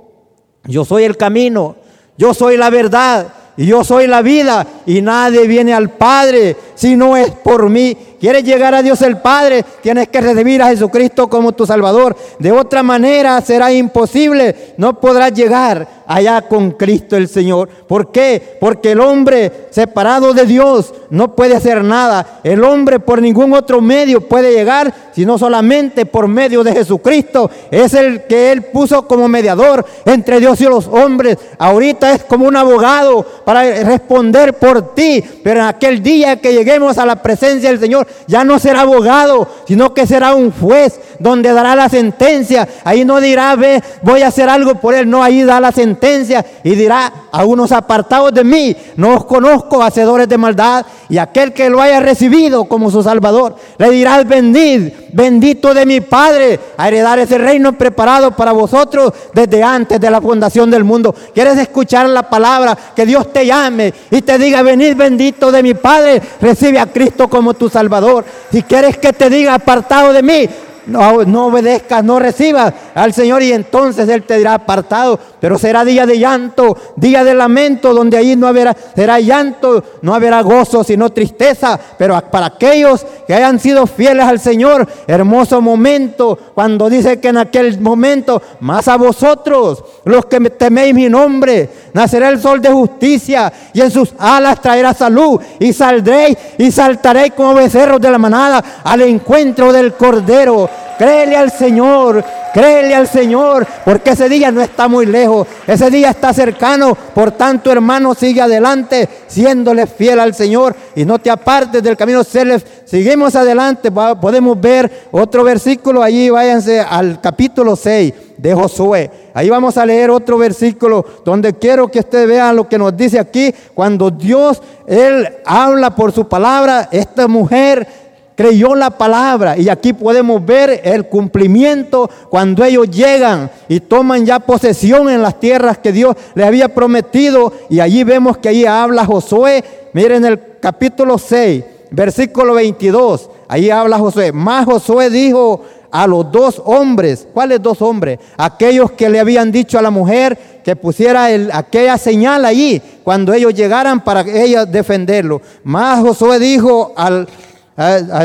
yo 0.67 0.85
soy 0.85 1.05
el 1.05 1.17
camino, 1.17 1.77
yo 2.17 2.35
soy 2.35 2.57
la 2.57 2.71
verdad 2.71 3.29
y 3.57 3.67
yo 3.67 3.85
soy 3.85 4.07
la 4.07 4.23
vida 4.23 4.67
y 4.87 5.01
nadie 5.03 5.47
viene 5.47 5.75
al 5.75 5.91
Padre 5.91 6.57
si 6.75 6.97
no 6.97 7.17
es 7.17 7.31
por 7.31 7.69
mí? 7.69 7.97
¿Quieres 8.25 8.45
llegar 8.45 8.75
a 8.75 8.83
Dios 8.83 9.03
el 9.03 9.19
Padre? 9.19 9.63
Tienes 9.83 10.09
que 10.09 10.19
recibir 10.19 10.63
a 10.63 10.69
Jesucristo 10.69 11.29
como 11.29 11.53
tu 11.53 11.67
Salvador. 11.67 12.17
De 12.39 12.53
otra 12.53 12.83
manera 12.83 13.39
será 13.43 13.71
imposible. 13.71 14.75
No 14.79 14.99
podrás 14.99 15.35
llegar 15.35 15.87
allá 16.07 16.43
con 16.43 16.71
Cristo 16.71 17.17
el 17.17 17.29
Señor. 17.29 17.69
¿Por 17.69 18.11
qué? 18.13 18.57
Porque 18.61 18.93
el 18.93 19.01
hombre 19.01 19.67
separado 19.71 20.33
de 20.33 20.47
Dios 20.47 20.95
no 21.11 21.37
puede 21.37 21.55
hacer 21.55 21.85
nada. 21.85 22.41
El 22.45 22.65
hombre 22.65 22.99
por 22.99 23.21
ningún 23.21 23.53
otro 23.53 23.83
medio 23.83 24.23
puede 24.23 24.53
llegar, 24.53 24.93
sino 25.15 25.37
solamente 25.37 26.07
por 26.07 26.27
medio 26.27 26.65
de 26.65 26.73
Jesucristo. 26.73 27.51
Es 27.71 27.93
el 27.93 28.23
que 28.25 28.53
Él 28.53 28.63
puso 28.63 29.07
como 29.07 29.29
mediador 29.29 29.85
entre 30.07 30.41
Dios 30.41 30.59
y 30.63 30.65
los 30.65 30.87
hombres. 30.87 31.37
Ahorita 31.59 32.13
es 32.13 32.25
como 32.25 32.47
un 32.47 32.57
abogado 32.57 33.23
para 33.45 33.85
responder 33.85 34.55
por 34.55 34.95
ti. 34.95 35.23
Pero 35.43 35.61
en 35.61 35.67
aquel 35.67 36.03
día 36.03 36.41
que 36.41 36.64
lleguemos 36.65 36.97
a 36.97 37.05
la 37.05 37.17
presencia 37.17 37.69
del 37.69 37.79
Señor, 37.79 38.07
ya 38.27 38.43
no 38.43 38.59
será 38.59 38.81
abogado, 38.81 39.47
sino 39.67 39.93
que 39.93 40.07
será 40.07 40.35
un 40.35 40.51
juez 40.51 40.99
donde 41.19 41.53
dará 41.53 41.77
la 41.77 41.91
sentencia. 41.91 42.67
Ahí 42.85 43.05
no 43.05 43.21
dirá, 43.21 43.55
ve, 43.55 43.83
voy 44.01 44.23
a 44.23 44.29
hacer 44.29 44.49
algo 44.49 44.77
por 44.77 44.95
él. 44.95 45.09
No, 45.09 45.23
ahí 45.23 45.43
da 45.43 45.61
la 45.61 45.73
sentencia 45.73 46.45
y 46.65 46.75
dirá 46.75 47.13
a 47.31 47.45
unos 47.45 47.71
apartados 47.71 48.33
de 48.33 48.45
mí, 48.45 48.75
no 48.97 49.15
os 49.15 49.25
conozco, 49.27 49.83
hacedores 49.83 50.27
de 50.29 50.39
maldad. 50.39 50.87
Y 51.11 51.19
aquel 51.19 51.53
que 51.53 51.69
lo 51.69 51.83
haya 51.83 52.01
recibido 52.01 52.65
como 52.65 52.91
su 52.91 53.03
Salvador, 53.03 53.57
le 53.77 53.91
dirá, 53.91 54.23
bendid, 54.25 54.91
bendito 55.13 55.75
de 55.75 55.85
mi 55.85 56.01
Padre, 56.01 56.59
a 56.79 56.89
heredar 56.89 57.19
ese 57.19 57.37
reino 57.37 57.77
preparado 57.77 58.31
para 58.31 58.53
vosotros 58.53 59.13
desde 59.35 59.63
antes 59.63 60.01
de 60.01 60.11
la 60.11 60.21
fundación 60.21 60.71
del 60.71 60.85
mundo. 60.85 61.15
¿Quieres 61.35 61.59
escuchar 61.59 62.09
la 62.09 62.23
palabra? 62.23 62.77
Que 62.97 63.05
Dios 63.05 63.33
te 63.33 63.45
llame 63.45 63.93
y 64.11 64.23
te 64.23 64.39
diga, 64.39 64.63
venid 64.63 64.97
bendito 64.97 65.53
de 65.53 65.63
mi 65.63 65.75
Padre, 65.75 66.23
recibe 66.55 66.79
a 66.79 66.87
Cristo 66.87 67.29
como 67.29 67.55
tu 67.55 67.69
Salvador. 67.69 68.25
Si 68.53 68.63
quieres 68.63 68.97
que 68.97 69.13
te 69.13 69.29
diga, 69.29 69.55
apartado 69.55 70.13
de 70.13 70.23
mí, 70.23 70.49
no, 70.87 71.47
obedezcas, 71.47 72.05
no 72.05 72.19
recibas 72.19 72.73
al 72.95 73.13
Señor 73.13 73.43
y 73.43 73.53
entonces 73.53 74.09
Él 74.09 74.23
te 74.23 74.39
dirá 74.39 74.55
apartado. 74.55 75.19
Pero 75.41 75.59
será 75.59 75.85
día 75.85 76.07
de 76.07 76.19
llanto, 76.19 76.77
día 76.95 77.25
de 77.25 77.35
lamento, 77.35 77.93
donde 77.93 78.17
ahí 78.17 78.37
no 78.37 78.47
habrá, 78.47 78.77
será 78.95 79.19
llanto, 79.19 79.83
no 80.03 80.15
habrá 80.15 80.43
gozo, 80.43 80.85
sino 80.85 81.11
tristeza. 81.11 81.79
Pero 81.99 82.21
para 82.31 82.47
aquellos 82.47 83.05
que 83.27 83.35
hayan 83.35 83.59
sido 83.59 83.87
fieles 83.87 84.25
al 84.25 84.39
Señor, 84.39 84.87
hermoso 85.09 85.61
momento, 85.61 86.39
cuando 86.55 86.89
dice 86.89 87.19
que 87.19 87.29
en 87.29 87.39
aquel 87.39 87.81
momento, 87.81 88.41
más 88.61 88.87
a 88.87 88.97
vosotros, 88.97 89.83
los 90.05 90.27
que 90.27 90.39
teméis 90.51 90.95
mi 90.95 91.09
nombre, 91.09 91.69
nacerá 91.93 92.29
el 92.29 92.41
sol 92.41 92.61
de 92.61 92.71
justicia 92.71 93.53
y 93.73 93.81
en 93.81 93.91
sus 93.91 94.13
alas 94.19 94.61
traerá 94.61 94.93
salud 94.93 95.41
y 95.59 95.73
saldréis 95.73 96.37
y 96.59 96.71
saltaréis 96.71 97.33
como 97.33 97.55
becerros 97.55 98.01
de 98.01 98.11
la 98.11 98.19
manada 98.19 98.63
al 98.85 99.01
encuentro 99.03 99.73
del 99.73 99.95
cordero. 99.95 100.69
Créele 100.99 101.37
al 101.37 101.51
Señor, 101.51 102.25
créele 102.53 102.95
al 102.95 103.09
Señor, 103.09 103.67
porque 103.85 104.11
ese 104.11 104.29
día 104.29 104.53
no 104.53 104.61
está 104.61 104.87
muy 104.87 105.07
lejos, 105.07 105.49
ese 105.67 105.91
día 105.91 106.11
está 106.11 106.33
cercano. 106.33 106.95
Por 106.95 107.33
tanto, 107.33 107.73
hermano, 107.73 108.15
sigue 108.15 108.41
adelante, 108.41 109.09
siéndole 109.27 109.89
fiel 109.89 110.21
al 110.21 110.35
Señor 110.35 110.77
y 110.95 111.05
no 111.05 111.19
te 111.19 111.31
apartes 111.31 111.83
del 111.83 111.97
camino. 111.97 112.23
Seguimos 112.23 113.35
adelante, 113.35 113.91
podemos 113.91 114.61
ver 114.61 115.09
otro 115.11 115.43
versículo 115.43 116.03
allí, 116.03 116.31
váyanse 116.31 116.81
al 116.81 117.21
capítulo 117.21 117.75
6 117.75 118.15
de 118.37 118.55
Josué. 118.55 119.11
Ahí 119.33 119.49
vamos 119.49 119.77
a 119.77 119.87
leer 119.87 120.11
otro 120.11 120.39
versículo 120.39 121.05
donde 121.25 121.55
quiero 121.55 121.89
que 121.89 122.01
ustedes 122.01 122.29
vean 122.29 122.57
lo 122.57 122.69
que 122.69 122.79
nos 122.79 122.97
dice 122.97 123.19
aquí. 123.19 123.55
Cuando 123.75 124.11
Dios, 124.11 124.63
Él 124.87 125.29
habla 125.45 125.95
por 125.95 126.13
su 126.13 126.29
palabra, 126.29 126.89
esta 126.91 127.29
mujer 127.29 127.87
creyó 128.35 128.75
la 128.75 128.91
palabra. 128.91 129.57
Y 129.57 129.69
aquí 129.69 129.93
podemos 129.93 130.45
ver 130.45 130.81
el 130.85 131.07
cumplimiento 131.07 132.11
cuando 132.31 132.65
ellos 132.65 132.91
llegan 132.91 133.51
y 133.69 133.81
toman 133.81 134.27
ya 134.27 134.41
posesión 134.41 135.09
en 135.09 135.23
las 135.23 135.39
tierras 135.39 135.79
que 135.79 135.93
Dios 135.93 136.17
le 136.35 136.45
había 136.45 136.75
prometido. 136.75 137.53
Y 137.69 137.81
allí 137.81 138.05
vemos 138.05 138.39
que 138.39 138.49
ahí 138.49 138.65
habla 138.67 139.07
Josué, 139.07 139.65
miren 139.93 140.25
el 140.25 140.41
capítulo 140.61 141.19
6, 141.19 141.65
versículo 141.91 142.55
22, 142.55 143.31
ahí 143.49 143.71
habla 143.71 143.99
Josué, 143.99 144.33
más 144.33 144.65
Josué 144.65 145.11
dijo 145.11 145.63
a 145.95 146.09
los 146.09 146.33
dos 146.33 146.61
hombres, 146.65 147.25
¿cuáles 147.33 147.63
dos 147.63 147.81
hombres? 147.81 148.19
Aquellos 148.37 148.91
que 148.91 149.09
le 149.09 149.21
habían 149.21 149.53
dicho 149.53 149.79
a 149.79 149.83
la 149.83 149.93
mujer 149.93 150.37
que 150.65 150.75
pusiera 150.75 151.31
el, 151.31 151.53
aquella 151.53 151.97
señal 151.99 152.45
allí 152.45 152.83
cuando 153.05 153.33
ellos 153.33 153.55
llegaran 153.55 154.03
para 154.03 154.23
ella 154.23 154.67
defenderlo. 154.67 155.41
Más 155.63 156.01
Josué 156.01 156.41
dijo 156.41 156.93
al 156.97 157.29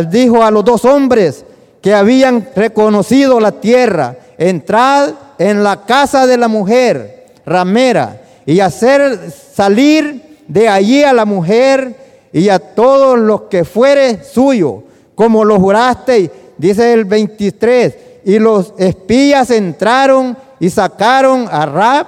dijo 0.09 0.43
a 0.43 0.49
los 0.49 0.65
dos 0.65 0.83
hombres 0.83 1.45
que 1.79 1.93
habían 1.93 2.49
reconocido 2.55 3.39
la 3.39 3.51
tierra, 3.51 4.15
entrad 4.39 5.11
en 5.37 5.63
la 5.63 5.85
casa 5.85 6.25
de 6.25 6.37
la 6.37 6.47
mujer 6.47 7.27
ramera 7.45 8.19
y 8.47 8.61
hacer 8.61 9.31
salir 9.31 10.39
de 10.47 10.67
allí 10.67 11.03
a 11.03 11.13
la 11.13 11.25
mujer 11.25 11.95
y 12.33 12.49
a 12.49 12.57
todos 12.57 13.19
los 13.19 13.41
que 13.41 13.63
fuere 13.63 14.23
suyo, 14.23 14.81
como 15.13 15.45
lo 15.45 15.59
juraste, 15.59 16.48
dice 16.59 16.93
el 16.93 17.05
23, 17.05 17.97
y 18.25 18.37
los 18.37 18.75
espías 18.77 19.49
entraron 19.49 20.37
y 20.59 20.69
sacaron 20.69 21.47
a 21.51 21.65
Rab, 21.65 22.07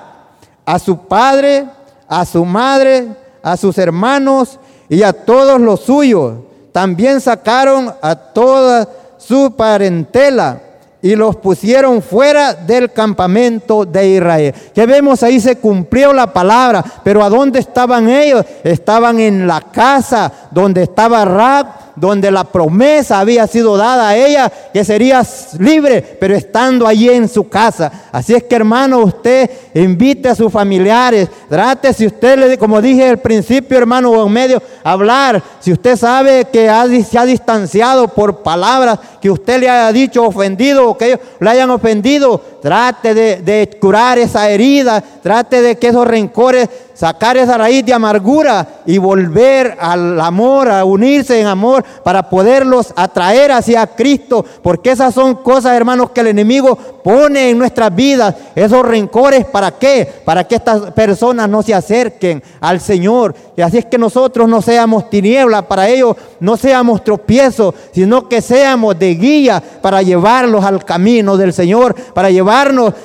a 0.66 0.78
su 0.78 0.98
padre, 1.08 1.66
a 2.08 2.24
su 2.26 2.46
madre, 2.46 3.08
a 3.42 3.58
sus 3.58 3.80
hermanos 3.80 4.60
y 4.88 5.02
a 5.02 5.14
todos 5.14 5.60
los 5.60 5.80
suyos 5.80 6.34
también 6.72 7.20
sacaron 7.20 7.94
a 8.02 8.16
toda 8.16 8.88
su 9.18 9.54
parentela 9.56 10.62
y 11.02 11.16
los 11.16 11.36
pusieron 11.36 12.02
fuera 12.02 12.54
del 12.54 12.92
campamento 12.92 13.86
de 13.86 14.08
Israel. 14.08 14.54
Que 14.74 14.86
vemos 14.86 15.24
ahí 15.24 15.40
se 15.40 15.58
cumplió 15.58 16.14
la 16.14 16.32
palabra, 16.32 16.84
pero 17.04 17.24
¿a 17.24 17.30
dónde 17.30 17.60
estaban 17.60 18.10
ellos? 18.10 18.46
Estaban 18.64 19.20
en 19.20 19.48
la 19.48 19.62
casa 19.62 20.32
donde 20.52 20.84
estaba 20.84 21.26
Rab 21.26 21.68
donde 21.96 22.32
la 22.32 22.44
promesa 22.44 23.20
había 23.20 23.48
sido 23.48 23.78
dada 23.78 24.10
a 24.10 24.18
ella, 24.18 24.52
que 24.74 24.84
sería 24.84 25.26
libre, 25.60 26.18
pero 26.20 26.36
estando 26.36 26.88
allí 26.88 27.10
en 27.10 27.28
su 27.28 27.48
casa. 27.50 27.92
Así 28.12 28.34
es 28.34 28.44
que 28.44 28.56
hermano, 28.56 29.00
usted 29.00 29.50
invite 29.74 30.30
a 30.30 30.36
sus 30.36 30.52
familiares, 30.52 31.30
trate 31.50 31.94
si 31.94 32.08
usted, 32.08 32.38
le, 32.38 32.58
como 32.58 32.82
dije 32.82 33.10
al 33.10 33.20
principio, 33.20 33.78
hermano, 33.78 34.12
o 34.12 34.28
en 34.28 34.34
medio, 34.34 34.62
hablar, 34.84 35.42
si 35.60 35.72
usted 35.72 35.96
sabe 35.96 36.46
que 36.46 36.70
se 37.10 37.18
ha 37.18 37.26
distanciado 37.26 38.08
por 38.08 38.38
palabras 38.38 39.00
que 39.22 39.30
usted 39.30 39.60
le 39.60 39.70
haya 39.70 39.92
dicho 39.92 40.24
ofendido 40.24 40.90
o 40.90 40.98
que 40.98 41.06
ellos 41.06 41.20
le 41.40 41.50
hayan 41.50 41.70
ofendido, 41.70 42.42
trate 42.62 43.14
de, 43.14 43.78
curar 43.80 44.18
esa 44.20 44.50
herida, 44.50 45.04
trate 45.22 45.62
de 45.62 45.78
que 45.78 45.88
esos 45.88 46.08
rencores 46.08 46.70
sacar 47.02 47.36
esa 47.36 47.58
raíz 47.58 47.84
de 47.84 47.96
amargura 47.96 48.82
y 48.86 49.00
volver 49.00 49.76
al 49.80 50.22
amor, 50.22 50.70
a 50.70 50.86
unirse 50.86 51.42
en 51.42 51.48
amor 51.48 51.84
para 52.04 52.30
poderlos 52.30 52.94
atraer 52.96 53.52
hacia 53.52 53.88
Cristo, 53.88 54.46
porque 54.62 54.92
esas 54.92 55.12
son 55.16 55.34
cosas, 55.34 55.76
hermanos, 55.76 56.12
que 56.12 56.22
el 56.22 56.28
enemigo 56.28 56.78
pone 57.04 57.50
en 57.50 57.58
nuestras 57.58 57.96
vidas, 57.96 58.36
esos 58.54 58.86
rencores, 58.86 59.46
¿para 59.46 59.72
qué? 59.72 60.08
Para 60.24 60.44
que 60.44 60.54
estas 60.54 60.92
personas 60.92 61.50
no 61.50 61.64
se 61.64 61.74
acerquen 61.74 62.44
al 62.60 62.80
Señor. 62.80 63.34
Y 63.58 63.62
así 63.62 63.80
es 63.80 63.86
que 63.86 63.98
nosotros 63.98 64.48
no 64.48 64.62
seamos 64.62 65.10
tinieblas, 65.10 65.64
para 65.64 65.88
ellos 65.88 66.16
no 66.40 66.56
seamos 66.56 67.04
tropiezos, 67.04 67.74
sino 67.92 68.30
que 68.30 68.42
seamos 68.44 69.00
de 69.00 69.16
guía 69.16 69.62
para 69.82 70.04
llevarlos 70.04 70.64
al 70.64 70.86
camino 70.86 71.36
del 71.36 71.54
Señor, 71.54 71.96
para 72.14 72.30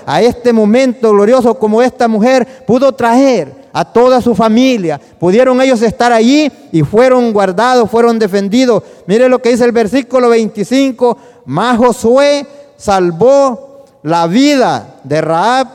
a 0.07 0.22
este 0.22 0.53
momento 0.53 1.11
glorioso 1.11 1.59
como 1.59 1.82
esta 1.82 2.09
mujer 2.09 2.64
pudo 2.66 2.92
traer 2.92 3.66
a 3.72 3.84
toda 3.84 4.20
su 4.20 4.34
familia. 4.34 5.01
Pudieron 5.18 5.61
ellos 5.61 5.82
estar 5.82 6.12
allí 6.12 6.51
y 6.72 6.82
fueron 6.82 7.32
guardados, 7.32 7.90
fueron 7.90 8.18
defendidos. 8.18 8.82
Mire 9.07 9.28
lo 9.28 9.40
que 9.40 9.51
dice 9.51 9.64
el 9.64 9.72
versículo 9.72 10.30
25. 10.30 11.18
Más 11.44 11.76
Josué 11.76 12.47
salvó 12.76 13.84
la 14.03 14.26
vida 14.26 14.97
de 15.05 15.20
Raab, 15.20 15.68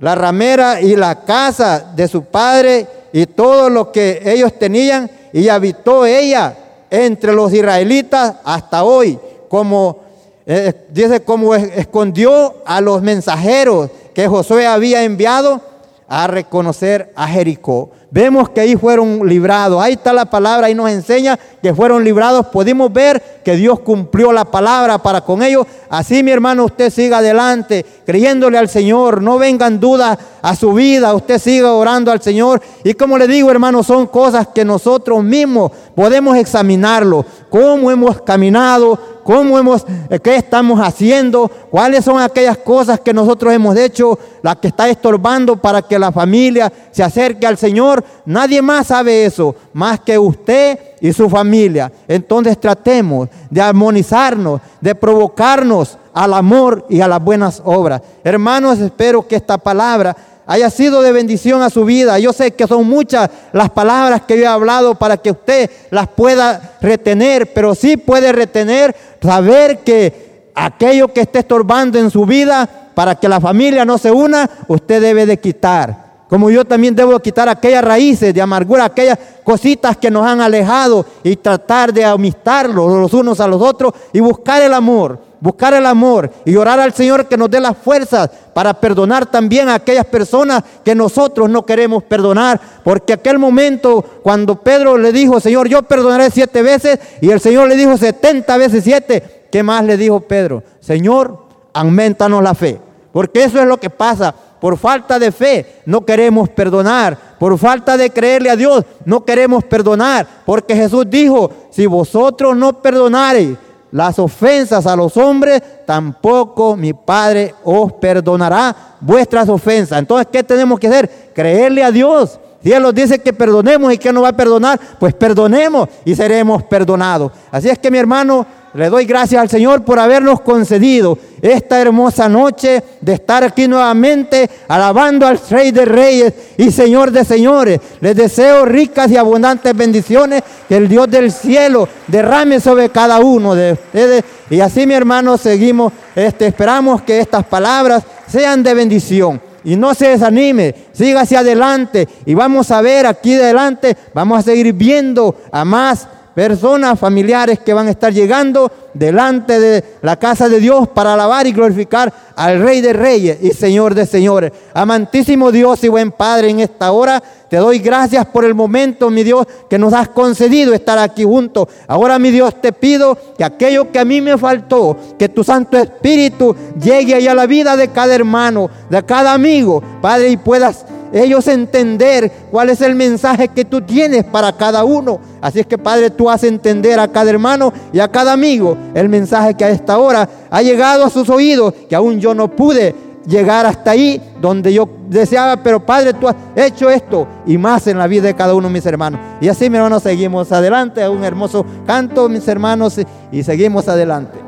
la 0.00 0.14
ramera 0.14 0.80
y 0.80 0.96
la 0.96 1.24
casa 1.24 1.92
de 1.94 2.06
su 2.08 2.24
padre 2.24 2.86
y 3.12 3.26
todo 3.26 3.68
lo 3.68 3.90
que 3.90 4.22
ellos 4.24 4.52
tenían 4.58 5.10
y 5.32 5.48
habitó 5.48 6.06
ella 6.06 6.56
entre 6.90 7.32
los 7.32 7.52
israelitas 7.52 8.36
hasta 8.44 8.84
hoy, 8.84 9.18
como 9.48 10.03
eh, 10.46 10.86
dice, 10.90 11.22
como 11.22 11.54
escondió 11.54 12.56
a 12.66 12.80
los 12.80 13.02
mensajeros 13.02 13.90
que 14.14 14.28
Josué 14.28 14.66
había 14.66 15.02
enviado 15.02 15.60
a 16.06 16.26
reconocer 16.26 17.12
a 17.16 17.26
Jericó. 17.26 17.90
Vemos 18.10 18.48
que 18.50 18.60
ahí 18.60 18.76
fueron 18.76 19.26
librados. 19.26 19.82
Ahí 19.82 19.94
está 19.94 20.12
la 20.12 20.26
palabra, 20.26 20.68
ahí 20.68 20.74
nos 20.74 20.88
enseña 20.88 21.36
que 21.60 21.74
fueron 21.74 22.04
librados. 22.04 22.46
Pudimos 22.46 22.92
ver 22.92 23.40
que 23.44 23.56
Dios 23.56 23.80
cumplió 23.80 24.32
la 24.32 24.44
palabra 24.44 24.98
para 24.98 25.22
con 25.22 25.42
ellos. 25.42 25.66
Así, 25.90 26.22
mi 26.22 26.30
hermano, 26.30 26.66
usted 26.66 26.90
siga 26.90 27.18
adelante, 27.18 27.84
creyéndole 28.06 28.56
al 28.56 28.68
Señor. 28.68 29.20
No 29.20 29.38
vengan 29.38 29.80
dudas 29.80 30.16
a 30.42 30.54
su 30.54 30.74
vida. 30.74 31.12
Usted 31.12 31.40
siga 31.40 31.72
orando 31.72 32.12
al 32.12 32.22
Señor. 32.22 32.62
Y 32.84 32.94
como 32.94 33.18
le 33.18 33.26
digo, 33.26 33.50
hermano, 33.50 33.82
son 33.82 34.06
cosas 34.06 34.46
que 34.54 34.64
nosotros 34.64 35.24
mismos 35.24 35.72
podemos 35.96 36.36
examinarlo. 36.36 37.26
Cómo 37.50 37.90
hemos 37.90 38.22
caminado, 38.22 38.96
cómo 39.24 39.58
hemos, 39.58 39.84
eh, 40.10 40.20
qué 40.20 40.36
estamos 40.36 40.78
haciendo, 40.78 41.50
cuáles 41.70 42.04
son 42.04 42.20
aquellas 42.20 42.58
cosas 42.58 43.00
que 43.00 43.12
nosotros 43.12 43.52
hemos 43.52 43.76
hecho, 43.76 44.18
las 44.42 44.56
que 44.56 44.68
está 44.68 44.88
estorbando 44.88 45.56
para 45.56 45.82
que 45.82 45.98
la 45.98 46.12
familia 46.12 46.72
se 46.92 47.02
acerque 47.02 47.46
al 47.46 47.58
Señor. 47.58 48.04
Nadie 48.26 48.62
más 48.62 48.86
sabe 48.86 49.24
eso, 49.24 49.56
más 49.72 49.98
que 50.00 50.18
usted 50.18 50.78
y 51.00 51.12
su 51.12 51.28
familia. 51.28 51.90
Entonces 52.06 52.60
tratemos 52.60 53.28
de 53.50 53.60
armonizarnos, 53.60 54.60
de 54.80 54.94
provocarnos 54.94 55.98
al 56.12 56.32
amor 56.34 56.86
y 56.88 57.00
a 57.00 57.08
las 57.08 57.22
buenas 57.22 57.60
obras. 57.64 58.00
Hermanos, 58.22 58.78
espero 58.78 59.26
que 59.26 59.36
esta 59.36 59.58
palabra 59.58 60.16
haya 60.46 60.70
sido 60.70 61.02
de 61.02 61.12
bendición 61.12 61.62
a 61.62 61.70
su 61.70 61.84
vida. 61.84 62.18
Yo 62.18 62.32
sé 62.32 62.52
que 62.52 62.66
son 62.66 62.88
muchas 62.88 63.30
las 63.52 63.70
palabras 63.70 64.22
que 64.22 64.36
yo 64.36 64.44
he 64.44 64.46
hablado 64.46 64.94
para 64.94 65.16
que 65.16 65.30
usted 65.30 65.70
las 65.90 66.08
pueda 66.08 66.76
retener, 66.80 67.52
pero 67.52 67.74
sí 67.74 67.96
puede 67.96 68.32
retener, 68.32 68.94
saber 69.22 69.78
que 69.78 70.50
aquello 70.54 71.08
que 71.08 71.22
esté 71.22 71.40
estorbando 71.40 71.98
en 71.98 72.10
su 72.10 72.26
vida 72.26 72.68
para 72.94 73.14
que 73.16 73.28
la 73.28 73.40
familia 73.40 73.84
no 73.84 73.98
se 73.98 74.10
una, 74.10 74.48
usted 74.68 75.00
debe 75.00 75.26
de 75.26 75.38
quitar. 75.38 76.04
Como 76.28 76.50
yo 76.50 76.64
también 76.64 76.94
debo 76.94 77.18
quitar 77.20 77.48
aquellas 77.48 77.84
raíces 77.84 78.32
de 78.32 78.40
amargura, 78.40 78.86
aquellas 78.86 79.18
cositas 79.44 79.96
que 79.96 80.10
nos 80.10 80.26
han 80.26 80.40
alejado 80.40 81.04
y 81.22 81.36
tratar 81.36 81.92
de 81.92 82.04
amistarlos 82.04 82.90
los 82.90 83.12
unos 83.12 83.40
a 83.40 83.46
los 83.46 83.60
otros 83.60 83.92
y 84.12 84.20
buscar 84.20 84.62
el 84.62 84.72
amor 84.72 85.33
buscar 85.44 85.74
el 85.74 85.84
amor 85.84 86.30
y 86.46 86.56
orar 86.56 86.80
al 86.80 86.94
Señor 86.94 87.26
que 87.26 87.36
nos 87.36 87.50
dé 87.50 87.60
las 87.60 87.76
fuerzas 87.76 88.30
para 88.54 88.72
perdonar 88.72 89.26
también 89.26 89.68
a 89.68 89.74
aquellas 89.74 90.06
personas 90.06 90.64
que 90.82 90.94
nosotros 90.94 91.50
no 91.50 91.66
queremos 91.66 92.02
perdonar. 92.02 92.58
Porque 92.82 93.12
aquel 93.12 93.38
momento 93.38 94.02
cuando 94.22 94.62
Pedro 94.62 94.96
le 94.96 95.12
dijo, 95.12 95.40
Señor, 95.40 95.68
yo 95.68 95.82
perdonaré 95.82 96.30
siete 96.30 96.62
veces, 96.62 96.98
y 97.20 97.28
el 97.28 97.40
Señor 97.40 97.68
le 97.68 97.76
dijo 97.76 97.94
setenta 97.98 98.56
veces 98.56 98.84
siete, 98.84 99.48
¿qué 99.52 99.62
más 99.62 99.84
le 99.84 99.98
dijo 99.98 100.20
Pedro? 100.20 100.62
Señor, 100.80 101.44
aumentanos 101.74 102.42
la 102.42 102.54
fe. 102.54 102.80
Porque 103.12 103.44
eso 103.44 103.60
es 103.60 103.66
lo 103.66 103.78
que 103.78 103.90
pasa. 103.90 104.34
Por 104.58 104.78
falta 104.78 105.18
de 105.18 105.30
fe 105.30 105.82
no 105.84 106.06
queremos 106.06 106.48
perdonar. 106.48 107.18
Por 107.38 107.58
falta 107.58 107.98
de 107.98 108.08
creerle 108.08 108.48
a 108.48 108.56
Dios 108.56 108.82
no 109.04 109.26
queremos 109.26 109.62
perdonar. 109.62 110.26
Porque 110.46 110.74
Jesús 110.74 111.04
dijo, 111.10 111.50
si 111.70 111.84
vosotros 111.84 112.56
no 112.56 112.80
perdonareis 112.80 113.58
las 113.94 114.18
ofensas 114.18 114.88
a 114.88 114.96
los 114.96 115.16
hombres, 115.16 115.62
tampoco 115.86 116.74
mi 116.74 116.92
Padre 116.92 117.54
os 117.62 117.92
perdonará 117.92 118.74
vuestras 119.00 119.48
ofensas. 119.48 120.00
Entonces, 120.00 120.26
¿qué 120.32 120.42
tenemos 120.42 120.80
que 120.80 120.88
hacer? 120.88 121.30
Creerle 121.32 121.84
a 121.84 121.92
Dios. 121.92 122.40
Si 122.60 122.72
Él 122.72 122.82
nos 122.82 122.92
dice 122.92 123.20
que 123.20 123.32
perdonemos 123.32 123.92
y 123.92 123.98
que 123.98 124.12
nos 124.12 124.24
va 124.24 124.30
a 124.30 124.36
perdonar, 124.36 124.80
pues 124.98 125.14
perdonemos 125.14 125.88
y 126.04 126.16
seremos 126.16 126.64
perdonados. 126.64 127.30
Así 127.52 127.68
es 127.68 127.78
que 127.78 127.88
mi 127.88 127.98
hermano, 127.98 128.44
le 128.74 128.90
doy 128.90 129.04
gracias 129.04 129.40
al 129.40 129.48
Señor 129.48 129.84
por 129.84 130.00
habernos 130.00 130.40
concedido 130.40 131.16
esta 131.40 131.80
hermosa 131.80 132.28
noche 132.28 132.82
de 133.00 133.12
estar 133.12 133.44
aquí 133.44 133.68
nuevamente 133.68 134.50
alabando 134.66 135.26
al 135.26 135.38
Rey 135.48 135.70
de 135.70 135.84
Reyes 135.84 136.34
y 136.56 136.72
Señor 136.72 137.12
de 137.12 137.24
Señores. 137.24 137.80
Les 138.00 138.16
deseo 138.16 138.64
ricas 138.64 139.10
y 139.12 139.16
abundantes 139.16 139.76
bendiciones 139.76 140.42
que 140.68 140.76
el 140.76 140.88
Dios 140.88 141.08
del 141.08 141.30
cielo 141.30 141.88
derrame 142.08 142.58
sobre 142.58 142.88
cada 142.88 143.20
uno 143.20 143.54
de 143.54 143.74
ustedes. 143.74 144.24
Y 144.50 144.60
así, 144.60 144.86
mi 144.86 144.94
hermano, 144.94 145.38
seguimos, 145.38 145.92
este, 146.16 146.48
esperamos 146.48 147.02
que 147.02 147.20
estas 147.20 147.44
palabras 147.44 148.02
sean 148.26 148.62
de 148.64 148.74
bendición. 148.74 149.40
Y 149.62 149.76
no 149.76 149.94
se 149.94 150.08
desanime, 150.08 150.74
siga 150.92 151.22
hacia 151.22 151.38
adelante. 151.38 152.08
Y 152.26 152.34
vamos 152.34 152.70
a 152.70 152.82
ver 152.82 153.06
aquí 153.06 153.34
adelante, 153.34 153.96
vamos 154.12 154.40
a 154.40 154.42
seguir 154.42 154.72
viendo 154.72 155.36
a 155.52 155.64
más 155.64 156.08
personas, 156.34 156.98
familiares 156.98 157.60
que 157.60 157.72
van 157.72 157.86
a 157.86 157.90
estar 157.90 158.12
llegando 158.12 158.70
delante 158.92 159.58
de 159.60 159.84
la 160.02 160.16
casa 160.16 160.48
de 160.48 160.60
Dios 160.60 160.88
para 160.88 161.14
alabar 161.14 161.46
y 161.46 161.52
glorificar 161.52 162.12
al 162.36 162.60
Rey 162.60 162.80
de 162.80 162.92
Reyes 162.92 163.38
y 163.40 163.50
Señor 163.50 163.94
de 163.94 164.06
Señores. 164.06 164.52
Amantísimo 164.72 165.52
Dios 165.52 165.82
y 165.84 165.88
buen 165.88 166.12
Padre, 166.12 166.50
en 166.50 166.60
esta 166.60 166.92
hora 166.92 167.22
te 167.48 167.60
doy 167.60 167.78
gracias 167.78 168.26
por 168.26 168.44
el 168.44 168.52
momento, 168.52 169.10
mi 169.10 169.22
Dios, 169.22 169.46
que 169.70 169.78
nos 169.78 169.92
has 169.92 170.08
concedido 170.08 170.74
estar 170.74 170.98
aquí 170.98 171.22
juntos. 171.22 171.68
Ahora, 171.86 172.18
mi 172.18 172.32
Dios, 172.32 172.60
te 172.60 172.72
pido 172.72 173.16
que 173.38 173.44
aquello 173.44 173.92
que 173.92 174.00
a 174.00 174.04
mí 174.04 174.20
me 174.20 174.36
faltó, 174.36 174.96
que 175.16 175.28
tu 175.28 175.44
Santo 175.44 175.78
Espíritu 175.78 176.56
llegue 176.82 177.14
ahí 177.14 177.28
a 177.28 177.34
la 177.34 177.46
vida 177.46 177.76
de 177.76 177.88
cada 177.88 178.12
hermano, 178.12 178.68
de 178.90 179.04
cada 179.04 179.34
amigo, 179.34 179.80
Padre, 180.02 180.30
y 180.30 180.36
puedas 180.36 180.84
ellos 181.14 181.46
entender 181.48 182.30
cuál 182.50 182.70
es 182.70 182.80
el 182.80 182.94
mensaje 182.94 183.48
que 183.48 183.64
tú 183.64 183.80
tienes 183.80 184.24
para 184.24 184.52
cada 184.52 184.84
uno. 184.84 185.20
Así 185.40 185.60
es 185.60 185.66
que 185.66 185.78
Padre, 185.78 186.10
tú 186.10 186.28
haces 186.28 186.50
entender 186.50 186.98
a 186.98 187.08
cada 187.08 187.30
hermano 187.30 187.72
y 187.92 188.00
a 188.00 188.08
cada 188.08 188.32
amigo 188.32 188.76
el 188.94 189.08
mensaje 189.08 189.54
que 189.54 189.64
a 189.64 189.70
esta 189.70 189.98
hora 189.98 190.28
ha 190.50 190.62
llegado 190.62 191.04
a 191.04 191.10
sus 191.10 191.30
oídos, 191.30 191.72
que 191.88 191.94
aún 191.94 192.20
yo 192.20 192.34
no 192.34 192.48
pude 192.48 192.94
llegar 193.26 193.64
hasta 193.66 193.92
ahí 193.92 194.20
donde 194.40 194.72
yo 194.72 194.88
deseaba, 195.08 195.56
pero 195.62 195.84
Padre, 195.84 196.14
tú 196.14 196.28
has 196.28 196.36
hecho 196.56 196.90
esto 196.90 197.26
y 197.46 197.56
más 197.58 197.86
en 197.86 197.98
la 197.98 198.06
vida 198.06 198.24
de 198.24 198.34
cada 198.34 198.54
uno 198.54 198.68
de 198.68 198.74
mis 198.74 198.86
hermanos. 198.86 199.20
Y 199.40 199.48
así, 199.48 199.70
mi 199.70 199.76
hermano, 199.76 200.00
seguimos 200.00 200.50
adelante, 200.52 201.08
un 201.08 201.24
hermoso 201.24 201.64
canto, 201.86 202.28
mis 202.28 202.46
hermanos, 202.48 203.00
y 203.32 203.42
seguimos 203.42 203.88
adelante. 203.88 204.38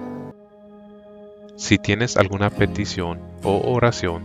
Si 1.57 1.79
tienes 1.79 2.17
alguna 2.17 2.51
petición 2.51 3.19
o 3.43 3.73
oración, 3.73 4.25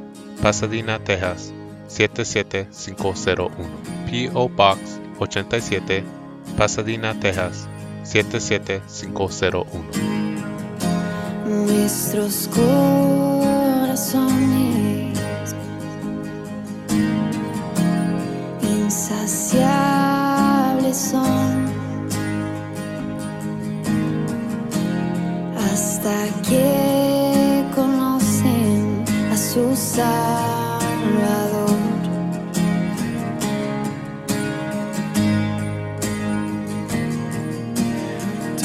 Pasadena, 0.41 0.99
Texas 0.99 1.53
77501. 1.87 3.51
P.O. 4.09 4.49
Box 4.49 4.99
87, 5.19 6.03
Pasadena, 6.57 7.13
Texas 7.19 7.67
77501. 8.03 9.65
Nuestros 11.45 12.47
corazones 12.47 14.50
Salvador. 29.95 31.77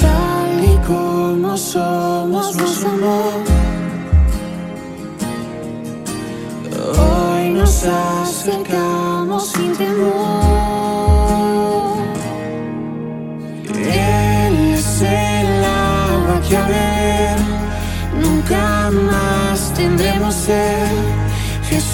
Tal 0.01 0.65
y 0.65 0.77
como 0.87 1.57
somos, 1.57 2.57
nos 2.57 2.85
amó. 2.85 3.23
Hoy 6.97 7.51
nos 7.51 7.85
acercamos 7.85 9.49
sin 9.49 9.73
temor. 9.73 10.07
Él 13.75 14.75
es 14.75 15.03
el 15.03 15.65
agua 15.65 16.41
que 16.49 16.57
a 16.57 16.67
ver 16.69 17.39
nunca 18.23 18.93
más 18.93 19.75
tendremos 19.75 20.35
sed. 20.35 21.06